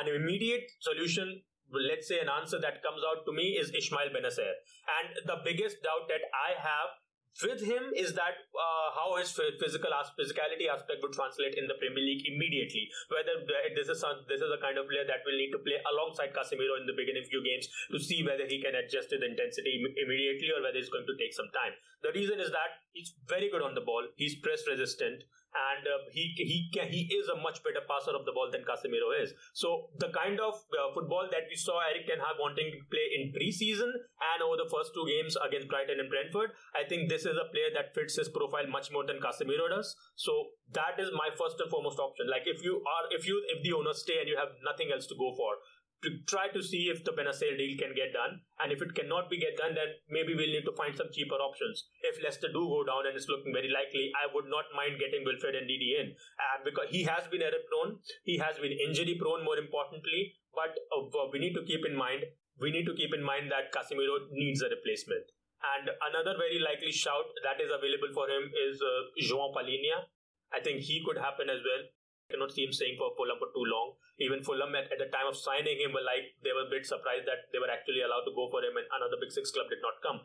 an 0.00 0.08
immediate 0.08 0.70
solution 0.80 1.42
let's 1.72 2.08
say 2.08 2.20
an 2.20 2.32
answer 2.32 2.58
that 2.60 2.82
comes 2.82 3.02
out 3.04 3.24
to 3.26 3.32
me 3.32 3.60
is 3.60 3.68
Ismail 3.68 4.08
Bennacer. 4.08 4.56
And 4.88 5.12
the 5.26 5.36
biggest 5.44 5.84
doubt 5.84 6.08
that 6.08 6.24
I 6.32 6.56
have 6.56 6.96
with 7.38 7.62
him 7.62 7.94
is 7.94 8.18
that 8.18 8.34
uh, 8.50 8.88
how 8.98 9.14
his 9.14 9.30
physical 9.30 9.92
physicality 10.18 10.66
aspect 10.66 10.98
would 11.04 11.14
translate 11.14 11.54
in 11.54 11.70
the 11.70 11.78
Premier 11.78 12.02
League 12.02 12.26
immediately. 12.26 12.90
Whether 13.14 13.46
this 13.78 13.86
is 13.86 14.00
some, 14.02 14.26
this 14.26 14.42
is 14.42 14.50
a 14.50 14.58
kind 14.58 14.74
of 14.74 14.90
player 14.90 15.06
that 15.06 15.22
will 15.22 15.38
need 15.38 15.54
to 15.54 15.62
play 15.62 15.78
alongside 15.86 16.34
Casemiro 16.34 16.80
in 16.82 16.88
the 16.90 16.98
beginning 16.98 17.22
few 17.30 17.44
games 17.44 17.70
to 17.94 17.98
see 18.02 18.26
whether 18.26 18.48
he 18.48 18.58
can 18.58 18.74
adjust 18.74 19.14
to 19.14 19.22
the 19.22 19.28
intensity 19.30 19.78
Im- 19.78 19.94
immediately 19.94 20.50
or 20.50 20.64
whether 20.66 20.80
it's 20.80 20.90
going 20.90 21.06
to 21.06 21.14
take 21.20 21.30
some 21.30 21.50
time. 21.54 21.78
The 22.02 22.10
reason 22.10 22.42
is 22.42 22.50
that 22.50 22.82
he's 22.90 23.14
very 23.30 23.52
good 23.52 23.62
on 23.62 23.78
the 23.78 23.86
ball. 23.86 24.02
He's 24.18 24.34
press 24.42 24.66
resistant 24.66 25.22
and 25.54 25.82
uh, 25.88 26.04
he 26.12 26.34
he 26.36 26.68
he 26.68 27.02
is 27.08 27.28
a 27.28 27.40
much 27.40 27.64
better 27.64 27.80
passer 27.88 28.12
of 28.12 28.24
the 28.28 28.32
ball 28.32 28.52
than 28.52 28.64
Casemiro 28.68 29.16
is. 29.16 29.32
So 29.52 29.88
the 29.98 30.12
kind 30.12 30.40
of 30.40 30.54
uh, 30.72 30.92
football 30.92 31.28
that 31.32 31.48
we 31.48 31.56
saw 31.56 31.80
Erik 31.88 32.06
Ten 32.06 32.20
Hag 32.20 32.36
wanting 32.36 32.68
to 32.72 32.78
play 32.92 33.06
in 33.16 33.32
preseason 33.32 33.88
and 33.88 34.38
over 34.44 34.60
the 34.60 34.68
first 34.68 34.92
two 34.92 35.08
games 35.08 35.36
against 35.40 35.68
Brighton 35.68 36.00
and 36.00 36.12
Brentford, 36.12 36.52
I 36.76 36.84
think 36.84 37.08
this 37.08 37.24
is 37.24 37.36
a 37.36 37.48
player 37.48 37.72
that 37.72 37.96
fits 37.96 38.20
his 38.20 38.28
profile 38.28 38.68
much 38.68 38.92
more 38.92 39.04
than 39.08 39.20
Casemiro 39.24 39.72
does. 39.72 39.96
So 40.16 40.52
that 40.76 41.00
is 41.00 41.08
my 41.16 41.32
first 41.32 41.56
and 41.60 41.70
foremost 41.72 41.98
option. 41.98 42.28
Like 42.28 42.44
if 42.44 42.60
you 42.62 42.84
are 42.84 43.04
if 43.10 43.24
you 43.24 43.40
if 43.48 43.64
the 43.64 43.72
owners 43.72 44.04
stay 44.04 44.20
and 44.20 44.28
you 44.28 44.36
have 44.36 44.52
nothing 44.60 44.92
else 44.92 45.08
to 45.08 45.16
go 45.16 45.32
for, 45.32 45.56
to 46.02 46.08
try 46.30 46.46
to 46.54 46.62
see 46.62 46.86
if 46.90 47.02
the 47.02 47.10
Bennacer 47.10 47.58
deal 47.58 47.74
can 47.78 47.94
get 47.94 48.14
done. 48.14 48.42
And 48.62 48.70
if 48.70 48.82
it 48.82 48.94
cannot 48.94 49.30
be 49.30 49.38
get 49.38 49.58
done, 49.58 49.74
then 49.74 49.98
maybe 50.08 50.34
we'll 50.34 50.54
need 50.54 50.66
to 50.66 50.76
find 50.78 50.94
some 50.94 51.10
cheaper 51.10 51.34
options. 51.42 51.90
If 52.06 52.22
Leicester 52.22 52.48
do 52.54 52.62
go 52.62 52.86
down 52.86 53.06
and 53.06 53.18
it's 53.18 53.26
looking 53.26 53.50
very 53.50 53.70
likely, 53.70 54.14
I 54.14 54.30
would 54.30 54.46
not 54.46 54.70
mind 54.74 55.02
getting 55.02 55.26
Wilfred 55.26 55.58
and 55.58 55.66
Ndidi 55.66 55.98
in. 55.98 56.14
And 56.14 56.60
because 56.62 56.86
he 56.94 57.02
has 57.10 57.26
been 57.26 57.42
error 57.42 57.62
prone, 57.66 57.98
he 58.22 58.38
has 58.38 58.58
been 58.62 58.74
injury 58.74 59.18
prone 59.18 59.42
more 59.42 59.58
importantly. 59.58 60.38
But 60.54 60.78
uh, 60.94 61.10
we 61.34 61.42
need 61.42 61.58
to 61.58 61.66
keep 61.66 61.82
in 61.82 61.98
mind, 61.98 62.30
we 62.62 62.70
need 62.70 62.86
to 62.86 62.94
keep 62.94 63.10
in 63.14 63.22
mind 63.22 63.50
that 63.50 63.74
Casemiro 63.74 64.30
needs 64.30 64.62
a 64.62 64.70
replacement. 64.70 65.26
And 65.58 65.90
another 66.14 66.38
very 66.38 66.62
likely 66.62 66.94
shout 66.94 67.26
that 67.42 67.58
is 67.58 67.74
available 67.74 68.14
for 68.14 68.30
him 68.30 68.46
is 68.70 68.78
uh, 68.78 69.10
João 69.26 69.50
Palhinha. 69.50 70.06
I 70.54 70.62
think 70.62 70.86
he 70.86 71.02
could 71.02 71.18
happen 71.18 71.50
as 71.50 71.58
well 71.66 71.82
cannot 72.28 72.52
see 72.52 72.64
him 72.64 72.72
staying 72.72 72.96
for 73.00 73.12
Fulham 73.16 73.40
for 73.40 73.50
too 73.56 73.64
long. 73.64 73.96
Even 74.20 74.44
Fulham 74.44 74.76
at, 74.76 74.92
at, 74.92 75.00
the 75.00 75.08
time 75.08 75.28
of 75.28 75.36
signing 75.36 75.80
him 75.80 75.96
were 75.96 76.04
like 76.04 76.36
they 76.44 76.52
were 76.52 76.68
a 76.68 76.72
bit 76.72 76.84
surprised 76.84 77.24
that 77.24 77.48
they 77.52 77.60
were 77.60 77.72
actually 77.72 78.04
allowed 78.04 78.28
to 78.28 78.36
go 78.36 78.48
for 78.52 78.60
him 78.60 78.76
and 78.76 78.86
another 78.92 79.16
big 79.16 79.32
six 79.32 79.50
club 79.50 79.72
did 79.72 79.80
not 79.80 80.00
come. 80.04 80.20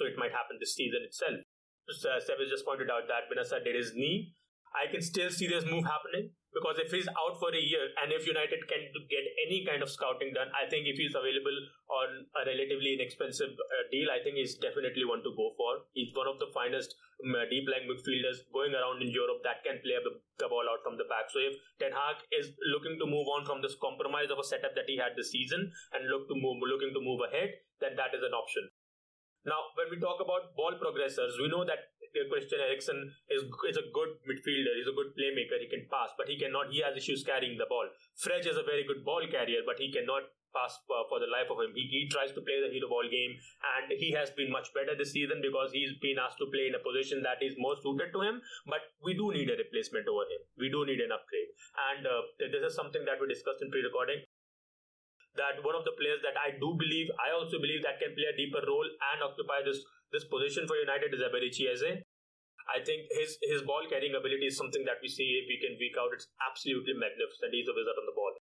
So 0.00 0.08
it 0.08 0.16
might 0.16 0.32
happen 0.32 0.56
this 0.56 0.74
season 0.74 1.04
itself. 1.04 1.44
Uh, 1.88 2.20
has 2.20 2.52
just 2.52 2.68
pointed 2.68 2.92
out 2.92 3.08
that 3.08 3.32
Bennacer 3.32 3.64
did 3.64 3.76
his 3.76 3.96
knee. 3.96 4.36
I 4.76 4.90
can 4.92 5.00
still 5.00 5.32
see 5.32 5.48
this 5.48 5.64
move 5.64 5.88
happening 5.88 6.36
because 6.54 6.80
if 6.80 6.88
he's 6.90 7.08
out 7.08 7.36
for 7.36 7.52
a 7.52 7.60
year 7.60 7.92
and 8.00 8.08
if 8.08 8.24
United 8.24 8.64
can 8.68 8.82
get 9.12 9.24
any 9.44 9.68
kind 9.68 9.84
of 9.84 9.92
scouting 9.92 10.32
done, 10.32 10.48
I 10.56 10.64
think 10.68 10.88
if 10.88 10.96
he's 10.96 11.12
available 11.12 11.58
on 11.92 12.08
a 12.40 12.42
relatively 12.48 12.96
inexpensive 12.96 13.52
uh, 13.52 13.84
deal, 13.92 14.08
I 14.08 14.24
think 14.24 14.40
he's 14.40 14.56
definitely 14.56 15.04
one 15.04 15.20
to 15.28 15.32
go 15.36 15.52
for. 15.60 15.84
He's 15.92 16.10
one 16.16 16.26
of 16.26 16.40
the 16.40 16.48
finest 16.56 16.96
um, 17.20 17.36
deep 17.52 17.68
lying 17.68 17.84
midfielders 17.84 18.48
going 18.48 18.72
around 18.72 19.04
in 19.04 19.12
Europe 19.12 19.44
that 19.44 19.60
can 19.60 19.76
play 19.84 20.00
the, 20.00 20.16
the 20.40 20.48
ball 20.48 20.64
out 20.64 20.80
from 20.80 20.96
the 20.96 21.04
back. 21.10 21.28
So 21.28 21.42
if 21.42 21.60
Ten 21.76 21.92
Hag 21.92 22.24
is 22.32 22.56
looking 22.72 22.96
to 22.96 23.06
move 23.06 23.28
on 23.28 23.44
from 23.44 23.60
this 23.60 23.76
compromise 23.76 24.32
of 24.32 24.40
a 24.40 24.46
setup 24.46 24.72
that 24.72 24.88
he 24.88 24.96
had 24.96 25.12
this 25.20 25.34
season 25.34 25.68
and 25.92 26.08
look 26.08 26.32
to 26.32 26.36
move, 26.38 26.64
looking 26.64 26.96
to 26.96 27.02
move 27.04 27.20
ahead, 27.28 27.60
then 27.84 27.92
that 28.00 28.16
is 28.16 28.24
an 28.24 28.32
option. 28.32 28.72
Now, 29.46 29.70
when 29.78 29.88
we 29.88 29.96
talk 30.02 30.18
about 30.20 30.52
ball 30.58 30.74
progressors, 30.76 31.38
we 31.40 31.48
know 31.48 31.64
that 31.64 31.94
Christian 32.30 32.60
Eriksen 32.60 33.12
is 33.28 33.42
is 33.68 33.76
a 33.76 33.86
good 33.92 34.10
midfielder. 34.24 34.74
He's 34.78 34.90
a 34.90 34.96
good 34.96 35.12
playmaker. 35.18 35.60
He 35.60 35.68
can 35.68 35.86
pass, 35.90 36.10
but 36.16 36.28
he 36.28 36.38
cannot. 36.38 36.72
He 36.72 36.80
has 36.82 36.96
issues 36.96 37.24
carrying 37.24 37.58
the 37.58 37.68
ball. 37.68 37.88
Fred 38.16 38.46
is 38.46 38.56
a 38.56 38.66
very 38.66 38.84
good 38.84 39.04
ball 39.04 39.22
carrier, 39.30 39.62
but 39.66 39.78
he 39.78 39.92
cannot 39.92 40.28
pass 40.54 40.80
for, 40.88 41.04
for 41.08 41.20
the 41.20 41.28
life 41.28 41.50
of 41.52 41.60
him. 41.60 41.72
He, 41.76 41.84
he 41.92 42.08
tries 42.08 42.32
to 42.32 42.40
play 42.40 42.58
the 42.60 42.72
hero 42.72 42.88
ball 42.88 43.04
game, 43.04 43.36
and 43.76 43.92
he 44.00 44.12
has 44.16 44.32
been 44.32 44.50
much 44.50 44.72
better 44.72 44.96
this 44.96 45.12
season 45.12 45.44
because 45.44 45.72
he's 45.72 45.92
been 46.00 46.16
asked 46.16 46.40
to 46.40 46.48
play 46.48 46.68
in 46.68 46.74
a 46.74 46.82
position 46.82 47.22
that 47.22 47.44
is 47.44 47.54
more 47.60 47.76
suited 47.76 48.12
to 48.16 48.20
him. 48.24 48.40
But 48.64 48.80
we 49.04 49.12
do 49.14 49.32
need 49.32 49.52
a 49.52 49.60
replacement 49.60 50.08
over 50.08 50.24
him. 50.24 50.40
We 50.56 50.72
do 50.72 50.84
need 50.88 51.00
an 51.04 51.12
upgrade, 51.12 51.52
and 51.92 52.02
uh, 52.08 52.24
this 52.40 52.64
is 52.64 52.74
something 52.74 53.04
that 53.04 53.20
we 53.20 53.28
discussed 53.28 53.60
in 53.60 53.70
pre-recording 53.70 54.24
that 55.36 55.60
one 55.62 55.76
of 55.76 55.84
the 55.84 55.94
players 55.98 56.22
that 56.24 56.38
I 56.38 56.56
do 56.56 56.74
believe, 56.78 57.10
I 57.20 57.34
also 57.36 57.60
believe 57.60 57.82
that 57.84 58.00
can 58.00 58.14
play 58.16 58.28
a 58.30 58.38
deeper 58.38 58.62
role 58.64 58.86
and 58.86 59.18
occupy 59.22 59.62
this 59.64 59.82
this 60.08 60.24
position 60.24 60.64
for 60.64 60.76
United 60.80 61.12
is 61.12 61.20
Eberechi 61.20 61.68
Eze. 61.68 62.00
I 62.68 62.80
think 62.84 63.08
his 63.12 63.36
his 63.44 63.64
ball 63.64 63.84
carrying 63.88 64.16
ability 64.16 64.48
is 64.48 64.56
something 64.56 64.84
that 64.84 65.00
we 65.00 65.08
see 65.08 65.28
week 65.48 65.64
in 65.64 65.76
week 65.80 65.96
out. 66.00 66.12
It's 66.12 66.28
absolutely 66.40 66.96
magnificent. 66.96 67.52
He's 67.52 67.68
a 67.68 67.76
wizard 67.76 67.96
on 67.96 68.08
the 68.08 68.16
ball. 68.16 68.36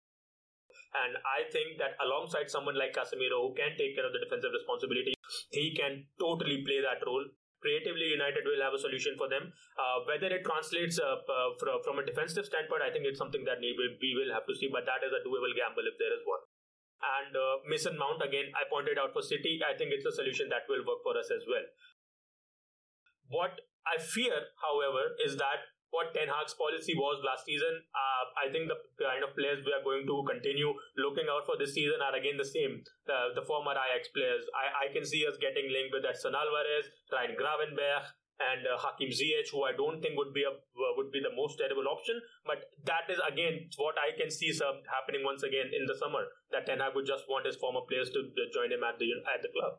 And 0.97 1.19
I 1.29 1.45
think 1.53 1.77
that 1.79 1.99
alongside 2.01 2.49
someone 2.49 2.79
like 2.79 2.97
Casemiro, 2.97 3.43
who 3.45 3.53
can 3.55 3.77
take 3.77 3.95
care 3.95 4.07
of 4.07 4.15
the 4.17 4.23
defensive 4.23 4.55
responsibility, 4.55 5.13
he 5.51 5.77
can 5.77 6.07
totally 6.19 6.65
play 6.65 6.81
that 6.81 7.05
role. 7.05 7.27
Creatively, 7.61 8.15
United 8.15 8.47
will 8.47 8.63
have 8.63 8.73
a 8.73 8.81
solution 8.81 9.19
for 9.19 9.29
them. 9.29 9.51
Uh, 9.77 10.07
whether 10.07 10.31
it 10.31 10.45
translates 10.47 10.97
uh, 11.03 11.19
uh, 11.21 11.51
from, 11.59 11.83
from 11.83 11.97
a 11.99 12.05
defensive 12.07 12.47
standpoint, 12.47 12.81
I 12.81 12.93
think 12.93 13.05
it's 13.05 13.19
something 13.19 13.45
that 13.45 13.61
we 13.61 14.11
will 14.15 14.33
have 14.33 14.47
to 14.47 14.55
see. 14.55 14.71
But 14.73 14.87
that 14.87 15.05
is 15.05 15.13
a 15.13 15.21
doable 15.27 15.53
gamble 15.53 15.85
if 15.85 15.99
there 15.99 16.15
is 16.15 16.23
one. 16.25 16.41
And 17.03 17.33
uh, 17.37 17.61
Mason 17.69 17.97
Mount, 17.99 18.25
again, 18.25 18.49
I 18.57 18.65
pointed 18.69 18.97
out 18.97 19.13
for 19.13 19.21
City, 19.21 19.61
I 19.61 19.77
think 19.77 19.93
it's 19.93 20.09
a 20.09 20.15
solution 20.15 20.49
that 20.49 20.65
will 20.69 20.85
work 20.85 21.05
for 21.05 21.17
us 21.17 21.29
as 21.29 21.45
well. 21.45 21.67
What 23.29 23.61
I 23.85 24.01
fear, 24.01 24.35
however, 24.63 25.15
is 25.21 25.37
that 25.37 25.61
what 25.91 26.13
Ten 26.13 26.27
Hag's 26.29 26.55
policy 26.55 26.99
was 26.99 27.23
last 27.23 27.47
season. 27.47 27.71
Uh, 27.95 28.25
I 28.37 28.47
think 28.51 28.67
the 28.67 28.79
kind 28.99 29.23
of 29.23 29.33
players 29.39 29.63
we 29.63 29.73
are 29.73 29.85
going 29.87 30.05
to 30.05 30.17
continue 30.27 30.75
looking 30.99 31.31
out 31.31 31.47
for 31.47 31.55
this 31.57 31.73
season 31.73 32.03
are 32.03 32.15
again 32.15 32.37
the 32.37 32.47
same. 32.47 32.83
The, 33.07 33.39
the 33.39 33.47
former 33.47 33.73
Ajax 33.73 34.11
players. 34.11 34.43
I, 34.53 34.87
I 34.89 34.93
can 34.93 35.07
see 35.07 35.25
us 35.25 35.39
getting 35.39 35.71
linked 35.71 35.95
with 35.95 36.05
Edson 36.05 36.35
Alvarez, 36.35 36.91
Ryan 37.09 37.39
Gravenberch, 37.39 38.07
and 38.41 38.67
uh, 38.67 38.77
Hakim 38.79 39.11
Ziyech, 39.11 39.49
who 39.53 39.65
I 39.65 39.73
don't 39.73 40.01
think 40.01 40.17
would 40.17 40.35
be 40.35 40.45
a 40.45 40.53
would 40.97 41.11
be 41.13 41.21
the 41.21 41.35
most 41.35 41.59
terrible 41.59 41.89
option. 41.89 42.21
But 42.45 42.71
that 42.85 43.09
is 43.09 43.21
again 43.27 43.69
what 43.77 43.97
I 43.99 44.17
can 44.17 44.31
see 44.31 44.53
some 44.53 44.83
happening 44.93 45.25
once 45.25 45.43
again 45.43 45.73
in 45.73 45.87
the 45.87 45.97
summer. 45.97 46.25
That 46.53 46.67
Ten 46.67 46.81
Hag 46.81 46.95
would 46.95 47.07
just 47.07 47.25
want 47.29 47.47
his 47.47 47.57
former 47.57 47.81
players 47.89 48.11
to 48.11 48.21
join 48.53 48.73
him 48.73 48.85
at 48.85 48.99
the 48.99 49.09
at 49.33 49.43
the 49.43 49.49
club. 49.49 49.79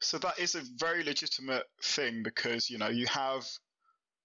So 0.00 0.18
that 0.18 0.38
is 0.38 0.54
a 0.54 0.62
very 0.78 1.02
legitimate 1.02 1.64
thing 1.82 2.22
because 2.22 2.70
you 2.70 2.78
know 2.78 2.88
you 2.88 3.06
have 3.06 3.46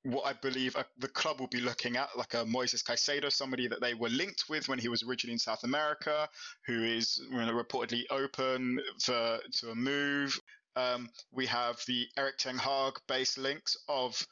what 0.04 0.26
I 0.26 0.34
believe 0.34 0.76
uh, 0.76 0.84
the 0.97 1.08
club 1.08 1.39
will 1.39 1.47
be 1.47 1.60
looking 1.60 1.97
at, 1.97 2.10
like 2.18 2.34
a 2.34 2.45
Moises 2.45 2.84
Caicedo, 2.84 3.32
somebody 3.32 3.68
that 3.68 3.82
they 3.82 3.93
were 3.93 4.10
linked 4.10 4.45
with 4.50 4.68
when 4.70 4.80
he 4.80 4.88
was 4.88 5.04
originally 5.04 5.34
in 5.34 5.39
South 5.39 5.64
America, 5.64 6.28
who 6.66 6.84
is 6.84 7.22
you 7.30 7.38
know, 7.38 7.52
reportedly 7.52 8.04
open 8.10 8.80
for 9.02 9.39
to 9.52 9.72
a 9.72 9.76
move. 9.76 10.39
Um, 10.76 11.09
we 11.32 11.45
have 11.47 11.80
the 11.88 12.07
Erik 12.17 12.38
Ten 12.38 12.57
Hag 12.57 12.93
base 13.07 13.38
links 13.38 13.78
of 13.88 14.26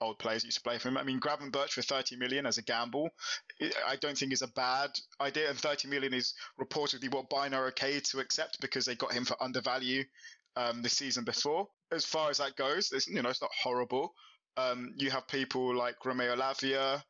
old 0.00 0.18
players 0.18 0.44
used 0.44 0.56
to 0.58 0.62
play 0.62 0.78
for 0.78 0.88
him. 0.88 0.96
I 0.96 1.02
mean, 1.02 1.20
Gravenberch 1.20 1.70
for 1.70 1.82
30 1.82 2.16
million 2.16 2.46
as 2.46 2.58
a 2.58 2.62
gamble, 2.62 3.10
I 3.86 3.96
don't 3.96 4.16
think 4.16 4.32
is 4.32 4.42
a 4.42 4.48
bad 4.48 4.90
idea. 5.20 5.50
And 5.50 5.58
30 5.58 5.88
million 5.88 6.14
is 6.14 6.34
reportedly 6.60 7.12
what 7.12 7.28
Bayern 7.28 7.54
are 7.54 7.66
okay 7.68 8.00
to 8.00 8.20
accept 8.20 8.60
because 8.60 8.84
they 8.84 8.94
got 8.94 9.12
him 9.12 9.24
for 9.24 9.42
undervalue 9.42 10.04
um, 10.56 10.82
the 10.82 10.88
season 10.88 11.24
before. 11.24 11.68
As 11.92 12.04
far 12.04 12.30
as 12.30 12.38
that 12.38 12.56
goes, 12.56 12.92
it's, 12.92 13.08
you 13.08 13.20
know, 13.20 13.28
it's 13.28 13.42
not 13.42 13.50
horrible. 13.62 14.14
Um, 14.56 14.92
you 14.96 15.10
have 15.10 15.28
people 15.28 15.74
like 15.74 16.04
Romeo 16.04 16.34
Lavia, 16.34 17.02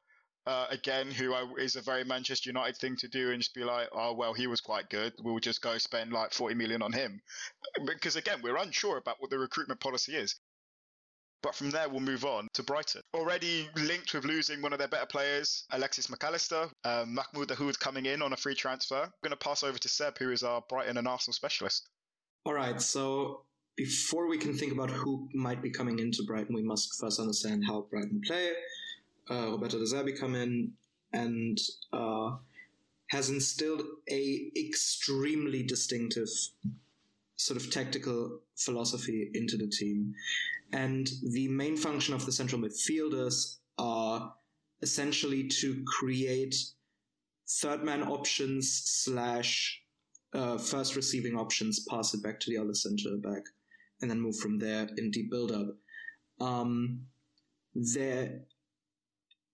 uh, 0.47 0.67
again, 0.71 1.11
who 1.11 1.35
I, 1.35 1.45
is 1.59 1.77
a 1.77 1.83
very 1.83 2.05
Manchester 2.05 2.51
United 2.51 2.77
thing 2.77 2.97
to 2.97 3.09
do, 3.09 3.31
and 3.31 3.41
just 3.41 3.55
be 3.55 3.65
like, 3.65 3.89
oh 3.93 4.15
well, 4.15 4.33
he 4.33 4.47
was 4.47 4.61
quite 4.61 4.89
good. 4.91 5.13
We'll 5.23 5.39
just 5.39 5.63
go 5.63 5.79
spend 5.79 6.13
like 6.13 6.33
40 6.33 6.55
million 6.55 6.83
on 6.83 6.93
him, 6.93 7.21
because 7.87 8.17
again, 8.17 8.41
we're 8.43 8.57
unsure 8.57 8.99
about 8.99 9.17
what 9.19 9.31
the 9.31 9.39
recruitment 9.39 9.81
policy 9.81 10.17
is. 10.17 10.37
But 11.43 11.55
from 11.55 11.71
there, 11.71 11.89
we'll 11.89 12.01
move 12.01 12.25
on 12.25 12.49
to 12.53 12.63
Brighton. 12.63 13.01
Already 13.15 13.69
linked 13.75 14.13
with 14.13 14.25
losing 14.25 14.61
one 14.61 14.75
of 14.75 14.79
their 14.79 14.89
better 14.89 15.07
players, 15.07 15.65
Alexis 15.71 16.11
Mac 16.11 16.23
Allister, 16.23 16.69
um, 16.85 17.15
Mahmoud 17.15 17.49
Dahoud 17.49 17.79
coming 17.79 18.05
in 18.07 18.21
on 18.21 18.35
a 18.35 18.37
free 18.37 18.55
transfer. 18.55 19.05
I'm 19.05 19.13
going 19.23 19.31
to 19.31 19.37
pass 19.37 19.63
over 19.63 19.79
to 19.79 19.89
Seb, 19.89 20.19
who 20.19 20.33
is 20.33 20.43
our 20.43 20.63
Brighton 20.69 20.99
and 20.99 21.09
Arsenal 21.09 21.33
specialist. 21.33 21.89
All 22.45 22.53
right, 22.53 22.81
so 22.81 23.45
before 23.77 24.29
we 24.29 24.37
can 24.37 24.55
think 24.55 24.73
about 24.73 24.91
who 24.91 25.29
might 25.33 25.63
be 25.63 25.71
coming 25.71 25.99
into 25.99 26.23
Brighton, 26.27 26.55
we 26.55 26.63
must 26.63 26.99
first 27.01 27.19
understand 27.19 27.65
how 27.67 27.87
Brighton 27.91 28.21
play. 28.27 28.51
Uh, 29.31 29.53
Roberto 29.53 29.79
De 29.79 29.85
Zerbi 29.85 30.19
come 30.19 30.35
in 30.35 30.73
and 31.13 31.59
uh, 31.93 32.37
has 33.11 33.31
instilled 33.31 33.83
a 34.11 34.51
extremely 34.57 35.63
distinctive 35.63 36.29
sort 37.37 37.61
of 37.61 37.71
tactical 37.71 38.41
philosophy 38.57 39.31
into 39.35 39.57
the 39.57 39.69
team. 39.69 40.13
And 40.73 41.09
the 41.33 41.49
main 41.49 41.77
function 41.77 42.15
of 42.15 42.27
the 42.27 42.33
central 42.33 42.61
midfielders 42.61 43.59
are 43.79 44.35
essentially 44.83 45.49
to 45.61 45.83
create 45.87 46.55
third 47.61 47.83
man 47.83 48.03
options 48.03 48.83
slash 48.85 49.83
uh, 50.33 50.59
first 50.59 50.95
receiving 50.95 51.37
options, 51.37 51.85
pass 51.89 52.15
it 52.15 52.23
back 52.23 52.39
to 52.41 52.51
the 52.51 52.59
other 52.59 52.75
center 52.75 53.17
back, 53.17 53.43
and 54.01 54.11
then 54.11 54.21
move 54.21 54.37
from 54.37 54.59
there 54.59 54.89
in 54.97 55.11
deep 55.11 55.31
build 55.31 55.51
up. 55.51 55.69
Um, 56.41 57.07
there 57.75 58.43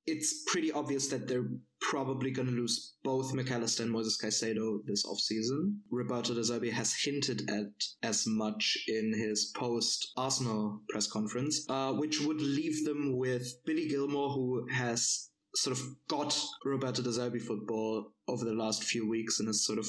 it's 0.07 0.45
pretty 0.47 0.71
obvious 0.73 1.09
that 1.09 1.27
they're 1.27 1.49
probably 1.81 2.31
going 2.31 2.49
to 2.49 2.55
lose 2.55 2.95
both 3.05 3.35
Mac 3.35 3.51
Allister 3.51 3.83
and 3.83 3.95
Moises 3.95 4.21
Caicedo 4.23 4.79
this 4.87 5.05
offseason. 5.07 5.79
Roberto 5.91 6.35
De 6.35 6.41
Zerbi 6.41 6.73
has 6.73 6.95
hinted 6.95 7.49
at 7.51 7.67
as 8.03 8.25
much 8.27 8.77
in 8.89 9.13
his 9.17 9.53
post 9.57 10.13
Arsenal 10.17 10.81
press 10.89 11.07
conference, 11.07 11.65
uh, 11.69 11.93
which 11.93 12.21
would 12.21 12.41
leave 12.41 12.85
them 12.85 13.17
with 13.17 13.47
Billy 13.65 13.89
Gilmour, 13.89 14.35
who 14.35 14.67
has 14.73 15.31
sort 15.55 15.77
of 15.77 15.85
got 16.09 16.39
Roberto 16.65 17.03
De 17.03 17.11
Zerbi 17.11 17.41
football 17.41 18.13
over 18.29 18.45
the 18.45 18.53
last 18.53 18.85
few 18.85 19.09
weeks 19.09 19.41
and 19.41 19.49
has 19.49 19.65
sort 19.65 19.79
of 19.79 19.89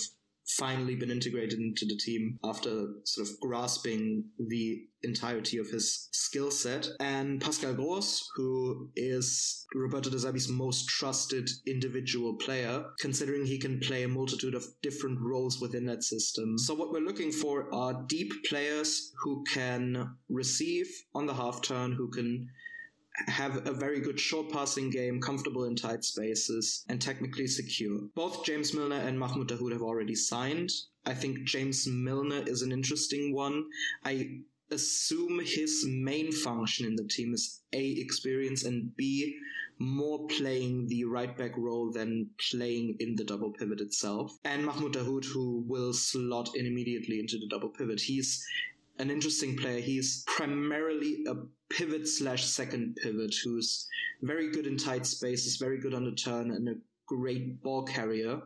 finally 0.58 0.96
been 0.96 1.12
integrated 1.12 1.60
into 1.60 1.86
the 1.86 1.98
team 1.98 2.40
after 2.44 2.88
sort 3.04 3.28
of 3.28 3.40
grasping 3.40 4.24
the 4.48 4.82
entirety 5.04 5.58
of 5.58 5.68
his 5.68 6.10
skill 6.12 6.52
set. 6.52 6.88
And 7.00 7.42
Pascal 7.42 7.74
Gross, 7.74 8.28
who 8.36 8.90
is 8.96 9.66
Roberto 9.76 10.10
De 10.10 10.18
Zerbi's 10.18 10.50
most 10.50 10.88
trusted 10.88 11.50
individual 11.68 12.36
player, 12.36 12.84
considering 13.00 13.46
he 13.46 13.60
can 13.60 13.80
play 13.80 14.04
a 14.04 14.08
multitude 14.08 14.56
of 14.56 14.66
different 14.82 15.20
roles 15.22 15.60
within 15.60 15.86
that 15.86 16.04
system. 16.04 16.58
So 16.58 16.74
what 16.74 16.92
we're 16.92 17.00
looking 17.00 17.32
for 17.32 17.74
are 17.74 18.06
deep 18.08 18.32
players 18.46 19.12
who 19.24 19.44
can 19.52 20.16
receive 20.30 20.88
on 21.14 21.26
the 21.26 21.34
half 21.34 21.62
turn, 21.62 21.92
who 21.94 22.10
can 22.10 22.48
have 23.28 23.66
a 23.68 23.74
very 23.74 24.00
good 24.00 24.20
short 24.20 24.52
passing 24.52 24.90
game, 24.90 25.20
comfortable 25.20 25.66
in 25.66 25.76
tight 25.76 26.04
spaces, 26.04 26.86
and 26.90 27.02
technically 27.02 27.48
secure. 27.48 28.00
Both 28.16 28.46
James 28.46 28.74
Milner 28.74 28.98
and 28.98 29.18
Mahmoud 29.18 29.50
Dahoud 29.50 29.72
have 29.72 29.82
already 29.82 30.16
signed. 30.16 30.70
I 31.06 31.14
think 31.14 31.44
James 31.44 31.88
Milner 31.88 32.44
is 32.46 32.62
an 32.62 32.72
interesting 32.72 33.34
one. 33.34 33.66
I 34.06 34.42
assume 34.72 35.40
his 35.44 35.86
main 35.88 36.32
function 36.32 36.86
in 36.86 36.96
the 36.96 37.08
team 37.08 37.34
is 37.34 37.62
A, 37.74 37.84
experience, 37.84 38.66
and 38.66 38.96
B, 38.96 39.36
more 39.80 40.28
playing 40.28 40.88
the 40.88 41.06
right 41.06 41.38
back 41.38 41.56
role 41.58 41.92
than 41.92 42.30
playing 42.52 42.98
in 43.00 43.16
the 43.16 43.24
double 43.24 43.52
pivot 43.52 43.80
itself. 43.80 44.38
And 44.44 44.66
Mahmoud 44.66 44.94
Dahoud, 44.94 45.26
who 45.26 45.64
will 45.68 45.94
slot 45.94 46.50
in 46.56 46.66
immediately 46.66 47.20
into 47.20 47.38
the 47.38 47.48
double 47.48 47.70
pivot. 47.70 48.02
He's 48.02 48.46
an 49.00 49.10
interesting 49.10 49.58
player. 49.58 49.80
He's 49.80 50.24
primarily 50.28 51.24
a 51.28 51.36
pivot 51.70 52.08
slash 52.08 52.46
second 52.46 52.98
pivot 53.02 53.36
who's 53.44 53.88
very 54.22 54.52
good 54.52 54.68
in 54.68 54.78
tight 54.78 55.06
spaces, 55.06 55.58
very 55.58 55.80
good 55.80 55.94
on 55.94 56.06
the 56.06 56.16
turn, 56.16 56.52
and 56.52 56.68
a 56.70 56.76
great 57.08 57.62
ball 57.62 57.84
carrier 57.84 58.42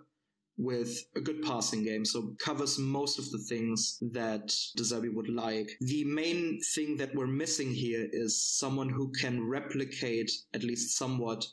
with 0.57 1.05
a 1.15 1.21
good 1.21 1.41
passing 1.41 1.83
game, 1.83 2.05
so 2.05 2.35
covers 2.43 2.77
most 2.77 3.17
of 3.17 3.29
the 3.31 3.39
things 3.49 3.97
that 4.11 4.53
De 4.75 4.83
Zerbi 4.83 5.11
would 5.13 5.29
like. 5.29 5.71
The 5.81 6.03
main 6.03 6.59
thing 6.75 6.97
that 6.97 7.15
we're 7.15 7.25
missing 7.25 7.71
here 7.71 8.07
is 8.11 8.43
someone 8.43 8.89
who 8.89 9.11
can 9.19 9.47
replicate, 9.47 10.31
at 10.53 10.63
least 10.63 10.97
somewhat, 10.97 11.45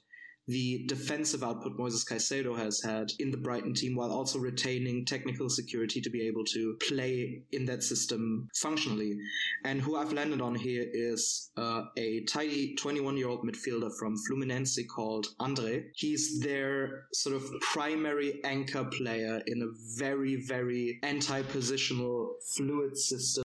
the 0.49 0.85
defensive 0.87 1.45
output 1.45 1.77
Moises 1.77 2.09
Caicedo 2.09 2.57
has 2.57 2.83
had 2.83 3.13
in 3.19 3.31
the 3.31 3.37
Brighton 3.37 3.75
team 3.75 3.95
while 3.95 4.11
also 4.11 4.39
retaining 4.39 5.05
technical 5.05 5.51
security 5.51 6.01
to 6.01 6.11
be 6.11 6.27
able 6.27 6.45
to 6.45 6.77
play 6.89 7.43
in 7.53 7.67
that 7.67 7.83
system 7.83 8.49
functionally. 8.55 9.17
And 9.65 9.81
who 9.81 9.97
I've 9.97 10.13
landed 10.13 10.41
on 10.41 10.55
here 10.55 10.87
is 10.91 11.51
uh, 11.57 11.83
a 11.97 12.25
tidy 12.25 12.75
21 12.77 13.17
year 13.19 13.29
old 13.29 13.45
midfielder 13.45 13.91
from 13.99 14.17
Fluminense 14.29 14.79
called 14.89 15.27
Andre. 15.39 15.85
He's 15.95 16.41
their 16.41 17.05
sort 17.13 17.37
of 17.37 17.45
primary 17.61 18.43
anchor 18.45 18.85
player 18.85 19.43
in 19.47 19.63
a 19.63 19.99
very, 19.99 20.37
very 20.47 20.99
anti 21.03 21.43
positional 21.43 22.31
fluid 22.57 22.97
system 22.97 23.45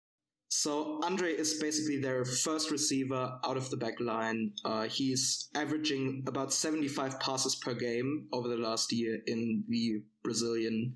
so 0.60 0.99
Andre 1.05 1.32
is 1.32 1.53
basically 1.53 2.01
their 2.01 2.26
first 2.26 2.70
receiver 2.70 3.39
out 3.45 3.55
of 3.55 3.70
the 3.70 3.78
back 3.78 3.97
line. 4.01 4.51
Uh, 4.66 4.89
he's 4.89 5.47
averaging 5.55 6.26
about 6.28 6.51
75 6.51 7.18
passes 7.22 7.55
per 7.55 7.74
game 7.74 8.28
over 8.34 8.49
the 8.49 8.57
last 8.57 8.91
year 8.91 9.20
in 9.26 9.64
the 9.70 10.01
Brazilian 10.22 10.93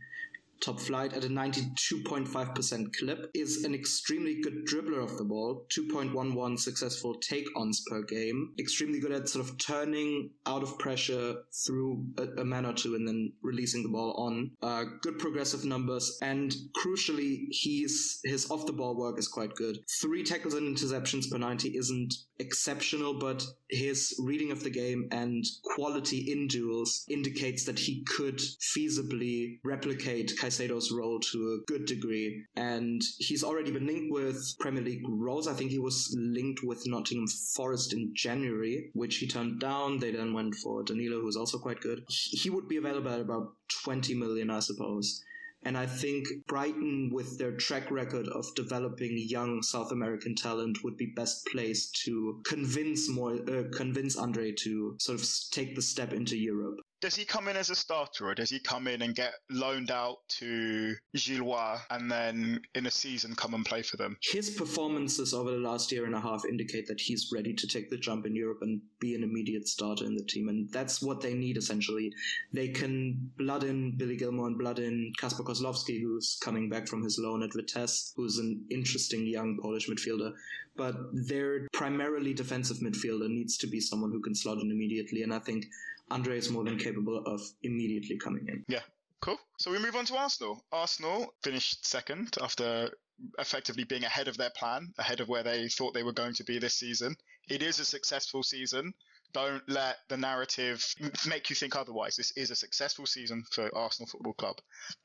top 0.64 0.80
flight 0.80 1.14
at 1.14 1.26
a 1.26 1.28
92.5% 1.28 2.96
clip, 2.98 3.30
is 3.34 3.64
an 3.64 3.74
extremely 3.74 4.40
good 4.42 4.66
dribbler 4.66 5.04
of 5.04 5.18
the 5.18 5.24
ball, 5.24 5.66
2.11 5.78 6.58
successful 6.58 7.16
take 7.16 7.46
ons 7.56 7.84
per 7.90 8.02
game, 8.04 8.54
extremely 8.60 9.00
good 9.00 9.12
at 9.12 9.28
sort 9.28 9.46
of 9.46 9.58
turning 9.58 10.30
out 10.46 10.64
of 10.64 10.78
pressure 10.80 11.36
through 11.66 12.06
a, 12.18 12.42
a 12.42 12.46
man 12.46 12.66
or 12.66 12.74
two 12.74 12.96
and 12.96 13.08
then 13.08 13.34
releasing 13.42 13.84
the 13.84 13.90
ball 13.90 14.14
on. 14.14 14.52
Uh, 14.62 14.86
good 15.02 15.20
progressive 15.20 15.66
numbers, 15.66 16.18
and 16.22 16.56
crucially, 16.78 17.46
he's 17.50 18.20
his 18.24 18.50
off 18.50 18.66
the 18.66 18.74
ball 18.74 18.96
work 18.96 19.20
is 19.20 19.28
quite 19.28 19.54
good. 19.56 19.80
Three 20.02 20.24
tackles 20.24 20.54
and 20.54 20.76
interceptions 20.76 21.30
per 21.30 21.38
90 21.38 21.78
isn't 21.78 22.14
exceptional, 22.40 23.14
but 23.20 23.46
his 23.70 24.16
reading 24.20 24.52
of 24.52 24.64
the 24.64 24.70
game 24.70 25.08
and 25.12 25.44
quality 25.64 26.32
in 26.32 26.48
duels 26.48 27.06
indicates 27.10 27.66
that 27.66 27.80
he 27.80 28.04
could 28.04 28.38
feasibly 28.38 29.60
replicate 29.64 30.34
Caicedo's 30.54 30.92
role 30.92 31.20
to 31.20 31.54
a 31.54 31.66
good 31.66 31.86
degree. 31.86 32.46
And 32.56 33.02
he's 33.18 33.44
already 33.44 33.72
been 33.72 33.88
linked 33.88 34.12
with 34.12 34.56
Premier 34.60 34.84
League 34.84 35.08
roles. 35.08 35.48
I 35.48 35.54
think 35.54 35.72
he 35.72 35.80
was 35.80 36.16
linked 36.18 36.62
with 36.64 36.86
Nottingham 36.86 37.28
Forest 37.28 37.94
in 37.94 38.12
January, 38.16 38.92
which 38.94 39.18
he 39.18 39.28
turned 39.28 39.60
down. 39.60 40.00
They 40.00 40.12
then 40.12 40.34
went 40.34 40.56
for 40.56 40.84
Danilo, 40.84 41.22
who's 41.22 41.38
also 41.38 41.58
quite 41.58 41.82
good. 41.82 42.04
He 42.08 42.50
would 42.50 42.68
be 42.68 42.78
available 42.78 43.12
at 43.12 43.20
about 43.20 43.54
20 43.84 44.14
million, 44.16 44.50
I 44.50 44.60
suppose. 44.60 45.24
And 45.66 45.78
I 45.78 45.86
think 45.86 46.28
Brighton, 46.46 47.10
with 47.14 47.38
their 47.40 47.54
track 47.54 47.90
record 47.90 48.28
of 48.28 48.54
developing 48.54 49.18
young 49.18 49.64
South 49.64 49.94
American 49.94 50.36
talent, 50.36 50.84
would 50.84 50.98
be 50.98 51.14
best 51.16 51.48
placed 51.48 52.02
to 52.04 52.42
convince 52.46 53.10
more, 53.10 53.36
uh, 53.50 53.64
convince 53.72 54.18
Andre 54.18 54.52
to 54.52 54.98
sort 55.00 55.22
of 55.22 55.28
take 55.52 55.76
the 55.76 55.82
step 55.82 56.12
into 56.12 56.38
Europe 56.38 56.80
does 57.04 57.16
he 57.16 57.26
come 57.26 57.50
in 57.50 57.58
as 57.58 57.70
a 57.70 57.76
starter 57.76 58.30
or 58.30 58.34
does 58.34 58.50
he 58.50 58.60
come 58.60 58.88
in 58.88 59.02
and 59.02 59.14
get 59.14 59.34
loaned 59.50 59.92
out 59.92 60.20
to 60.30 60.96
Gilloise 61.14 61.82
and 61.90 62.10
then 62.10 62.62
in 62.76 62.86
a 62.86 62.92
season 62.92 63.36
come 63.36 63.54
and 63.54 63.66
play 63.66 63.82
for 63.82 63.98
them? 63.98 64.16
His 64.22 64.52
performances 64.52 65.34
over 65.34 65.52
the 65.52 65.58
last 65.58 65.92
year 65.92 66.06
and 66.06 66.16
a 66.16 66.22
half 66.22 66.46
indicate 66.46 66.88
that 66.88 67.02
he's 67.02 67.30
ready 67.34 67.54
to 67.56 67.68
take 67.68 67.90
the 67.90 67.98
jump 67.98 68.26
in 68.26 68.34
Europe 68.34 68.60
and 68.62 68.80
be 69.02 69.16
an 69.16 69.24
immediate 69.24 69.68
starter 69.68 70.06
in 70.06 70.16
the 70.16 70.24
team. 70.24 70.48
And 70.48 70.72
that's 70.72 71.02
what 71.02 71.20
they 71.20 71.34
need 71.34 71.58
essentially. 71.58 72.10
They 72.54 72.70
can 72.70 73.32
blood 73.38 73.66
in 73.66 73.98
Billy 73.98 74.16
Gilmour 74.16 74.48
and 74.48 74.58
blood 74.58 74.80
in 74.80 75.12
Kacper 75.20 75.44
Kozłowski, 75.44 76.02
who's 76.02 76.38
coming 76.42 76.70
back 76.70 76.88
from 76.88 77.04
his 77.04 77.20
loan 77.20 77.44
at 77.44 77.54
Vitesse, 77.54 78.14
who's 78.16 78.38
an 78.38 78.66
interesting 78.72 79.28
young 79.28 79.60
Polish 79.62 79.90
midfielder 79.90 80.32
but 80.76 80.96
their 81.14 81.68
primarily 81.72 82.34
defensive 82.34 82.78
midfielder 82.78 83.30
needs 83.30 83.58
to 83.58 83.68
be 83.68 83.80
someone 83.80 84.12
who 84.12 84.20
can 84.20 84.34
slot 84.34 84.58
in 84.58 84.72
immediately. 84.72 85.22
And 85.22 85.34
I 85.34 85.40
think 85.40 85.66
Andre 86.12 86.38
is 86.38 86.50
more 86.50 86.64
than 86.64 86.78
capable 86.78 87.24
of 87.26 87.42
immediately 87.64 88.18
coming 88.18 88.46
in. 88.48 88.64
Yeah, 88.68 88.82
cool. 89.22 89.38
So 89.60 89.72
we 89.72 89.80
move 89.80 89.96
on 89.96 90.06
to 90.06 90.16
Arsenal. 90.16 90.64
Arsenal 90.72 91.34
finished 91.44 91.86
second 91.86 92.36
after 92.42 92.92
effectively 93.40 93.84
being 93.84 94.04
ahead 94.04 94.28
of 94.28 94.38
their 94.38 94.52
plan, 94.52 94.94
ahead 94.98 95.20
of 95.20 95.30
where 95.30 95.44
they 95.44 95.68
thought 95.70 95.94
they 95.94 96.04
were 96.04 96.14
going 96.14 96.34
to 96.34 96.44
be 96.44 96.60
this 96.60 96.76
season 96.76 97.16
It 97.48 97.62
is 97.62 97.80
a 97.80 97.86
successful 97.86 98.44
season. 98.44 98.94
Don't 99.34 99.68
let 99.68 99.98
the 100.10 100.18
narrative 100.18 100.86
make 101.28 101.50
you 101.50 101.56
think 101.56 101.76
otherwise. 101.76 102.16
This 102.16 102.32
is 102.38 102.52
a 102.52 102.56
successful 102.56 103.08
season 103.08 103.44
for 103.52 103.76
Arsenal 103.76 104.08
Football 104.08 104.34
Club. 104.34 104.58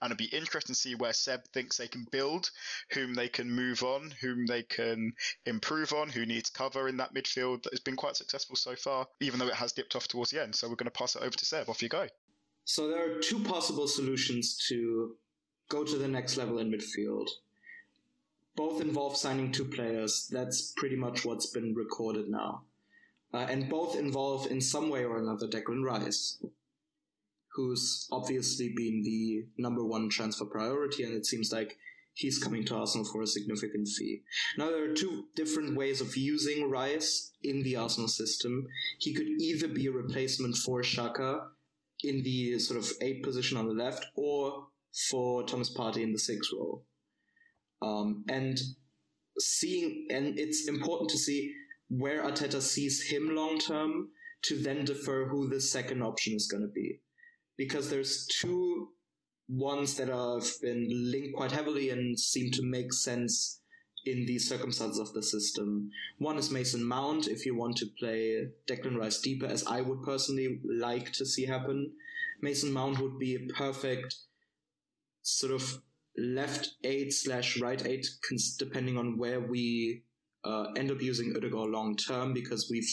And 0.02 0.12
it'll 0.12 0.18
be 0.18 0.36
interesting 0.36 0.74
to 0.74 0.80
see 0.80 0.94
where 0.94 1.14
Seb 1.14 1.44
thinks 1.54 1.78
they 1.78 1.88
can 1.88 2.06
build, 2.10 2.50
whom 2.92 3.14
they 3.14 3.28
can 3.28 3.50
move 3.50 3.82
on, 3.82 4.12
whom 4.20 4.44
they 4.46 4.62
can 4.62 5.12
improve 5.46 5.94
on, 5.94 6.10
who 6.10 6.26
needs 6.26 6.50
cover 6.50 6.88
in 6.88 6.98
that 6.98 7.14
midfield 7.14 7.62
that 7.62 7.72
has 7.72 7.80
been 7.80 7.96
quite 7.96 8.16
successful 8.16 8.54
so 8.54 8.76
far, 8.76 9.06
even 9.20 9.38
though 9.38 9.48
it 9.48 9.54
has 9.54 9.72
dipped 9.72 9.96
off 9.96 10.08
towards 10.08 10.30
the 10.30 10.42
end. 10.42 10.54
So 10.54 10.68
we're 10.68 10.76
going 10.76 10.84
to 10.86 10.90
pass 10.90 11.16
it 11.16 11.22
over 11.22 11.30
to 11.30 11.44
Seb. 11.44 11.68
Off 11.70 11.82
you 11.82 11.88
go. 11.88 12.06
So 12.64 12.88
there 12.88 13.10
are 13.10 13.20
two 13.20 13.38
possible 13.40 13.88
solutions 13.88 14.58
to 14.68 15.16
go 15.70 15.84
to 15.84 15.96
the 15.96 16.08
next 16.08 16.36
level 16.36 16.58
in 16.58 16.70
midfield. 16.70 17.28
Both 18.56 18.82
involve 18.82 19.16
signing 19.16 19.52
two 19.52 19.64
players. 19.64 20.28
That's 20.30 20.72
pretty 20.76 20.96
much 20.96 21.24
what's 21.24 21.46
been 21.46 21.74
recorded 21.74 22.28
now. 22.28 22.64
Uh, 23.32 23.46
and 23.50 23.68
both 23.68 23.94
involve 23.94 24.50
in 24.50 24.60
some 24.60 24.88
way 24.88 25.04
or 25.04 25.18
another 25.18 25.46
Declan 25.46 25.84
Rice, 25.84 26.42
who's 27.54 28.08
obviously 28.10 28.72
been 28.74 29.02
the 29.02 29.44
number 29.58 29.84
one 29.84 30.08
transfer 30.08 30.46
priority, 30.46 31.02
and 31.02 31.12
it 31.12 31.26
seems 31.26 31.52
like 31.52 31.76
he's 32.14 32.38
coming 32.38 32.64
to 32.64 32.74
Arsenal 32.74 33.06
for 33.06 33.22
a 33.22 33.26
significant 33.26 33.86
fee. 33.88 34.22
Now, 34.56 34.70
there 34.70 34.90
are 34.90 34.94
two 34.94 35.26
different 35.36 35.76
ways 35.76 36.00
of 36.00 36.16
using 36.16 36.70
Rice 36.70 37.32
in 37.42 37.62
the 37.62 37.76
Arsenal 37.76 38.08
system. 38.08 38.66
He 38.98 39.14
could 39.14 39.26
either 39.26 39.68
be 39.68 39.86
a 39.86 39.92
replacement 39.92 40.56
for 40.56 40.82
Xhaka 40.82 41.40
in 42.02 42.22
the 42.22 42.58
sort 42.58 42.78
of 42.78 42.90
eight 43.02 43.22
position 43.22 43.58
on 43.58 43.68
the 43.68 43.74
left, 43.74 44.06
or 44.16 44.68
for 45.10 45.44
Thomas 45.44 45.72
Partey 45.76 46.02
in 46.02 46.12
the 46.12 46.18
six 46.18 46.50
role. 46.52 46.84
Um, 47.82 48.24
and 48.28 48.58
seeing, 49.38 50.06
and 50.10 50.38
it's 50.38 50.66
important 50.66 51.10
to 51.10 51.18
see 51.18 51.54
where 51.88 52.22
Arteta 52.22 52.60
sees 52.60 53.08
him 53.08 53.34
long 53.34 53.58
term 53.58 54.08
to 54.42 54.60
then 54.62 54.84
defer 54.84 55.26
who 55.26 55.48
the 55.48 55.60
second 55.60 56.02
option 56.02 56.34
is 56.34 56.46
going 56.46 56.62
to 56.62 56.68
be. 56.68 57.00
Because 57.56 57.90
there's 57.90 58.26
two 58.40 58.90
ones 59.48 59.96
that 59.96 60.08
have 60.08 60.46
been 60.60 60.86
linked 61.10 61.34
quite 61.34 61.52
heavily 61.52 61.90
and 61.90 62.18
seem 62.18 62.50
to 62.52 62.62
make 62.62 62.92
sense 62.92 63.60
in 64.04 64.26
the 64.26 64.38
circumstances 64.38 64.98
of 64.98 65.12
the 65.12 65.22
system. 65.22 65.90
One 66.18 66.38
is 66.38 66.50
Mason 66.50 66.84
Mount, 66.84 67.26
if 67.26 67.44
you 67.44 67.56
want 67.56 67.76
to 67.78 67.86
play 67.98 68.46
Declan 68.68 68.96
Rice 68.96 69.20
deeper, 69.20 69.46
as 69.46 69.66
I 69.66 69.80
would 69.80 70.02
personally 70.02 70.60
like 70.64 71.12
to 71.14 71.26
see 71.26 71.46
happen. 71.46 71.92
Mason 72.40 72.72
Mount 72.72 73.00
would 73.00 73.18
be 73.18 73.34
a 73.34 73.52
perfect 73.54 74.14
sort 75.22 75.52
of 75.52 75.82
left 76.16 76.70
eight 76.84 77.12
slash 77.12 77.60
right 77.60 77.84
eight, 77.86 78.06
depending 78.58 78.96
on 78.96 79.18
where 79.18 79.40
we 79.40 80.04
uh, 80.44 80.66
end 80.76 80.90
up 80.90 81.00
using 81.00 81.34
Odegaard 81.36 81.70
long 81.70 81.96
term 81.96 82.32
because 82.32 82.68
we've 82.70 82.88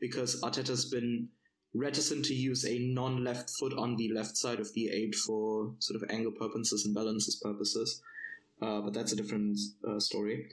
because 0.00 0.40
Arteta's 0.42 0.86
been 0.86 1.28
reticent 1.74 2.24
to 2.24 2.34
use 2.34 2.64
a 2.64 2.78
non-left 2.78 3.50
foot 3.50 3.72
on 3.74 3.96
the 3.96 4.10
left 4.12 4.36
side 4.36 4.58
of 4.58 4.72
the 4.72 4.88
eight 4.88 5.14
for 5.14 5.72
sort 5.78 6.02
of 6.02 6.10
angle 6.10 6.32
purposes 6.32 6.84
and 6.84 6.94
balances 6.94 7.36
purposes. 7.36 8.02
Uh, 8.60 8.80
but 8.80 8.92
that's 8.92 9.12
a 9.12 9.16
different 9.16 9.58
uh, 9.88 9.98
story. 9.98 10.48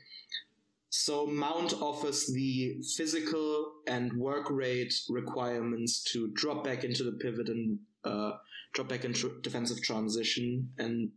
So 0.89 1.25
Mount 1.27 1.73
offers 1.81 2.27
the 2.27 2.77
physical 2.95 3.73
and 3.87 4.13
work 4.13 4.49
rate 4.49 4.93
requirements 5.09 6.03
to 6.11 6.29
drop 6.33 6.63
back 6.63 6.83
into 6.83 7.03
the 7.03 7.11
pivot 7.11 7.49
and 7.49 7.79
uh, 8.05 8.33
drop 8.73 8.87
back 8.87 9.03
into 9.03 9.39
defensive 9.41 9.81
transition 9.81 10.69
and 10.77 11.11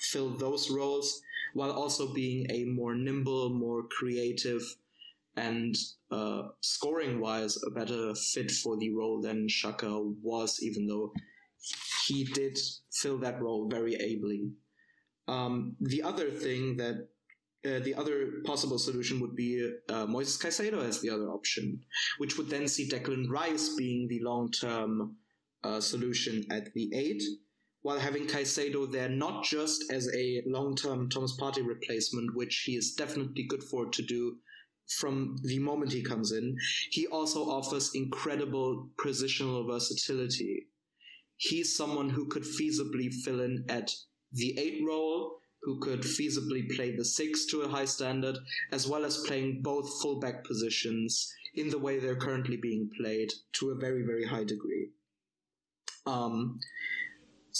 fill 0.00 0.36
those 0.36 0.70
roles 0.70 1.20
while 1.54 1.72
also 1.72 2.12
being 2.12 2.46
a 2.50 2.64
more 2.64 2.94
nimble, 2.94 3.50
more 3.50 3.82
creative, 3.88 4.62
and 5.36 5.76
uh, 6.10 6.42
scoring 6.60 7.20
wise, 7.20 7.56
a 7.66 7.70
better 7.70 8.14
fit 8.14 8.50
for 8.50 8.76
the 8.76 8.90
role 8.90 9.20
than 9.20 9.46
Xhaka 9.46 10.14
was, 10.22 10.58
even 10.62 10.86
though 10.86 11.12
he 12.06 12.24
did 12.24 12.58
fill 12.92 13.18
that 13.18 13.40
role 13.40 13.68
very 13.68 13.94
ably. 13.94 14.50
Um, 15.26 15.76
the 15.80 16.02
other 16.02 16.30
thing 16.30 16.76
that 16.78 17.08
uh, 17.66 17.80
the 17.80 17.94
other 17.94 18.40
possible 18.44 18.78
solution 18.78 19.20
would 19.20 19.34
be 19.34 19.78
uh, 19.88 20.06
Moises 20.06 20.40
Caicedo 20.40 20.82
as 20.86 21.00
the 21.00 21.10
other 21.10 21.28
option, 21.28 21.80
which 22.18 22.38
would 22.38 22.48
then 22.48 22.68
see 22.68 22.88
Declan 22.88 23.28
Rice 23.28 23.74
being 23.76 24.08
the 24.08 24.20
long 24.20 24.50
term 24.50 25.16
uh, 25.64 25.80
solution 25.80 26.44
at 26.50 26.72
the 26.74 26.90
eight, 26.94 27.22
while 27.82 27.98
having 27.98 28.26
Caicedo 28.26 28.90
there 28.90 29.08
not 29.08 29.44
just 29.44 29.84
as 29.90 30.08
a 30.14 30.42
long-term 30.46 31.08
Thomas 31.10 31.36
Partey 31.40 31.66
replacement, 31.66 32.34
which 32.34 32.64
he 32.66 32.76
is 32.76 32.94
definitely 32.94 33.44
good 33.44 33.62
for 33.62 33.86
to 33.86 34.02
do 34.02 34.36
from 34.98 35.36
the 35.42 35.58
moment 35.58 35.92
he 35.92 36.02
comes 36.02 36.32
in, 36.32 36.56
he 36.90 37.06
also 37.06 37.44
offers 37.44 37.94
incredible 37.94 38.88
positional 38.98 39.66
versatility. 39.70 40.66
He's 41.36 41.76
someone 41.76 42.10
who 42.10 42.26
could 42.26 42.42
feasibly 42.42 43.12
fill 43.12 43.40
in 43.40 43.64
at 43.68 43.92
the 44.32 44.58
eight 44.58 44.82
role, 44.86 45.38
who 45.62 45.78
could 45.80 46.00
feasibly 46.00 46.74
play 46.74 46.96
the 46.96 47.04
six 47.04 47.46
to 47.46 47.62
a 47.62 47.68
high 47.68 47.84
standard, 47.84 48.38
as 48.72 48.88
well 48.88 49.04
as 49.04 49.24
playing 49.26 49.60
both 49.62 50.00
fullback 50.00 50.44
positions 50.44 51.32
in 51.54 51.70
the 51.70 51.78
way 51.78 51.98
they're 51.98 52.16
currently 52.16 52.56
being 52.56 52.90
played 53.00 53.32
to 53.52 53.70
a 53.70 53.74
very, 53.74 54.02
very 54.02 54.24
high 54.24 54.44
degree. 54.44 54.90
Um, 56.06 56.58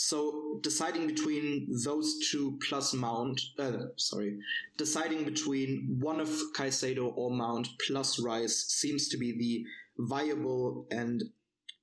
so 0.00 0.58
deciding 0.62 1.06
between 1.06 1.66
those 1.84 2.18
two 2.30 2.58
plus 2.68 2.94
Mount, 2.94 3.40
uh, 3.58 3.86
sorry, 3.96 4.38
deciding 4.76 5.24
between 5.24 5.98
one 6.00 6.20
of 6.20 6.28
Caicedo 6.54 7.12
or 7.16 7.30
Mount 7.30 7.68
plus 7.86 8.20
Rice 8.20 8.66
seems 8.68 9.08
to 9.08 9.16
be 9.16 9.32
the 9.36 10.04
viable 10.04 10.86
and 10.90 11.24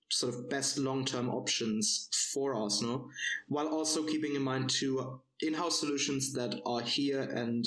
sort 0.10 0.34
of 0.34 0.50
best 0.50 0.78
long-term 0.78 1.30
options 1.30 2.10
for 2.34 2.56
Arsenal, 2.56 3.10
while 3.50 3.68
also 3.68 4.04
keeping 4.04 4.36
in 4.36 4.42
mind 4.42 4.70
two 4.70 5.20
in-house 5.42 5.80
solutions 5.80 6.32
that 6.34 6.62
are 6.66 6.82
here 6.82 7.22
and 7.22 7.66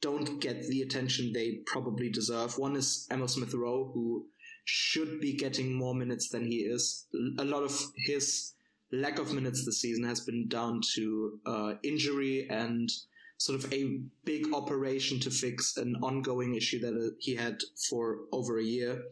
don't 0.00 0.40
get 0.40 0.62
the 0.68 0.80
attention 0.80 1.32
they 1.32 1.60
probably 1.66 2.08
deserve. 2.08 2.56
One 2.56 2.74
is 2.74 3.06
Emil 3.10 3.28
Smith 3.28 3.52
Rowe, 3.52 3.90
who 3.92 4.26
should 4.64 5.20
be 5.20 5.34
getting 5.34 5.74
more 5.74 5.94
minutes 5.94 6.28
than 6.28 6.46
he 6.46 6.58
is. 6.58 7.06
A 7.38 7.44
lot 7.44 7.64
of 7.64 7.92
his 7.96 8.54
lack 8.92 9.18
of 9.18 9.32
minutes 9.32 9.64
this 9.64 9.80
season 9.80 10.04
has 10.04 10.20
been 10.20 10.48
down 10.48 10.80
to 10.94 11.38
uh, 11.46 11.72
injury 11.82 12.46
and 12.50 12.90
sort 13.38 13.62
of 13.62 13.72
a 13.72 14.00
big 14.24 14.52
operation 14.52 15.20
to 15.20 15.30
fix 15.30 15.76
an 15.76 15.96
ongoing 16.02 16.54
issue 16.54 16.80
that 16.80 16.94
uh, 16.94 17.14
he 17.20 17.36
had 17.36 17.58
for 17.88 18.20
over 18.32 18.58
a 18.58 18.64
year. 18.64 19.02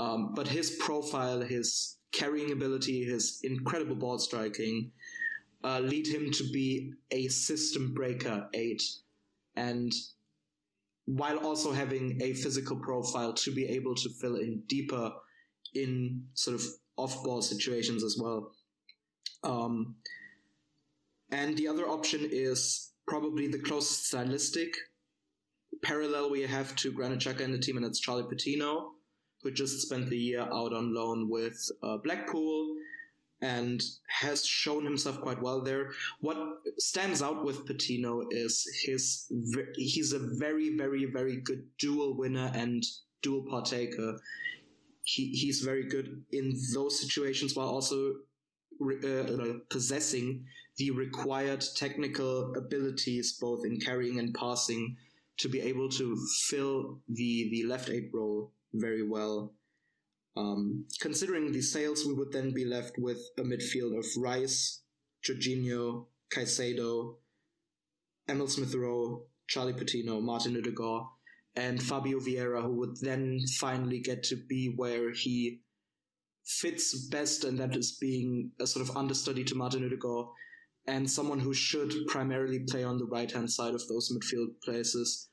Um, 0.00 0.32
but 0.34 0.46
his 0.46 0.72
profile, 0.72 1.40
his 1.40 1.96
carrying 2.12 2.52
ability, 2.52 3.04
his 3.04 3.40
incredible 3.42 3.96
ball 3.96 4.18
striking 4.18 4.90
uh, 5.64 5.80
lead 5.80 6.06
him 6.06 6.30
to 6.32 6.44
be 6.52 6.92
a 7.10 7.28
system 7.28 7.94
breaker 7.94 8.48
eight. 8.54 8.82
And 9.56 9.92
while 11.06 11.38
also 11.38 11.72
having 11.72 12.20
a 12.20 12.34
physical 12.34 12.76
profile 12.76 13.32
to 13.32 13.54
be 13.54 13.64
able 13.64 13.94
to 13.94 14.10
fill 14.20 14.36
in 14.36 14.62
deeper 14.68 15.10
in 15.74 16.24
sort 16.34 16.54
of 16.54 16.62
off 16.96 17.22
ball 17.24 17.40
situations 17.40 18.04
as 18.04 18.18
well. 18.20 18.52
Um, 19.42 19.96
and 21.30 21.56
the 21.56 21.68
other 21.68 21.88
option 21.88 22.28
is 22.30 22.92
probably 23.06 23.48
the 23.48 23.58
closest 23.58 24.08
stylistic 24.08 24.74
parallel 25.82 26.30
we 26.30 26.42
have 26.42 26.74
to 26.76 26.92
Granit 26.92 27.20
Xhaka 27.20 27.40
in 27.40 27.52
the 27.52 27.58
team, 27.58 27.76
and 27.76 27.86
it's 27.86 28.00
Charlie 28.00 28.28
Patino, 28.28 28.92
who 29.42 29.50
just 29.50 29.80
spent 29.82 30.08
the 30.08 30.18
year 30.18 30.40
out 30.40 30.72
on 30.72 30.94
loan 30.94 31.28
with 31.30 31.56
uh, 31.82 31.96
Blackpool 31.98 32.74
and 33.40 33.82
has 34.08 34.44
shown 34.44 34.84
himself 34.84 35.20
quite 35.20 35.40
well 35.40 35.62
there. 35.62 35.92
What 36.20 36.38
stands 36.78 37.22
out 37.22 37.44
with 37.44 37.66
Patino 37.66 38.22
is 38.30 38.66
his 38.84 39.30
he's 39.76 40.12
a 40.12 40.18
very 40.18 40.76
very 40.76 41.04
very 41.04 41.36
good 41.36 41.64
dual 41.78 42.16
winner 42.16 42.50
and 42.54 42.82
dual 43.22 43.44
partaker. 43.48 44.18
He 45.04 45.28
he's 45.28 45.60
very 45.60 45.84
good 45.84 46.24
in 46.32 46.58
those 46.74 47.00
situations 47.00 47.54
while 47.54 47.68
also 47.68 48.14
uh, 48.80 49.58
possessing 49.70 50.44
the 50.76 50.90
required 50.92 51.64
technical 51.74 52.54
abilities 52.56 53.36
both 53.40 53.64
in 53.64 53.80
carrying 53.80 54.18
and 54.18 54.34
passing 54.34 54.96
to 55.38 55.48
be 55.48 55.60
able 55.60 55.88
to 55.88 56.16
fill 56.46 57.00
the 57.08 57.48
the 57.50 57.64
left 57.64 57.88
eight 57.88 58.10
role 58.12 58.52
very 58.74 59.02
well. 59.02 59.52
Um, 60.36 60.84
considering 61.00 61.50
the 61.50 61.62
sales, 61.62 62.04
we 62.06 62.14
would 62.14 62.32
then 62.32 62.52
be 62.52 62.64
left 62.64 62.96
with 62.98 63.18
a 63.38 63.42
midfield 63.42 63.98
of 63.98 64.06
Rice, 64.16 64.82
Jorginho, 65.24 66.06
Caicedo, 66.32 67.16
Emil 68.28 68.46
Smith 68.46 68.74
Rowe, 68.74 69.24
Charlie 69.48 69.72
Patino, 69.72 70.20
Martin 70.20 70.56
Odegaard, 70.56 71.06
and 71.56 71.82
Fabio 71.82 72.20
Vieira, 72.20 72.62
who 72.62 72.76
would 72.76 73.00
then 73.00 73.40
finally 73.58 73.98
get 73.98 74.22
to 74.24 74.36
be 74.36 74.72
where 74.76 75.12
he 75.12 75.60
fits 76.48 77.06
best, 77.08 77.44
and 77.44 77.58
that 77.58 77.76
is 77.76 77.92
being 78.00 78.50
a 78.60 78.66
sort 78.66 78.88
of 78.88 78.96
understudy 78.96 79.44
to 79.44 79.54
Martin 79.54 79.84
Odegaard 79.84 80.26
and 80.86 81.08
someone 81.08 81.38
who 81.38 81.52
should 81.52 81.92
primarily 82.08 82.60
play 82.60 82.82
on 82.82 82.96
the 82.96 83.04
right 83.04 83.30
hand 83.30 83.50
side 83.50 83.74
of 83.74 83.86
those 83.88 84.10
midfield 84.10 84.48
places. 84.64 85.28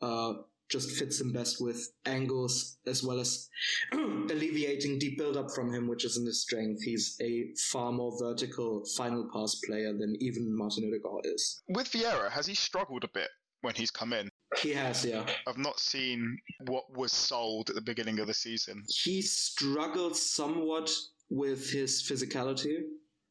Uh, 0.00 0.34
just 0.70 0.92
fits 0.92 1.20
him 1.20 1.32
best 1.32 1.60
with 1.60 1.90
angles 2.06 2.78
as 2.86 3.02
well 3.02 3.18
as 3.18 3.48
alleviating 3.92 5.00
deep 5.00 5.18
build 5.18 5.36
up 5.36 5.50
from 5.50 5.72
him, 5.74 5.88
which 5.88 6.04
isn't 6.04 6.26
his 6.26 6.42
strength. 6.42 6.80
He's 6.82 7.16
a 7.20 7.48
far 7.72 7.90
more 7.90 8.16
vertical 8.20 8.84
final 8.96 9.28
pass 9.32 9.56
player 9.66 9.92
than 9.92 10.16
even 10.20 10.56
Martin 10.56 10.84
Odegaard 10.88 11.26
is. 11.26 11.60
With 11.68 11.90
Vieira, 11.90 12.30
has 12.30 12.46
he 12.46 12.54
struggled 12.54 13.02
a 13.02 13.08
bit 13.08 13.28
when 13.62 13.74
he's 13.74 13.90
come 13.90 14.12
in? 14.12 14.30
He 14.58 14.72
has, 14.72 15.04
yeah. 15.04 15.24
I've 15.46 15.58
not 15.58 15.78
seen 15.78 16.38
what 16.66 16.84
was 16.96 17.12
sold 17.12 17.70
at 17.70 17.76
the 17.76 17.80
beginning 17.80 18.18
of 18.18 18.26
the 18.26 18.34
season. 18.34 18.84
He 18.88 19.22
struggled 19.22 20.16
somewhat 20.16 20.90
with 21.30 21.70
his 21.70 22.02
physicality, 22.02 22.82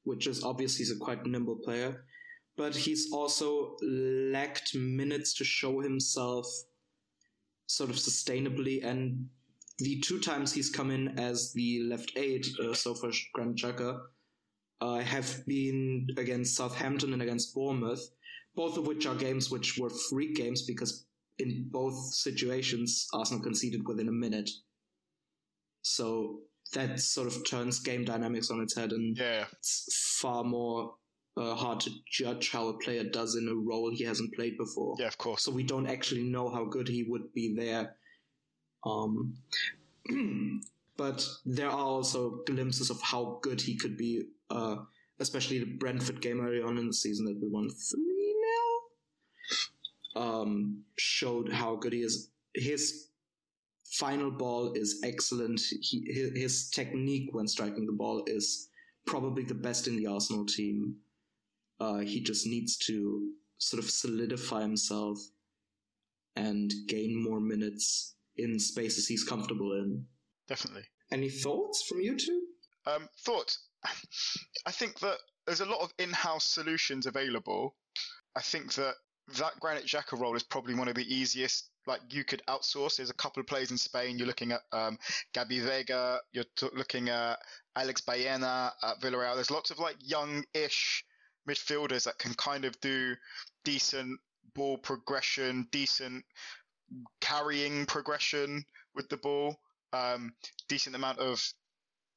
which 0.03 0.27
is 0.27 0.43
obviously 0.43 0.79
he's 0.79 0.91
a 0.91 0.97
quite 0.97 1.25
nimble 1.25 1.57
player, 1.57 2.05
but 2.55 2.75
he's 2.75 3.11
also 3.11 3.75
lacked 3.81 4.73
minutes 4.75 5.33
to 5.35 5.43
show 5.43 5.81
himself 5.81 6.45
sort 7.67 7.89
of 7.89 7.97
sustainably. 7.97 8.83
And 8.83 9.27
the 9.79 9.99
two 9.99 10.19
times 10.19 10.53
he's 10.53 10.69
come 10.69 10.89
in 10.89 11.19
as 11.19 11.51
the 11.53 11.81
left 11.83 12.13
aid, 12.15 12.47
uh, 12.63 12.73
so 12.73 12.93
for 12.93 13.11
Granit 13.33 13.57
Xhaka, 13.57 13.99
uh, 14.81 14.99
have 14.99 15.45
been 15.45 16.07
against 16.17 16.55
Southampton 16.55 17.11
and 17.11 17.21
against 17.21 17.53
Bournemouth, 17.53 18.09
both 18.55 18.77
of 18.77 18.87
which 18.87 19.05
are 19.05 19.15
games 19.15 19.51
which 19.51 19.77
were 19.77 19.89
freak 19.89 20.35
games 20.35 20.61
because 20.61 21.05
in 21.39 21.67
both 21.71 21.95
situations 22.13 23.07
Arsenal 23.13 23.41
conceded 23.43 23.87
within 23.87 24.07
a 24.09 24.11
minute. 24.11 24.49
So 25.81 26.41
that 26.73 26.99
sort 26.99 27.27
of 27.27 27.49
turns 27.49 27.79
game 27.79 28.05
dynamics 28.05 28.51
on 28.51 28.61
its 28.61 28.75
head, 28.75 28.91
and 28.91 29.17
Yeah. 29.17 29.45
it's 29.53 30.17
far 30.21 30.43
more 30.43 30.95
uh, 31.37 31.55
hard 31.55 31.79
to 31.79 31.91
judge 32.11 32.49
how 32.51 32.67
a 32.67 32.77
player 32.79 33.03
does 33.03 33.35
in 33.35 33.47
a 33.47 33.55
role 33.55 33.89
he 33.89 34.03
hasn't 34.03 34.33
played 34.35 34.57
before. 34.57 34.95
Yeah, 34.99 35.07
of 35.07 35.17
course. 35.17 35.41
So 35.43 35.51
we 35.51 35.63
don't 35.63 35.87
actually 35.87 36.23
know 36.23 36.49
how 36.49 36.65
good 36.65 36.87
he 36.87 37.03
would 37.03 37.33
be 37.33 37.55
there. 37.55 37.95
Um, 38.85 39.35
but 40.97 41.25
there 41.45 41.69
are 41.69 41.77
also 41.79 42.41
glimpses 42.45 42.89
of 42.89 43.01
how 43.01 43.39
good 43.41 43.61
he 43.61 43.77
could 43.77 43.95
be, 43.95 44.23
uh, 44.49 44.77
especially 45.19 45.59
the 45.59 45.77
Brentford 45.77 46.21
game 46.21 46.41
early 46.41 46.61
on 46.61 46.77
in 46.77 46.87
the 46.87 46.93
season 46.93 47.25
that 47.25 47.39
we 47.41 47.47
won 47.47 47.69
3 47.69 47.75
0. 48.03 48.08
Um, 50.19 50.83
showed 50.97 51.51
how 51.51 51.75
good 51.77 51.93
he 51.93 52.01
is. 52.01 52.29
His 52.53 53.07
final 53.89 54.31
ball 54.31 54.73
is 54.73 55.01
excellent. 55.03 55.61
He, 55.81 56.03
his, 56.35 56.69
technique 56.69 57.29
when 57.31 57.47
striking 57.47 57.85
the 57.85 57.93
ball 57.93 58.23
is 58.27 58.69
probably 59.05 59.43
the 59.43 59.55
best 59.55 59.87
in 59.87 59.95
the 59.95 60.07
Arsenal 60.07 60.45
team. 60.45 60.95
Uh, 61.79 61.99
he 61.99 62.21
just 62.21 62.45
needs 62.45 62.77
to 62.77 63.29
sort 63.57 63.81
of 63.83 63.89
solidify 63.89 64.61
himself 64.61 65.17
and 66.35 66.71
gain 66.87 67.21
more 67.21 67.39
minutes 67.39 68.15
in 68.37 68.59
spaces 68.59 69.07
he's 69.07 69.23
comfortable 69.23 69.73
in. 69.73 70.05
Definitely. 70.47 70.83
Any 71.11 71.29
thoughts 71.29 71.83
from 71.83 72.01
you 72.01 72.17
two? 72.17 72.41
Um, 72.85 73.07
thoughts? 73.25 73.59
I 74.65 74.71
think 74.71 74.99
that 74.99 75.17
there's 75.45 75.61
a 75.61 75.65
lot 75.65 75.81
of 75.81 75.93
in-house 75.97 76.45
solutions 76.45 77.05
available. 77.05 77.75
I 78.35 78.41
think 78.41 78.73
that 78.75 78.95
that 79.37 79.59
Granit 79.59 79.85
Xhaka 79.85 80.19
role 80.19 80.35
is 80.35 80.43
probably 80.43 80.75
one 80.75 80.87
of 80.87 80.95
the 80.95 81.13
easiest. 81.13 81.69
Like 81.87 82.01
you 82.11 82.23
could 82.23 82.41
outsource. 82.47 82.97
There's 82.97 83.09
a 83.09 83.15
couple 83.15 83.41
of 83.41 83.47
players 83.47 83.71
in 83.71 83.77
Spain. 83.77 84.17
You're 84.17 84.27
looking 84.27 84.51
at 84.51 84.61
um, 84.71 84.99
Gabri 85.33 85.61
Veiga. 85.61 86.19
You're 86.31 86.45
t- 86.55 86.67
looking 86.73 87.09
at 87.09 87.39
Alex 87.75 88.01
Baena 88.01 88.73
at 88.83 89.01
Villarreal. 89.01 89.35
There's 89.35 89.49
lots 89.51 89.71
of 89.71 89.79
like 89.79 89.95
young-ish 90.03 91.03
midfielders 91.49 92.03
that 92.03 92.19
can 92.19 92.33
kind 92.35 92.65
of 92.65 92.79
do 92.79 93.15
decent 93.63 94.19
ball 94.53 94.77
progression, 94.77 95.67
decent 95.71 96.23
carrying 97.21 97.85
progression 97.85 98.63
with 98.95 99.09
the 99.09 99.17
ball, 99.17 99.59
um, 99.93 100.33
decent 100.67 100.95
amount 100.95 101.19
of 101.19 101.41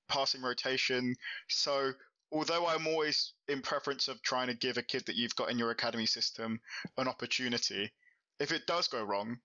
passing 0.09 0.43
rotation. 0.43 1.15
So 1.49 1.93
although 2.33 2.67
I'm 2.67 2.87
always 2.87 3.35
in 3.49 3.61
preference 3.61 4.09
of 4.09 4.21
trying 4.23 4.49
to 4.49 4.55
give 4.55 4.79
a 4.79 4.83
kid 4.83 5.05
that 5.07 5.17
you've 5.17 5.37
got 5.37 5.51
in 5.51 5.59
your 5.59 5.71
academy 5.71 6.07
system 6.07 6.61
an 6.97 7.07
opportunity, 7.07 7.93
if 8.41 8.53
it 8.53 8.67
does 8.67 8.89
go 8.89 9.05
wrong 9.05 9.39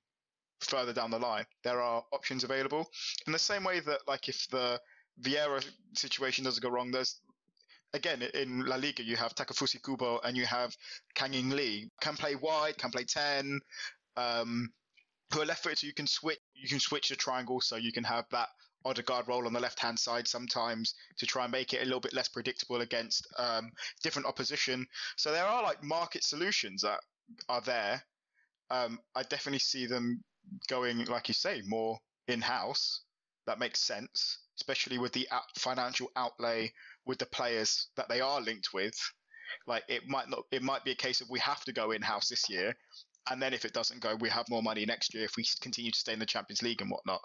further 0.62 0.94
down 0.94 1.12
the 1.12 1.20
line, 1.20 1.46
there 1.64 1.82
are 1.82 2.04
options 2.14 2.44
available. 2.44 2.90
In 3.28 3.34
the 3.34 3.40
same 3.40 3.64
way 3.64 3.80
that 3.82 4.08
like 4.08 4.30
if 4.30 4.48
the 4.50 4.80
Vieira 5.22 5.64
situation 5.94 6.46
doesn't 6.46 6.64
go 6.64 6.70
wrong, 6.70 6.92
there's 6.92 7.20
again 7.94 8.22
in 8.34 8.66
La 8.66 8.78
Liga 8.78 9.04
you 9.04 9.16
have 9.16 9.36
Takefusa 9.36 9.84
Kubo 9.84 10.20
and 10.24 10.36
you 10.36 10.46
have 10.46 10.76
Kang 11.14 11.34
In 11.34 11.50
Lee 11.56 11.90
can 12.02 12.16
play 12.16 12.36
wide, 12.36 12.78
can 12.78 12.92
play 12.92 13.04
ten. 13.04 13.60
Um, 14.16 14.72
who 15.34 15.42
are 15.42 15.46
left 15.46 15.64
footed, 15.64 15.80
so 15.80 15.88
you 15.88 15.94
can 15.94 16.08
switch. 16.08 16.40
You 16.56 16.70
can 16.70 16.80
switch 16.80 17.10
the 17.10 17.16
triangle, 17.16 17.60
so 17.62 17.76
you 17.76 17.92
can 17.92 18.04
have 18.06 18.26
that 18.32 18.48
Odegaard 18.86 19.28
role 19.28 19.48
on 19.48 19.54
the 19.54 19.60
left 19.60 19.80
hand 19.80 20.00
side 20.00 20.28
sometimes 20.28 20.94
to 21.18 21.26
try 21.26 21.44
and 21.44 21.52
make 21.52 21.74
it 21.74 21.82
a 21.82 21.86
little 21.86 22.00
bit 22.00 22.14
less 22.14 22.30
predictable 22.30 22.82
against 22.82 23.28
um, 23.38 23.72
different 24.04 24.28
opposition. 24.28 24.86
So 25.18 25.32
there 25.32 25.46
are 25.46 25.64
like 25.64 25.84
market 25.84 26.24
solutions 26.24 26.82
that 26.82 27.00
are 27.50 27.62
there. 27.62 28.02
Um, 28.70 29.00
I 29.16 29.24
definitely 29.24 29.60
see 29.60 29.86
them 29.86 30.24
going, 30.68 31.06
like 31.06 31.28
you 31.28 31.34
say, 31.34 31.62
more 31.66 31.98
in 32.28 32.42
house. 32.42 33.04
That 33.46 33.60
makes 33.60 33.80
sense, 33.82 34.40
especially 34.58 34.98
with 34.98 35.14
the 35.14 35.28
financial 35.58 36.12
outlay 36.16 36.72
with 37.06 37.18
the 37.18 37.26
players 37.26 37.88
that 37.96 38.10
they 38.10 38.20
are 38.20 38.42
linked 38.42 38.70
with. 38.74 38.94
Like 39.66 39.84
it 39.88 40.08
might 40.08 40.30
not, 40.30 40.44
it 40.52 40.62
might 40.62 40.84
be 40.84 40.92
a 40.92 40.96
case 40.96 41.22
of 41.22 41.30
we 41.30 41.40
have 41.40 41.64
to 41.66 41.74
go 41.74 41.92
in 41.92 42.02
house 42.02 42.28
this 42.28 42.50
year, 42.50 42.76
and 43.30 43.42
then 43.42 43.54
if 43.54 43.64
it 43.64 43.74
doesn't 43.74 44.02
go, 44.02 44.16
we 44.16 44.30
have 44.30 44.50
more 44.50 44.62
money 44.62 44.86
next 44.86 45.14
year 45.14 45.24
if 45.24 45.38
we 45.38 45.46
continue 45.62 45.92
to 45.92 46.00
stay 46.00 46.14
in 46.14 46.20
the 46.20 46.26
Champions 46.26 46.62
League 46.62 46.82
and 46.82 46.92
whatnot. 46.92 47.22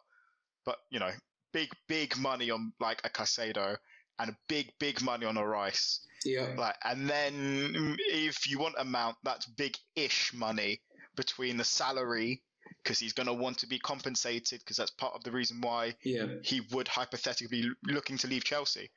But 0.65 0.77
you 0.91 1.01
know, 1.01 1.11
big 1.53 1.69
big 1.89 2.17
money 2.19 2.51
on 2.51 2.73
like 2.81 3.01
a 3.05 3.11
Caicedo 3.11 3.77
and 4.19 4.31
a 4.31 4.37
big 4.49 4.73
big 4.79 5.03
money 5.03 5.27
on 5.27 5.37
a 5.37 5.47
Rice. 5.47 6.01
Yeah. 6.25 6.55
Like, 6.57 6.77
and 6.85 7.09
then 7.09 7.97
if 7.99 8.49
you 8.49 8.59
want 8.59 8.77
a 8.79 8.85
mount, 8.85 9.17
that's 9.25 9.47
big-ish 9.47 10.33
money 10.33 10.81
between 11.17 11.57
the 11.57 11.65
salary 11.65 12.43
because 12.83 12.99
he's 12.99 13.13
going 13.13 13.27
to 13.27 13.33
want 13.33 13.59
to 13.59 13.67
be 13.67 13.79
compensated 13.81 14.61
because 14.61 14.77
that's 14.77 14.93
part 14.93 15.15
of 15.15 15.25
the 15.25 15.33
reason 15.33 15.61
why 15.61 15.95
Yeah. 16.05 16.27
he 16.45 16.61
would 16.73 16.87
hypothetically 16.89 17.63
l- 17.65 17.75
looking 17.95 18.19
to 18.19 18.29
leave 18.29 18.45
Chelsea. 18.45 18.91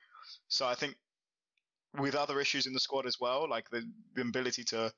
So 0.49 0.67
I 0.67 0.75
think 0.75 0.95
with 1.97 2.13
other 2.15 2.39
issues 2.39 2.67
in 2.67 2.73
the 2.73 2.79
squad 2.79 3.05
as 3.07 3.17
well, 3.19 3.49
like 3.49 3.69
the, 3.71 3.83
the 4.15 4.21
ability 4.21 4.63
to 4.65 4.91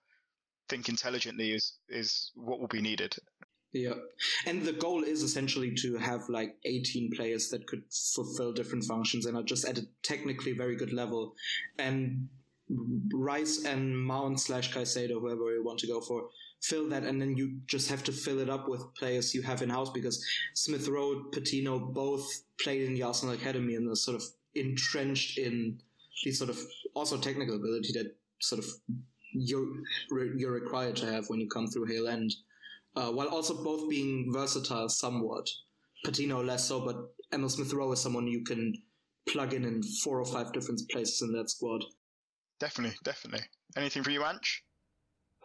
think 0.68 0.90
intelligently 0.90 1.52
is 1.54 1.78
is 1.88 2.32
what 2.36 2.60
will 2.60 2.68
be 2.68 2.82
needed. 2.82 3.16
Yeah. 3.74 3.94
And 4.46 4.64
the 4.64 4.74
goal 4.74 5.04
is 5.04 5.24
essentially 5.24 5.74
to 5.76 5.98
have 5.98 6.30
like 6.30 6.56
18 6.66 7.12
players 7.16 7.50
that 7.50 7.68
could 7.68 7.84
fulfill 8.16 8.54
different 8.54 8.86
functions 8.86 9.26
and 9.26 9.38
are 9.38 9.44
just 9.44 9.66
at 9.66 9.78
a 9.78 9.88
technically 10.04 10.54
very 10.54 10.76
good 10.76 10.94
level. 10.94 11.36
And 11.78 12.30
Rice 13.14 13.66
and 13.66 13.98
Mount 13.98 14.40
slash 14.40 14.74
Caicedo, 14.74 15.20
whoever 15.20 15.54
you 15.54 15.64
want 15.64 15.80
to 15.80 15.88
go 15.88 16.02
for, 16.02 16.30
fill 16.62 16.90
that. 16.90 17.04
And 17.04 17.22
then 17.22 17.36
you 17.38 17.60
just 17.68 17.90
have 17.90 18.04
to 18.06 18.12
fill 18.12 18.40
it 18.40 18.50
up 18.50 18.68
with 18.68 18.82
players 18.96 19.34
you 19.34 19.42
have 19.42 19.62
in 19.62 19.70
house 19.70 19.90
because 19.90 20.26
Smith 20.54 20.88
Rowe, 20.88 21.26
Patino 21.32 21.80
both 21.80 22.26
played 22.60 22.84
in 22.84 22.94
the 22.94 23.04
Arsenal 23.04 23.36
Academy 23.36 23.76
and 23.76 23.90
are 23.90 23.96
sort 23.96 24.16
of 24.16 24.24
entrenched 24.56 25.38
in 25.38 25.80
the 26.24 26.32
sort 26.32 26.50
of 26.50 26.58
also 26.96 27.18
technical 27.18 27.56
ability 27.56 27.94
that 27.94 28.16
sort 28.40 28.60
of 28.60 28.66
you're, 29.34 29.68
you're 30.36 30.52
required 30.52 30.96
to 30.96 31.06
have 31.06 31.26
when 31.28 31.40
you 31.40 31.48
come 31.48 31.68
through 31.68 31.86
Hale 31.86 32.08
End 32.08 32.34
uh, 32.98 33.12
while 33.12 33.28
also 33.28 33.64
both 33.64 33.88
being 33.90 34.32
versatile 34.34 34.90
somewhat. 34.90 35.48
Patino 36.04 36.44
less 36.44 36.68
so, 36.68 36.84
but 36.84 36.98
Emil 37.32 37.50
Smith 37.50 37.74
Rowe 37.74 37.92
is 37.92 38.02
someone 38.02 38.28
you 38.28 38.44
can 38.44 38.74
plug 39.30 39.54
in 39.54 39.66
in 39.66 39.84
four 40.04 40.20
or 40.20 40.26
five 40.26 40.52
different 40.52 40.82
places 40.90 41.22
in 41.22 41.32
that 41.34 41.50
squad. 41.50 41.84
Definitely, 42.60 42.98
definitely. 43.04 43.46
Anything 43.76 44.04
for 44.04 44.10
you, 44.10 44.22
Ansh? 44.22 44.62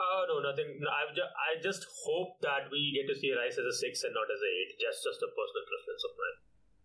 Oh 0.00 0.24
no, 0.28 0.48
nothing. 0.48 0.78
No, 0.80 0.88
I 0.88 1.02
just, 1.14 1.32
I 1.50 1.62
just 1.62 1.86
hope 2.06 2.40
that 2.40 2.70
we 2.72 2.80
get 2.96 3.12
to 3.12 3.20
see 3.20 3.32
Rice 3.34 3.58
as 3.58 3.66
a 3.66 3.76
six 3.76 4.02
and 4.04 4.14
not 4.14 4.24
as 4.24 4.40
a 4.40 4.50
eight. 4.60 4.72
Just 4.80 5.04
just 5.04 5.20
a 5.20 5.28
personal 5.28 5.64
preference 5.68 6.04
of 6.08 6.12
mine. 6.16 6.38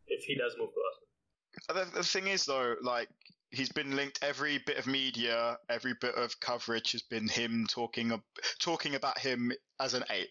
If 0.08 0.24
he 0.26 0.36
does 0.36 0.56
move 0.60 0.70
to 0.70 0.82
Arsenal. 0.88 1.92
The, 1.92 1.98
the 2.00 2.04
thing 2.04 2.28
is, 2.28 2.46
though, 2.46 2.76
like 2.82 3.10
he's 3.52 3.72
been 3.72 3.96
linked. 3.96 4.20
Every 4.22 4.60
bit 4.66 4.78
of 4.78 4.88
media, 4.88 5.58
every 5.70 5.94
bit 6.02 6.16
of 6.16 6.38
coverage 6.42 6.92
has 6.92 7.04
been 7.04 7.28
him 7.28 7.66
talking 7.70 8.12
ab- 8.12 8.24
talking 8.60 8.96
about 8.96 9.18
him 9.18 9.52
as 9.80 9.94
an 9.94 10.04
eight. 10.10 10.30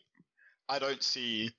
I 0.68 0.78
don't 0.78 1.02
see. 1.02 1.50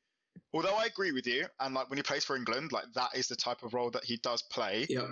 Although 0.53 0.75
I 0.75 0.85
agree 0.85 1.11
with 1.11 1.25
you, 1.27 1.45
and 1.59 1.73
like 1.73 1.89
when 1.89 1.97
he 1.97 2.03
plays 2.03 2.23
for 2.23 2.35
England, 2.35 2.71
like 2.71 2.85
that 2.95 3.09
is 3.15 3.27
the 3.27 3.35
type 3.35 3.63
of 3.63 3.73
role 3.73 3.89
that 3.91 4.03
he 4.03 4.17
does 4.17 4.41
play. 4.43 4.85
Yeah. 4.89 5.07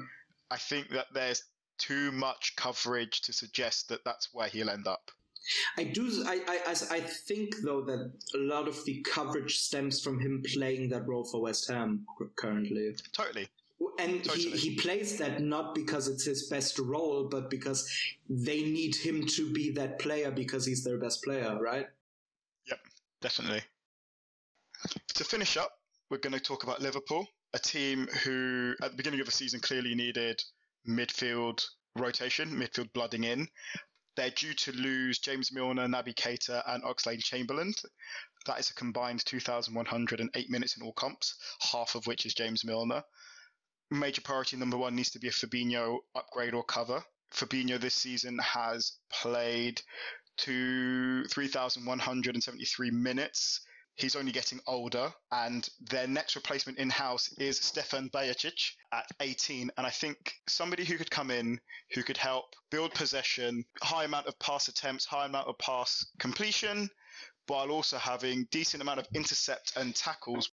I 0.51 0.57
think 0.57 0.89
that 0.89 1.07
there's 1.13 1.43
too 1.77 2.11
much 2.11 2.55
coverage 2.55 3.21
to 3.21 3.33
suggest 3.33 3.89
that 3.89 4.03
that's 4.05 4.29
where 4.33 4.47
he'll 4.47 4.69
end 4.69 4.87
up. 4.87 5.11
I 5.77 5.83
do. 5.83 6.23
I, 6.25 6.41
I, 6.47 6.71
I- 6.95 6.99
think 7.01 7.55
though 7.63 7.81
that 7.81 8.11
a 8.33 8.37
lot 8.37 8.67
of 8.67 8.83
the 8.85 9.01
coverage 9.01 9.57
stems 9.59 10.01
from 10.01 10.19
him 10.19 10.43
playing 10.53 10.89
that 10.89 11.07
role 11.07 11.23
for 11.23 11.41
West 11.41 11.67
Ham 11.69 12.05
currently, 12.35 12.95
Totally. 13.13 13.47
and 13.99 14.23
Totally. 14.23 14.51
he, 14.51 14.69
he 14.71 14.75
plays 14.75 15.17
that 15.17 15.41
not 15.41 15.75
because 15.75 16.07
it's 16.07 16.23
his 16.25 16.47
best 16.49 16.79
role, 16.79 17.27
but 17.29 17.49
because 17.49 17.87
they 18.29 18.63
need 18.63 18.95
him 18.95 19.25
to 19.27 19.51
be 19.53 19.71
that 19.71 19.99
player 19.99 20.31
because 20.31 20.65
he's 20.65 20.83
their 20.83 20.97
best 20.97 21.23
player, 21.23 21.57
right? 21.61 21.87
Yep, 22.67 22.79
definitely. 23.21 23.61
To 25.15 25.23
finish 25.23 25.57
up, 25.57 25.71
we're 26.09 26.17
going 26.17 26.33
to 26.33 26.39
talk 26.39 26.63
about 26.63 26.81
Liverpool, 26.81 27.27
a 27.53 27.59
team 27.59 28.07
who 28.23 28.75
at 28.81 28.91
the 28.91 28.97
beginning 28.97 29.19
of 29.21 29.25
the 29.25 29.31
season 29.31 29.59
clearly 29.59 29.95
needed 29.95 30.41
midfield 30.87 31.63
rotation, 31.97 32.51
midfield 32.51 32.91
blooding 32.93 33.23
in. 33.23 33.47
They're 34.15 34.29
due 34.29 34.53
to 34.53 34.71
lose 34.71 35.19
James 35.19 35.51
Milner, 35.51 35.87
Naby 35.87 36.15
Keita, 36.15 36.63
and 36.67 36.83
Oxlade 36.83 37.23
Chamberlain. 37.23 37.73
That 38.45 38.59
is 38.59 38.69
a 38.69 38.75
combined 38.75 39.25
2,108 39.25 40.49
minutes 40.49 40.77
in 40.77 40.83
all 40.83 40.93
comps, 40.93 41.35
half 41.59 41.95
of 41.95 42.05
which 42.07 42.25
is 42.25 42.33
James 42.33 42.63
Milner. 42.63 43.03
Major 43.91 44.21
priority 44.21 44.57
number 44.57 44.77
one 44.77 44.95
needs 44.95 45.11
to 45.11 45.19
be 45.19 45.27
a 45.27 45.31
Fabinho 45.31 45.99
upgrade 46.15 46.53
or 46.53 46.63
cover. 46.63 47.03
Fabinho 47.31 47.79
this 47.79 47.95
season 47.95 48.37
has 48.39 48.93
played 49.11 49.81
to 50.37 51.25
3,173 51.25 52.91
minutes. 52.91 53.61
He's 53.97 54.17
only 54.17 54.33
getting 54.33 54.59
older, 54.67 55.13
and 55.31 55.67
their 55.79 56.05
next 56.05 56.35
replacement 56.35 56.79
in 56.79 56.89
house 56.89 57.31
is 57.37 57.57
Stefan 57.59 58.09
Bajcetic 58.09 58.71
at 58.91 59.05
18. 59.21 59.71
And 59.77 59.87
I 59.87 59.89
think 59.89 60.33
somebody 60.49 60.83
who 60.83 60.97
could 60.97 61.09
come 61.09 61.31
in, 61.31 61.61
who 61.93 62.03
could 62.03 62.17
help 62.17 62.55
build 62.69 62.93
possession, 62.93 63.63
high 63.81 64.03
amount 64.03 64.27
of 64.27 64.37
pass 64.37 64.67
attempts, 64.67 65.05
high 65.05 65.25
amount 65.25 65.47
of 65.47 65.57
pass 65.59 66.05
completion, 66.19 66.89
while 67.47 67.71
also 67.71 67.97
having 67.97 68.47
decent 68.51 68.81
amount 68.81 68.99
of 68.99 69.07
intercept 69.13 69.77
and 69.77 69.95
tackles. 69.95 70.51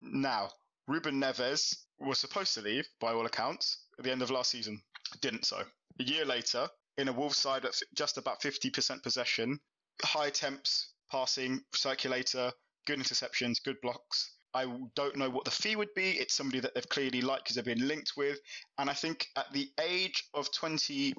Now, 0.00 0.50
Ruben 0.86 1.20
Neves 1.20 1.84
was 1.98 2.18
supposed 2.18 2.54
to 2.54 2.62
leave, 2.62 2.88
by 2.98 3.12
all 3.12 3.26
accounts, 3.26 3.84
at 3.98 4.04
the 4.04 4.10
end 4.10 4.22
of 4.22 4.30
last 4.30 4.50
season. 4.50 4.80
Didn't 5.20 5.44
so. 5.44 5.62
A 5.98 6.02
year 6.02 6.24
later, 6.24 6.66
in 6.96 7.08
a 7.08 7.12
Wolves 7.12 7.36
side 7.36 7.66
at 7.66 7.78
just 7.94 8.16
about 8.16 8.40
50% 8.40 9.02
possession, 9.02 9.60
high 10.02 10.28
attempts, 10.28 10.94
passing, 11.10 11.62
circulator, 11.74 12.52
good 12.86 12.98
interceptions, 12.98 13.62
good 13.64 13.80
blocks. 13.82 14.36
I 14.52 14.66
don't 14.96 15.16
know 15.16 15.30
what 15.30 15.44
the 15.44 15.50
fee 15.50 15.76
would 15.76 15.94
be. 15.94 16.10
It's 16.10 16.34
somebody 16.34 16.60
that 16.60 16.74
they've 16.74 16.88
clearly 16.88 17.20
liked 17.20 17.44
because 17.44 17.56
they've 17.56 17.64
been 17.64 17.86
linked 17.86 18.12
with. 18.16 18.38
And 18.78 18.90
I 18.90 18.94
think 18.94 19.26
at 19.36 19.52
the 19.52 19.68
age 19.80 20.24
of 20.34 20.52
20, 20.52 21.14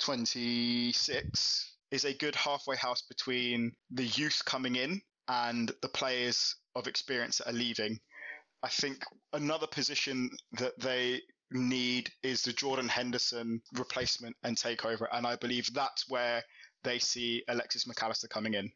26 0.00 1.76
is 1.90 2.04
a 2.04 2.14
good 2.14 2.34
halfway 2.34 2.76
house 2.76 3.02
between 3.02 3.72
the 3.90 4.04
youth 4.04 4.42
coming 4.46 4.76
in 4.76 5.02
and 5.28 5.70
the 5.82 5.88
players 5.88 6.56
of 6.74 6.86
experience 6.86 7.38
that 7.38 7.48
are 7.48 7.52
leaving. 7.52 7.98
I 8.62 8.68
think 8.68 9.04
another 9.34 9.66
position 9.66 10.30
that 10.52 10.78
they 10.80 11.20
need 11.50 12.10
is 12.22 12.42
the 12.42 12.52
Jordan 12.52 12.88
Henderson 12.88 13.60
replacement 13.74 14.34
and 14.44 14.56
takeover. 14.56 15.06
And 15.12 15.26
I 15.26 15.36
believe 15.36 15.68
that's 15.74 16.08
where 16.08 16.42
they 16.84 16.98
see 16.98 17.44
Alexis 17.48 17.86
Mac 17.86 18.02
Allister 18.02 18.28
coming 18.28 18.54
in. 18.54 18.70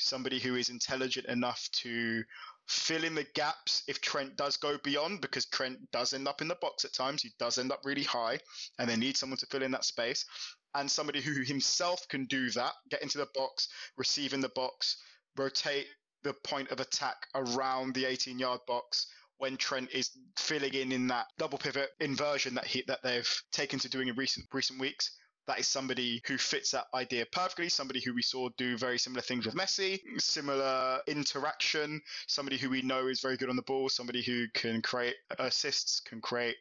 Somebody 0.00 0.38
who 0.38 0.56
is 0.56 0.68
intelligent 0.68 1.26
enough 1.26 1.68
to 1.82 2.24
fill 2.66 3.04
in 3.04 3.14
the 3.14 3.26
gaps 3.34 3.82
if 3.86 4.00
Trent 4.00 4.36
does 4.36 4.56
go 4.56 4.78
beyond, 4.82 5.20
because 5.20 5.46
Trent 5.46 5.78
does 5.92 6.14
end 6.14 6.28
up 6.28 6.40
in 6.40 6.48
the 6.48 6.54
box 6.56 6.84
at 6.84 6.92
times. 6.92 7.22
He 7.22 7.30
does 7.38 7.58
end 7.58 7.72
up 7.72 7.80
really 7.84 8.04
high, 8.04 8.38
and 8.78 8.88
they 8.88 8.96
need 8.96 9.16
someone 9.16 9.38
to 9.38 9.46
fill 9.46 9.62
in 9.62 9.72
that 9.72 9.84
space. 9.84 10.24
And 10.74 10.90
somebody 10.90 11.20
who 11.20 11.42
himself 11.42 12.06
can 12.08 12.26
do 12.26 12.50
that, 12.50 12.72
get 12.90 13.02
into 13.02 13.18
the 13.18 13.28
box, 13.34 13.68
receive 13.96 14.32
in 14.32 14.40
the 14.40 14.50
box, 14.50 14.96
rotate 15.36 15.86
the 16.22 16.34
point 16.44 16.70
of 16.70 16.80
attack 16.80 17.16
around 17.34 17.94
the 17.94 18.04
18 18.04 18.38
yard 18.38 18.60
box 18.66 19.06
when 19.38 19.56
Trent 19.56 19.90
is 19.92 20.10
filling 20.36 20.74
in 20.74 20.92
in 20.92 21.06
that 21.08 21.26
double 21.38 21.58
pivot 21.58 21.90
inversion 21.98 22.54
that 22.54 22.66
he 22.66 22.84
that 22.86 23.02
they've 23.02 23.42
taken 23.52 23.78
to 23.78 23.88
doing 23.88 24.08
in 24.08 24.14
recent 24.14 24.46
recent 24.52 24.78
weeks. 24.78 25.10
That 25.50 25.58
is 25.58 25.66
somebody 25.66 26.22
who 26.28 26.38
fits 26.38 26.70
that 26.70 26.86
idea 26.94 27.26
perfectly. 27.26 27.68
Somebody 27.68 28.00
who 28.00 28.14
we 28.14 28.22
saw 28.22 28.50
do 28.56 28.78
very 28.78 29.00
similar 29.00 29.20
things 29.20 29.46
with 29.46 29.56
Messi, 29.56 29.98
similar 30.20 31.00
interaction. 31.08 32.00
Somebody 32.28 32.56
who 32.56 32.70
we 32.70 32.82
know 32.82 33.08
is 33.08 33.20
very 33.20 33.36
good 33.36 33.50
on 33.50 33.56
the 33.56 33.62
ball. 33.62 33.88
Somebody 33.88 34.22
who 34.22 34.46
can 34.54 34.80
create 34.80 35.16
assists, 35.40 35.98
can 35.98 36.20
create 36.20 36.54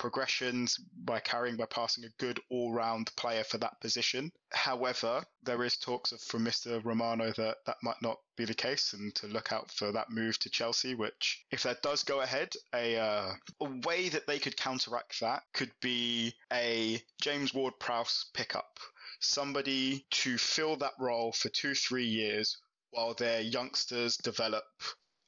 progressions 0.00 0.78
by 1.04 1.20
carrying, 1.20 1.58
by 1.58 1.66
passing 1.66 2.04
a 2.04 2.16
good 2.18 2.40
all 2.48 2.72
round 2.72 3.14
player 3.16 3.44
for 3.44 3.58
that 3.58 3.78
position. 3.82 4.32
However, 4.50 5.22
there 5.42 5.62
is 5.62 5.76
talks 5.76 6.10
of 6.10 6.22
from 6.22 6.42
Mr. 6.42 6.82
Romano 6.82 7.30
that 7.36 7.58
that 7.66 7.76
might 7.82 8.00
not 8.00 8.16
be 8.34 8.46
the 8.46 8.54
case 8.54 8.94
and 8.94 9.14
to 9.16 9.26
look 9.26 9.52
out 9.52 9.70
for 9.70 9.92
that 9.92 10.08
move 10.08 10.38
to 10.38 10.48
Chelsea, 10.48 10.94
which, 10.94 11.44
if 11.50 11.62
that 11.64 11.82
does 11.82 12.02
go 12.02 12.22
ahead, 12.22 12.48
a, 12.74 12.96
uh, 12.96 13.34
a 13.60 13.64
way 13.86 14.08
that 14.08 14.26
they 14.26 14.38
could 14.38 14.56
counteract 14.56 15.20
that 15.20 15.42
could 15.52 15.70
be 15.82 16.32
a 16.50 17.02
James 17.20 17.52
Ward 17.52 17.74
Prowse 17.78 18.30
pickup. 18.32 18.80
Somebody 19.20 20.06
to 20.12 20.38
fill 20.38 20.76
that 20.76 20.94
role 20.98 21.32
for 21.32 21.50
two, 21.50 21.74
three 21.74 22.06
years 22.06 22.56
while 22.90 23.12
their 23.12 23.42
youngsters 23.42 24.16
develop 24.16 24.64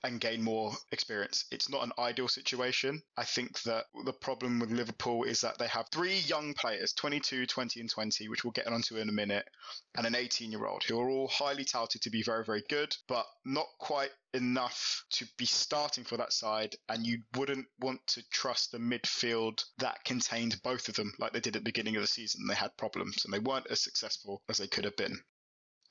and 0.05 0.20
gain 0.20 0.42
more 0.42 0.72
experience. 0.90 1.44
It's 1.50 1.68
not 1.68 1.84
an 1.84 1.92
ideal 1.98 2.28
situation. 2.28 3.03
I 3.16 3.24
think 3.24 3.62
that 3.62 3.84
the 4.05 4.12
problem 4.12 4.59
with 4.59 4.70
Liverpool 4.70 5.24
is 5.24 5.40
that 5.42 5.59
they 5.59 5.68
have 5.68 5.88
three 5.92 6.18
young 6.20 6.55
players 6.55 6.92
22, 6.92 7.46
20, 7.46 7.80
and 7.80 7.90
20, 7.90 8.28
which 8.28 8.44
we'll 8.44 8.53
get 8.53 8.66
onto 8.66 8.96
in 8.96 9.09
a 9.09 9.12
minute, 9.12 9.48
and 9.96 10.07
an 10.07 10.14
18 10.14 10.50
year 10.50 10.66
old 10.66 10.82
who 10.84 10.98
are 11.00 11.09
all 11.09 11.28
highly 11.28 11.64
touted 11.64 12.03
to 12.03 12.11
be 12.11 12.22
very, 12.22 12.44
very 12.44 12.62
good, 12.68 12.96
but 13.09 13.26
not 13.44 13.66
quite 13.78 14.11
enough 14.34 15.05
to 15.11 15.26
be 15.36 15.46
starting 15.46 16.05
for 16.05 16.16
that 16.16 16.32
side. 16.32 16.74
And 16.88 17.07
you 17.07 17.18
wouldn't 17.36 17.66
want 17.80 18.05
to 18.09 18.22
trust 18.30 18.74
a 18.74 18.78
midfield 18.78 19.62
that 19.78 20.05
contained 20.05 20.61
both 20.62 20.88
of 20.88 20.96
them 20.96 21.12
like 21.18 21.32
they 21.32 21.40
did 21.40 21.57
at 21.57 21.61
the 21.62 21.70
beginning 21.70 21.96
of 21.96 22.03
the 22.03 22.09
season. 22.09 22.46
They 22.46 22.55
had 22.55 22.76
problems 22.76 23.24
and 23.24 23.32
they 23.32 23.38
weren't 23.38 23.66
as 23.70 23.82
successful 23.82 24.42
as 24.48 24.59
they 24.59 24.66
could 24.66 24.84
have 24.84 24.96
been. 24.96 25.20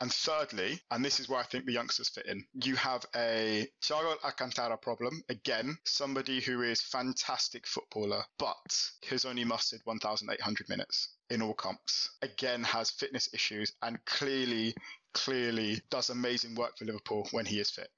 And 0.01 0.11
thirdly, 0.11 0.81
and 0.89 1.05
this 1.05 1.19
is 1.19 1.29
where 1.29 1.39
I 1.39 1.43
think 1.43 1.65
the 1.65 1.73
youngsters 1.73 2.09
fit 2.09 2.25
in, 2.25 2.43
you 2.55 2.75
have 2.75 3.05
a 3.15 3.67
Thiago 3.83 4.15
Alcantara 4.23 4.75
problem. 4.75 5.23
Again, 5.29 5.77
somebody 5.83 6.41
who 6.41 6.63
is 6.63 6.81
fantastic 6.81 7.67
footballer, 7.67 8.23
but 8.39 8.89
has 9.07 9.25
only 9.25 9.43
mustered 9.43 9.81
1,800 9.83 10.69
minutes 10.69 11.09
in 11.29 11.43
all 11.43 11.53
comps. 11.53 12.09
Again, 12.23 12.63
has 12.63 12.89
fitness 12.89 13.29
issues 13.31 13.73
and 13.83 14.03
clearly, 14.05 14.73
clearly 15.13 15.83
does 15.91 16.09
amazing 16.09 16.55
work 16.55 16.79
for 16.79 16.85
Liverpool 16.85 17.27
when 17.29 17.45
he 17.45 17.59
is 17.59 17.69
fit. 17.69 17.91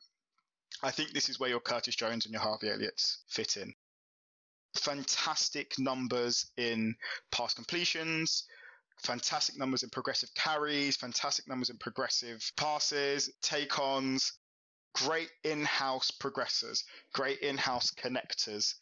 I 0.81 0.91
think 0.91 1.13
this 1.13 1.29
is 1.29 1.39
where 1.39 1.49
your 1.49 1.61
Curtis 1.61 1.95
Jones 1.95 2.25
and 2.25 2.33
your 2.33 2.41
Harvey 2.41 2.69
Elliott's 2.69 3.19
fit 3.29 3.55
in. 3.55 3.73
Fantastic 4.75 5.79
numbers 5.79 6.47
in 6.57 6.95
pass 7.31 7.53
completions, 7.53 8.43
fantastic 9.03 9.57
numbers 9.57 9.83
in 9.83 9.89
progressive 9.89 10.29
carries, 10.35 10.95
fantastic 10.95 11.47
numbers 11.47 11.69
in 11.69 11.77
progressive 11.77 12.41
passes, 12.57 13.29
take 13.41 13.77
ons, 13.79 14.33
great 14.95 15.29
in 15.43 15.63
house 15.65 16.11
progressors, 16.11 16.83
great 17.13 17.39
in 17.39 17.57
house 17.57 17.91
connectors 17.91 18.75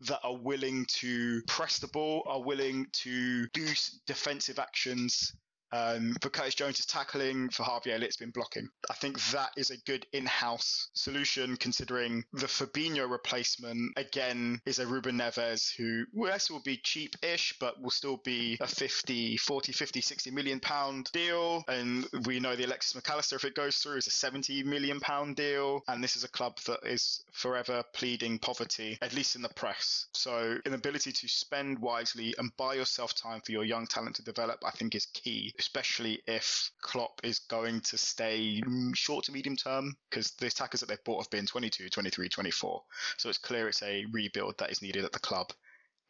that 0.00 0.20
are 0.24 0.36
willing 0.36 0.84
to 0.88 1.42
press 1.46 1.78
the 1.78 1.86
ball, 1.88 2.24
are 2.26 2.42
willing 2.42 2.86
to 2.92 3.46
do 3.48 3.66
defensive 4.06 4.58
actions 4.58 5.32
um, 5.72 6.14
for 6.20 6.28
Curtis 6.28 6.54
Jones' 6.54 6.80
is 6.80 6.86
tackling, 6.86 7.48
for 7.48 7.62
Harvey 7.62 7.92
Elliott's 7.92 8.16
been 8.16 8.30
blocking. 8.30 8.68
I 8.90 8.94
think 8.94 9.20
that 9.30 9.50
is 9.56 9.70
a 9.70 9.78
good 9.78 10.06
in-house 10.12 10.90
solution 10.94 11.56
considering 11.56 12.24
the 12.32 12.46
Fabinho 12.46 13.10
replacement, 13.10 13.92
again, 13.96 14.60
is 14.66 14.78
a 14.78 14.86
Ruben 14.86 15.18
Neves 15.18 15.74
who, 15.76 16.04
yes, 16.14 16.50
will 16.50 16.62
be 16.62 16.76
cheap-ish, 16.76 17.54
but 17.58 17.80
will 17.80 17.90
still 17.90 18.18
be 18.18 18.56
a 18.60 18.66
50, 18.66 19.36
40, 19.36 19.72
50, 19.72 20.00
60 20.00 20.30
million 20.30 20.60
pound 20.60 21.08
deal. 21.12 21.64
And 21.68 22.06
we 22.26 22.40
know 22.40 22.56
the 22.56 22.64
Alexis 22.64 22.94
Mac 22.94 23.08
Allister, 23.08 23.36
if 23.36 23.44
it 23.44 23.54
goes 23.54 23.76
through, 23.76 23.96
is 23.96 24.06
a 24.06 24.10
70 24.10 24.62
million 24.64 25.00
pound 25.00 25.36
deal. 25.36 25.82
And 25.88 26.02
this 26.02 26.16
is 26.16 26.24
a 26.24 26.28
club 26.28 26.58
that 26.66 26.80
is 26.84 27.24
forever 27.32 27.82
pleading 27.94 28.38
poverty, 28.38 28.98
at 29.00 29.14
least 29.14 29.36
in 29.36 29.42
the 29.42 29.48
press. 29.48 30.06
So 30.12 30.58
an 30.66 30.74
ability 30.74 31.12
to 31.12 31.28
spend 31.28 31.78
wisely 31.78 32.34
and 32.38 32.54
buy 32.56 32.74
yourself 32.74 33.14
time 33.14 33.40
for 33.44 33.52
your 33.52 33.64
young 33.64 33.86
talent 33.86 34.16
to 34.16 34.22
develop, 34.22 34.62
I 34.64 34.70
think 34.70 34.94
is 34.94 35.06
key 35.06 35.54
especially 35.62 36.20
if 36.26 36.70
Klopp 36.80 37.20
is 37.22 37.38
going 37.38 37.80
to 37.82 37.96
stay 37.96 38.60
short 38.94 39.24
to 39.24 39.32
medium 39.32 39.56
term, 39.56 39.94
because 40.10 40.32
the 40.32 40.48
attackers 40.48 40.80
that 40.80 40.88
they've 40.88 41.04
bought 41.04 41.22
have 41.22 41.30
been 41.30 41.46
22, 41.46 41.88
23, 41.88 42.28
24. 42.28 42.82
So 43.16 43.28
it's 43.28 43.38
clear 43.38 43.68
it's 43.68 43.82
a 43.82 44.04
rebuild 44.10 44.58
that 44.58 44.72
is 44.72 44.82
needed 44.82 45.04
at 45.04 45.12
the 45.12 45.20
club, 45.20 45.52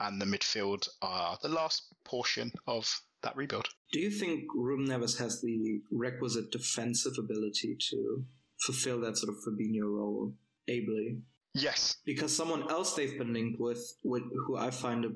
and 0.01 0.21
the 0.21 0.25
midfield 0.25 0.89
are 1.03 1.39
the 1.43 1.49
last 1.49 1.95
portion 2.05 2.51
of 2.67 2.91
that 3.23 3.37
rebuild. 3.37 3.69
Do 3.93 4.01
you 4.01 4.11
think 4.11 4.45
Ruben 4.55 4.87
Neves 4.87 5.19
has 5.19 5.43
the 5.43 5.81
requisite 5.93 6.51
defensive 6.51 7.13
ability 7.19 7.77
to 7.91 8.25
fulfill 8.65 9.01
that 9.03 9.19
sort 9.19 9.35
of 9.35 9.37
Fabinho 9.47 9.85
role 9.85 10.33
ably? 10.69 11.19
Yes. 11.55 11.97
Because 12.07 12.35
someone 12.35 12.71
else 12.71 12.95
they've 12.95 13.19
been 13.19 13.35
linked 13.35 13.61
with, 13.61 13.97
with 14.03 14.23
who 14.47 14.57
I 14.57 14.71
find 14.71 15.05
a 15.05 15.11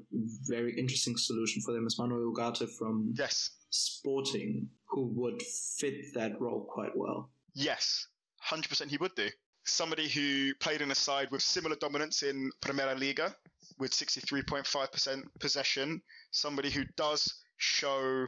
very 0.46 0.78
interesting 0.78 1.16
solution 1.16 1.62
for 1.62 1.72
them 1.72 1.86
is 1.86 1.98
Manuel 1.98 2.32
Ugarte 2.32 2.68
from 2.78 3.14
yes. 3.16 3.50
Sporting, 3.76 4.68
who 4.86 5.06
would 5.14 5.42
fit 5.42 6.14
that 6.14 6.40
role 6.40 6.64
quite 6.64 6.96
well. 6.96 7.30
Yes, 7.54 8.06
100% 8.48 8.88
he 8.88 8.96
would 8.96 9.14
do. 9.14 9.28
Somebody 9.64 10.08
who 10.08 10.54
played 10.60 10.80
in 10.80 10.90
a 10.90 10.94
side 10.94 11.30
with 11.30 11.42
similar 11.42 11.76
dominance 11.76 12.22
in 12.22 12.50
Primeira 12.60 12.94
Liga 12.94 13.34
with 13.78 13.90
63.5% 13.90 15.24
possession, 15.40 16.00
somebody 16.30 16.70
who 16.70 16.84
does 16.96 17.42
show 17.56 18.26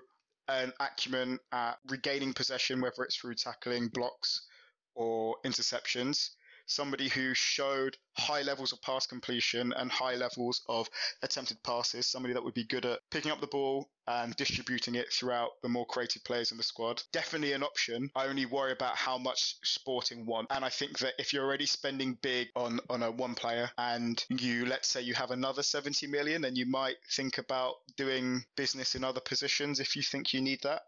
an 0.48 0.72
acumen 0.80 1.38
at 1.52 1.78
regaining 1.88 2.32
possession, 2.32 2.80
whether 2.80 3.04
it's 3.04 3.16
through 3.16 3.34
tackling, 3.34 3.88
blocks, 3.88 4.46
or 4.94 5.36
interceptions 5.46 6.30
somebody 6.68 7.08
who 7.08 7.34
showed 7.34 7.96
high 8.16 8.42
levels 8.42 8.72
of 8.72 8.82
pass 8.82 9.06
completion 9.06 9.72
and 9.76 9.90
high 9.90 10.14
levels 10.14 10.62
of 10.68 10.88
attempted 11.22 11.62
passes, 11.62 12.06
somebody 12.06 12.34
that 12.34 12.44
would 12.44 12.54
be 12.54 12.64
good 12.64 12.84
at 12.84 13.00
picking 13.10 13.32
up 13.32 13.40
the 13.40 13.46
ball 13.46 13.88
and 14.06 14.34
distributing 14.36 14.94
it 14.94 15.12
throughout 15.12 15.50
the 15.62 15.68
more 15.68 15.86
creative 15.86 16.24
players 16.24 16.50
in 16.50 16.56
the 16.56 16.62
squad. 16.62 17.02
Definitely 17.12 17.52
an 17.52 17.62
option. 17.62 18.10
I 18.14 18.26
only 18.26 18.46
worry 18.46 18.72
about 18.72 18.96
how 18.96 19.18
much 19.18 19.56
Sporting 19.64 20.24
want. 20.26 20.48
And 20.50 20.64
I 20.64 20.68
think 20.68 20.98
that 20.98 21.14
if 21.18 21.32
you're 21.32 21.44
already 21.44 21.66
spending 21.66 22.18
big 22.22 22.48
on, 22.56 22.80
on 22.88 23.02
a 23.02 23.10
one 23.10 23.34
player 23.34 23.70
and 23.76 24.22
you, 24.30 24.66
let's 24.66 24.88
say 24.88 25.02
you 25.02 25.14
have 25.14 25.30
another 25.30 25.62
70 25.62 26.06
million, 26.06 26.42
then 26.42 26.56
you 26.56 26.66
might 26.66 26.96
think 27.10 27.38
about 27.38 27.74
doing 27.96 28.44
business 28.56 28.94
in 28.94 29.04
other 29.04 29.20
positions 29.20 29.80
if 29.80 29.94
you 29.96 30.02
think 30.02 30.32
you 30.32 30.40
need 30.40 30.60
that. 30.62 30.82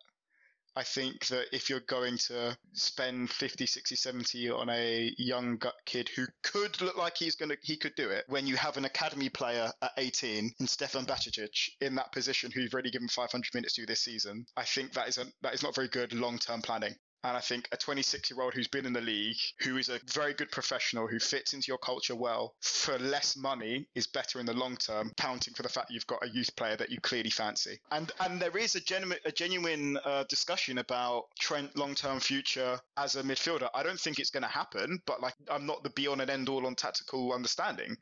I 0.77 0.83
think 0.85 1.27
that 1.27 1.47
if 1.53 1.69
you're 1.69 1.81
going 1.81 2.17
to 2.29 2.57
spend 2.73 3.31
50, 3.31 3.67
60, 3.67 3.97
70 3.97 4.51
on 4.51 4.71
a 4.71 5.13
young 5.19 5.61
kid 5.85 6.09
who 6.09 6.27
could 6.43 6.81
look 6.81 6.97
like 6.97 7.17
he's 7.17 7.35
going 7.35 7.51
to, 7.51 7.57
he 7.63 7.77
could 7.77 7.95
do 7.97 8.11
it, 8.11 8.25
when 8.29 8.47
you 8.47 8.57
have 8.57 8.77
an 8.77 8.85
academy 8.85 9.29
player 9.29 9.71
at 9.83 9.91
18 9.97 10.53
in 10.59 10.67
Stefan 10.67 11.07
Bajcetic 11.07 11.71
in 11.81 11.97
that 11.97 12.13
position 12.13 12.51
who 12.51 12.61
you've 12.61 12.73
already 12.73 12.91
given 12.91 13.09
500 13.09 13.55
minutes 13.55 13.75
to 13.75 13.87
this 13.87 14.01
season, 14.01 14.47
I 14.57 14.65
think 14.65 14.93
that 14.93 15.09
is 15.09 15.19
a, 15.19 15.27
that 15.43 15.55
is 15.55 15.63
not 15.63 15.75
very 15.75 15.89
good 15.89 16.13
long-term 16.13 16.63
planning. 16.63 16.95
And 17.23 17.37
I 17.37 17.41
think 17.41 17.69
a 17.73 17.77
26 17.77 18.31
year 18.31 18.41
old 18.41 18.55
who's 18.55 18.69
been 18.69 18.87
in 18.87 18.93
the 18.93 19.01
league, 19.01 19.37
who 19.61 19.77
is 19.77 19.89
a 19.89 20.01
very 20.13 20.33
good 20.33 20.51
professional, 20.51 21.07
who 21.07 21.19
fits 21.19 21.53
into 21.53 21.69
your 21.69 21.79
culture 21.79 22.15
well, 22.15 22.55
for 22.61 22.99
less 22.99 23.37
money 23.37 23.87
is 23.95 24.07
better 24.07 24.41
in 24.41 24.47
the 24.47 24.55
long 24.55 24.77
term, 24.77 25.13
counting 25.17 25.55
for 25.55 25.63
the 25.63 25.69
fact 25.69 25.91
you've 25.91 26.07
got 26.07 26.25
a 26.25 26.29
youth 26.29 26.55
player 26.57 26.77
that 26.77 26.91
you 26.91 27.01
clearly 27.01 27.31
fancy. 27.31 27.79
And 27.91 28.11
and 28.21 28.41
there 28.41 28.57
is 28.57 28.75
a 28.75 28.81
genuine 28.81 29.19
a 29.25 29.33
genuine 29.33 29.99
uh, 30.05 30.25
discussion 30.29 30.79
about 30.79 31.27
Trent 31.39 31.77
long 31.77 31.95
term 31.95 32.21
future 32.21 32.81
as 32.97 33.17
a 33.17 33.23
midfielder. 33.23 33.69
I 33.75 33.83
don't 33.83 34.01
think 34.01 34.19
it's 34.19 34.31
going 34.31 34.43
to 34.43 34.49
happen, 34.49 35.01
but 35.07 35.21
like 35.21 35.35
I'm 35.51 35.67
not 35.67 35.83
the 35.83 35.91
be 35.91 36.07
on 36.07 36.21
and 36.21 36.31
end 36.31 36.49
all 36.49 36.67
on 36.67 36.75
tactical 36.75 37.33
understanding. 37.33 37.97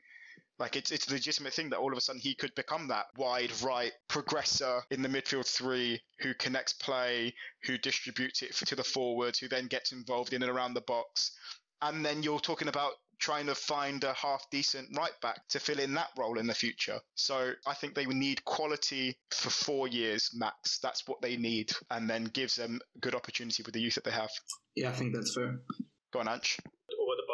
Like 0.59 0.77
it's 0.77 0.91
it's 0.91 1.09
a 1.09 1.13
legitimate 1.13 1.53
thing 1.53 1.71
that 1.71 1.79
all 1.79 1.93
of 1.93 1.99
a 1.99 2.01
sudden 2.01 2.21
he 2.21 2.35
could 2.35 2.55
become 2.55 2.89
that 2.89 3.07
wide 3.17 3.53
right 3.63 3.93
progressor 4.09 4.83
in 4.91 5.03
the 5.03 5.09
midfield 5.09 5.47
three 5.47 6.01
who 6.21 6.35
connects 6.35 6.73
play, 6.73 7.35
who 7.65 7.79
distributes 7.79 8.43
it 8.43 8.55
to 8.55 8.75
the 8.75 8.85
forwards, 8.85 9.39
who 9.39 9.49
then 9.49 9.67
gets 9.67 9.93
involved 9.93 10.33
in 10.33 10.43
and 10.43 10.51
around 10.51 10.75
the 10.75 10.81
box. 10.83 11.33
And 11.81 12.05
then 12.05 12.25
you're 12.25 12.41
talking 12.41 12.69
about 12.69 12.93
trying 13.21 13.47
to 13.47 13.55
find 13.55 14.03
a 14.05 14.13
half 14.15 14.45
decent 14.51 14.97
right 14.97 15.13
back 15.23 15.47
to 15.49 15.61
fill 15.61 15.79
in 15.79 15.95
that 15.95 16.09
role 16.17 16.39
in 16.39 16.47
the 16.47 16.55
future. 16.55 16.99
So 17.15 17.53
I 17.67 17.75
think 17.75 17.95
they 17.95 18.07
need 18.07 18.45
quality 18.45 19.17
for 19.31 19.51
four 19.51 19.89
years 19.89 20.31
max. 20.35 20.79
That's 20.81 21.07
what 21.07 21.21
they 21.21 21.37
need, 21.37 21.73
and 21.91 22.09
then 22.11 22.25
gives 22.25 22.57
them 22.57 22.81
good 23.01 23.15
opportunity 23.15 23.63
with 23.65 23.75
the 23.75 23.81
youth 23.81 23.95
that 23.95 24.05
they 24.05 24.11
have. 24.11 24.31
Yeah, 24.75 24.91
I 24.91 24.93
think 24.93 25.15
that's 25.15 25.35
fair. 25.35 25.61
Go 26.13 26.21
on, 26.21 26.27
Ansh 26.27 26.59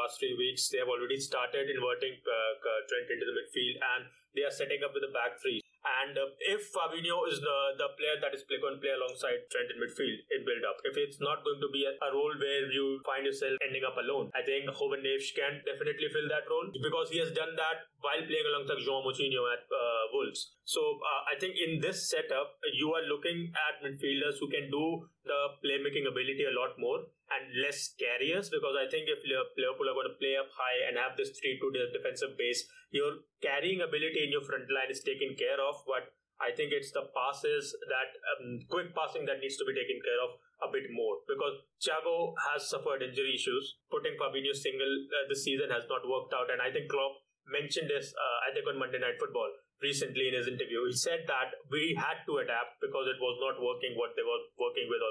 past 0.04 0.20
three 0.20 0.36
weeks, 0.36 0.68
they 0.68 0.84
have 0.84 0.92
already 0.92 1.16
started 1.16 1.72
inverting 1.72 2.20
uh, 2.20 2.60
Trent 2.92 3.08
into 3.08 3.24
the 3.24 3.32
midfield 3.32 3.80
and 3.80 4.12
they 4.36 4.44
are 4.44 4.52
setting 4.52 4.84
up 4.84 4.92
with 4.92 5.08
a 5.08 5.12
back 5.16 5.40
three. 5.40 5.64
And 5.84 6.16
uh, 6.16 6.32
if 6.40 6.72
Fabinho 6.72 7.28
is 7.28 7.44
the, 7.44 7.58
the 7.76 7.88
player 7.96 8.16
that 8.20 8.32
is 8.32 8.44
play, 8.48 8.56
to 8.56 8.80
play 8.80 8.92
alongside 8.96 9.44
Trent 9.52 9.68
in 9.68 9.76
midfield 9.80 10.16
in 10.32 10.44
build 10.44 10.64
up, 10.64 10.80
if 10.84 10.96
it's 10.96 11.20
not 11.20 11.44
going 11.44 11.60
to 11.60 11.68
be 11.72 11.84
a, 11.84 11.92
a, 11.92 12.08
role 12.12 12.32
where 12.40 12.68
you 12.72 13.04
find 13.04 13.28
yourself 13.28 13.60
ending 13.60 13.84
up 13.84 13.96
alone, 14.00 14.32
I 14.32 14.40
think 14.40 14.68
Ruben 14.68 15.04
Neves 15.04 15.28
can 15.36 15.60
definitely 15.64 16.08
fill 16.08 16.28
that 16.32 16.48
role 16.48 16.72
because 16.72 17.12
he 17.12 17.20
has 17.20 17.36
done 17.36 17.52
that 17.60 17.84
while 18.04 18.20
playing 18.28 18.44
alongside 18.52 18.84
João 18.84 19.00
Moutinho 19.00 19.48
at 19.48 19.64
uh, 19.72 20.04
Wolves. 20.12 20.52
So 20.68 21.00
uh, 21.00 21.22
I 21.32 21.40
think 21.40 21.56
in 21.56 21.80
this 21.80 22.12
setup, 22.12 22.60
you 22.76 22.92
are 22.92 23.04
looking 23.08 23.48
at 23.56 23.80
midfielders 23.80 24.36
who 24.36 24.52
can 24.52 24.68
do 24.68 25.08
the 25.24 25.40
playmaking 25.64 26.04
ability 26.04 26.44
a 26.44 26.52
lot 26.52 26.76
more 26.76 27.08
and 27.32 27.48
less 27.64 27.96
carriers 27.96 28.52
because 28.52 28.76
I 28.76 28.84
think 28.92 29.08
if 29.08 29.24
Liverpool 29.24 29.88
are 29.88 29.96
going 29.96 30.12
to 30.12 30.20
play 30.20 30.36
up 30.36 30.52
high 30.52 30.84
and 30.84 31.00
have 31.00 31.16
this 31.16 31.32
3 31.32 31.56
2 31.56 31.96
defensive 31.96 32.36
base, 32.36 32.68
your 32.92 33.24
carrying 33.40 33.80
ability 33.80 34.28
in 34.28 34.30
your 34.30 34.44
front 34.44 34.68
line 34.68 34.92
is 34.92 35.00
taken 35.00 35.32
care 35.34 35.58
of, 35.58 35.80
but 35.88 36.12
I 36.42 36.52
think 36.52 36.76
it's 36.76 36.92
the 36.92 37.08
passes 37.14 37.72
that 37.88 38.10
um, 38.36 38.60
quick 38.68 38.92
passing 38.92 39.24
that 39.26 39.40
needs 39.40 39.56
to 39.56 39.64
be 39.64 39.72
taken 39.72 39.96
care 40.02 40.20
of 40.20 40.36
a 40.66 40.68
bit 40.68 40.90
more 40.90 41.22
because 41.24 41.62
Thiago 41.78 42.34
has 42.52 42.68
suffered 42.68 43.00
injury 43.00 43.38
issues. 43.38 43.80
Putting 43.88 44.18
Fabinho 44.18 44.52
single 44.52 44.92
uh, 45.08 45.24
this 45.30 45.44
season 45.46 45.70
has 45.70 45.88
not 45.88 46.02
worked 46.04 46.34
out, 46.34 46.50
and 46.50 46.60
I 46.60 46.74
think 46.74 46.90
Klopp 46.90 47.23
mentioned 47.46 47.90
this 47.90 48.12
uh, 48.14 48.38
I 48.46 48.54
think 48.54 48.66
on 48.68 48.78
Monday 48.78 48.98
Night 48.98 49.20
Football 49.20 49.50
recently 49.82 50.32
in 50.32 50.34
his 50.34 50.48
interview. 50.48 50.86
He 50.88 50.96
said 50.96 51.28
that 51.28 51.52
we 51.68 51.92
had 51.98 52.24
to 52.24 52.40
adapt 52.40 52.80
because 52.80 53.04
it 53.10 53.20
was 53.20 53.36
not 53.42 53.60
working 53.60 53.92
what 53.98 54.16
they 54.16 54.24
were 54.24 54.42
working 54.56 54.88
with 54.88 55.02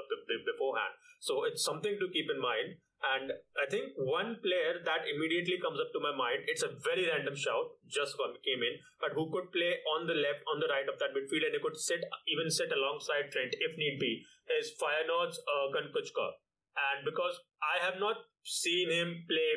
beforehand. 0.42 0.98
So 1.20 1.44
it's 1.44 1.62
something 1.62 1.94
to 1.94 2.10
keep 2.10 2.26
in 2.26 2.40
mind. 2.42 2.80
And 3.04 3.36
I 3.60 3.68
think 3.68 3.92
one 4.00 4.40
player 4.40 4.80
that 4.80 5.04
immediately 5.04 5.60
comes 5.60 5.76
up 5.76 5.92
to 5.92 6.00
my 6.00 6.16
mind, 6.16 6.48
it's 6.48 6.64
a 6.64 6.72
very 6.80 7.04
random 7.04 7.36
shout, 7.36 7.76
just 7.84 8.16
came 8.40 8.64
in, 8.64 8.80
but 8.96 9.12
who 9.12 9.28
could 9.28 9.52
play 9.52 9.76
on 9.92 10.08
the 10.08 10.16
left, 10.16 10.40
on 10.48 10.56
the 10.56 10.72
right 10.72 10.88
of 10.88 10.96
that 11.04 11.12
midfield, 11.12 11.44
and 11.44 11.52
he 11.52 11.60
could 11.60 11.76
sit, 11.76 12.00
even 12.32 12.48
sit 12.48 12.72
alongside 12.72 13.28
Trent 13.28 13.52
if 13.60 13.76
need 13.76 14.00
be, 14.00 14.24
is 14.56 14.72
Feyenoord's 14.80 15.36
Orkun 15.44 15.92
Kökçü. 15.92 16.32
And 16.74 17.04
because 17.04 17.36
I 17.60 17.84
have 17.84 18.00
not 18.00 18.24
seen 18.40 18.88
him 18.88 19.28
play 19.28 19.52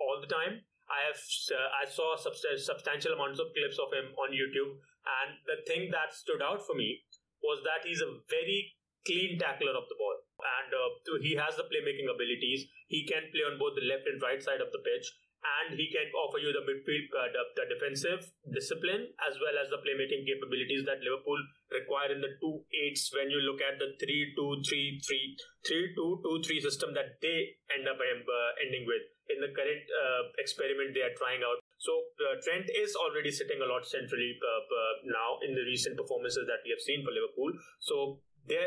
all 0.00 0.24
the 0.24 0.32
time, 0.32 0.64
I 0.90 1.06
have 1.06 1.20
uh, 1.54 1.68
I 1.80 1.86
saw 1.86 2.18
substantial 2.18 3.14
amounts 3.14 3.38
of 3.38 3.54
clips 3.54 3.78
of 3.78 3.94
him 3.94 4.10
on 4.18 4.34
YouTube, 4.34 4.74
and 5.06 5.30
the 5.46 5.62
thing 5.70 5.88
that 5.94 6.10
stood 6.12 6.42
out 6.42 6.66
for 6.66 6.74
me 6.74 7.06
was 7.40 7.62
that 7.62 7.86
he's 7.86 8.02
a 8.02 8.18
very 8.28 8.74
clean 9.06 9.38
tackler 9.38 9.72
of 9.72 9.88
the 9.88 9.96
ball 9.96 10.20
and 10.40 10.70
uh, 10.72 11.20
he 11.20 11.36
has 11.36 11.56
the 11.56 11.66
playmaking 11.68 12.08
abilities. 12.08 12.66
He 12.88 13.04
can 13.04 13.28
play 13.32 13.44
on 13.44 13.60
both 13.60 13.76
the 13.76 13.86
left 13.86 14.08
and 14.08 14.20
right 14.20 14.40
side 14.40 14.60
of 14.60 14.72
the 14.72 14.80
pitch, 14.80 15.06
and 15.40 15.76
he 15.76 15.88
can 15.88 16.08
offer 16.12 16.36
you 16.36 16.52
the 16.52 16.64
midfield, 16.64 17.06
uh, 17.16 17.28
the, 17.32 17.42
the, 17.56 17.64
defensive 17.72 18.28
discipline 18.52 19.08
as 19.24 19.40
well 19.40 19.56
as 19.56 19.72
the 19.72 19.80
playmaking 19.80 20.28
capabilities 20.28 20.84
that 20.84 21.00
Liverpool 21.00 21.40
require 21.72 22.12
in 22.12 22.20
the 22.20 22.36
two 22.40 22.60
eights. 22.76 23.08
When 23.12 23.32
you 23.32 23.40
look 23.40 23.64
at 23.64 23.80
the 23.80 23.96
three 23.96 24.36
two 24.36 24.60
three 24.68 25.00
three 25.00 25.36
three 25.64 25.96
two 25.96 26.20
two 26.20 26.36
three 26.44 26.60
system 26.60 26.92
that 26.92 27.16
they 27.24 27.56
end 27.72 27.88
up 27.88 27.96
uh, 27.96 28.50
ending 28.60 28.84
with 28.84 29.04
in 29.32 29.40
the 29.40 29.50
current 29.54 29.84
uh, 29.88 30.22
experiment 30.38 30.92
they 30.94 31.04
are 31.06 31.14
trying 31.16 31.42
out. 31.46 31.62
So 31.78 31.92
uh, 32.20 32.36
Trent 32.44 32.68
is 32.68 32.92
already 32.98 33.32
sitting 33.32 33.62
a 33.62 33.68
lot 33.68 33.86
centrally 33.86 34.36
uh, 34.36 34.94
now 35.06 35.40
in 35.46 35.56
the 35.56 35.64
recent 35.64 35.96
performances 35.96 36.44
that 36.44 36.60
we 36.66 36.70
have 36.74 36.82
seen 36.82 37.00
for 37.06 37.12
Liverpool. 37.14 37.54
So 37.80 38.20
they 38.46 38.60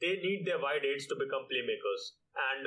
they 0.00 0.16
need 0.22 0.46
their 0.46 0.60
wide 0.60 0.84
aids 0.86 1.06
to 1.12 1.16
become 1.18 1.44
playmakers. 1.50 2.16
And 2.30 2.64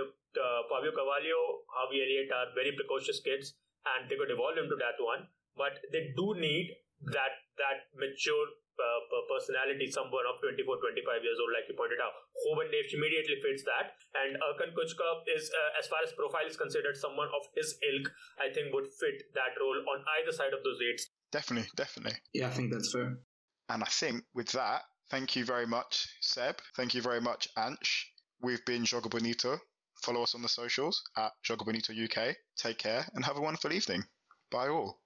Fabio 0.69 0.91
Carvalho, 0.91 1.65
Harvey 1.71 2.03
Elliott 2.03 2.29
are 2.35 2.51
very 2.53 2.75
precocious 2.75 3.23
kids, 3.23 3.55
and 3.87 4.09
they 4.09 4.19
could 4.19 4.29
evolve 4.29 4.59
into 4.59 4.75
that 4.75 4.99
one. 4.99 5.29
But 5.55 5.79
they 5.91 6.11
do 6.17 6.35
need 6.35 6.75
that 7.15 7.43
that 7.57 7.89
mature 7.95 8.47
uh, 8.77 9.01
personality, 9.29 9.89
someone 9.91 10.25
of 10.25 10.39
24, 10.41 10.65
25 10.65 11.23
years 11.23 11.37
old, 11.39 11.51
like 11.53 11.67
you 11.69 11.75
pointed 11.75 11.99
out. 11.99 12.13
Ruben 12.45 12.69
Neves 12.73 12.93
immediately 12.93 13.37
fits 13.41 13.63
that. 13.63 13.97
And 14.15 14.37
Orkun 14.39 14.73
Kökçü 14.73 14.97
is, 15.33 15.51
uh, 15.51 15.79
as 15.79 15.87
far 15.87 16.01
as 16.03 16.13
profile 16.13 16.47
is 16.47 16.57
considered, 16.57 16.97
someone 16.97 17.29
of 17.29 17.43
his 17.55 17.77
ilk, 17.81 18.11
I 18.39 18.51
think 18.53 18.73
would 18.73 18.87
fit 18.87 19.33
that 19.33 19.57
role 19.59 19.79
on 19.93 20.05
either 20.19 20.31
side 20.31 20.53
of 20.53 20.63
those 20.63 20.79
eights. 20.81 21.09
Definitely, 21.31 21.69
definitely. 21.75 22.17
Yeah, 22.33 22.47
I 22.47 22.51
think 22.51 22.71
that's 22.71 22.91
fair. 22.93 23.17
And 23.69 23.81
I 23.81 23.87
think 23.89 24.25
with 24.33 24.51
that, 24.51 24.83
Thank 25.13 25.35
you 25.35 25.45
very 25.45 25.67
much, 25.67 26.07
Seb. 26.21 26.55
Thank 26.75 26.95
you 26.95 27.01
very 27.03 27.21
much, 27.21 27.47
Ansh. 27.55 28.05
We've 28.41 28.65
been 28.65 28.83
Jogo 28.83 29.11
Bonito. 29.11 29.59
Follow 30.01 30.23
us 30.23 30.33
on 30.33 30.41
the 30.41 30.49
socials 30.49 31.03
at 31.15 31.33
Jogo 31.47 31.65
Bonito 31.65 31.93
UK. 31.93 32.35
Take 32.57 32.79
care 32.79 33.05
and 33.13 33.23
have 33.23 33.37
a 33.37 33.41
wonderful 33.41 33.71
evening. 33.73 34.01
Bye 34.49 34.69
all. 34.69 35.03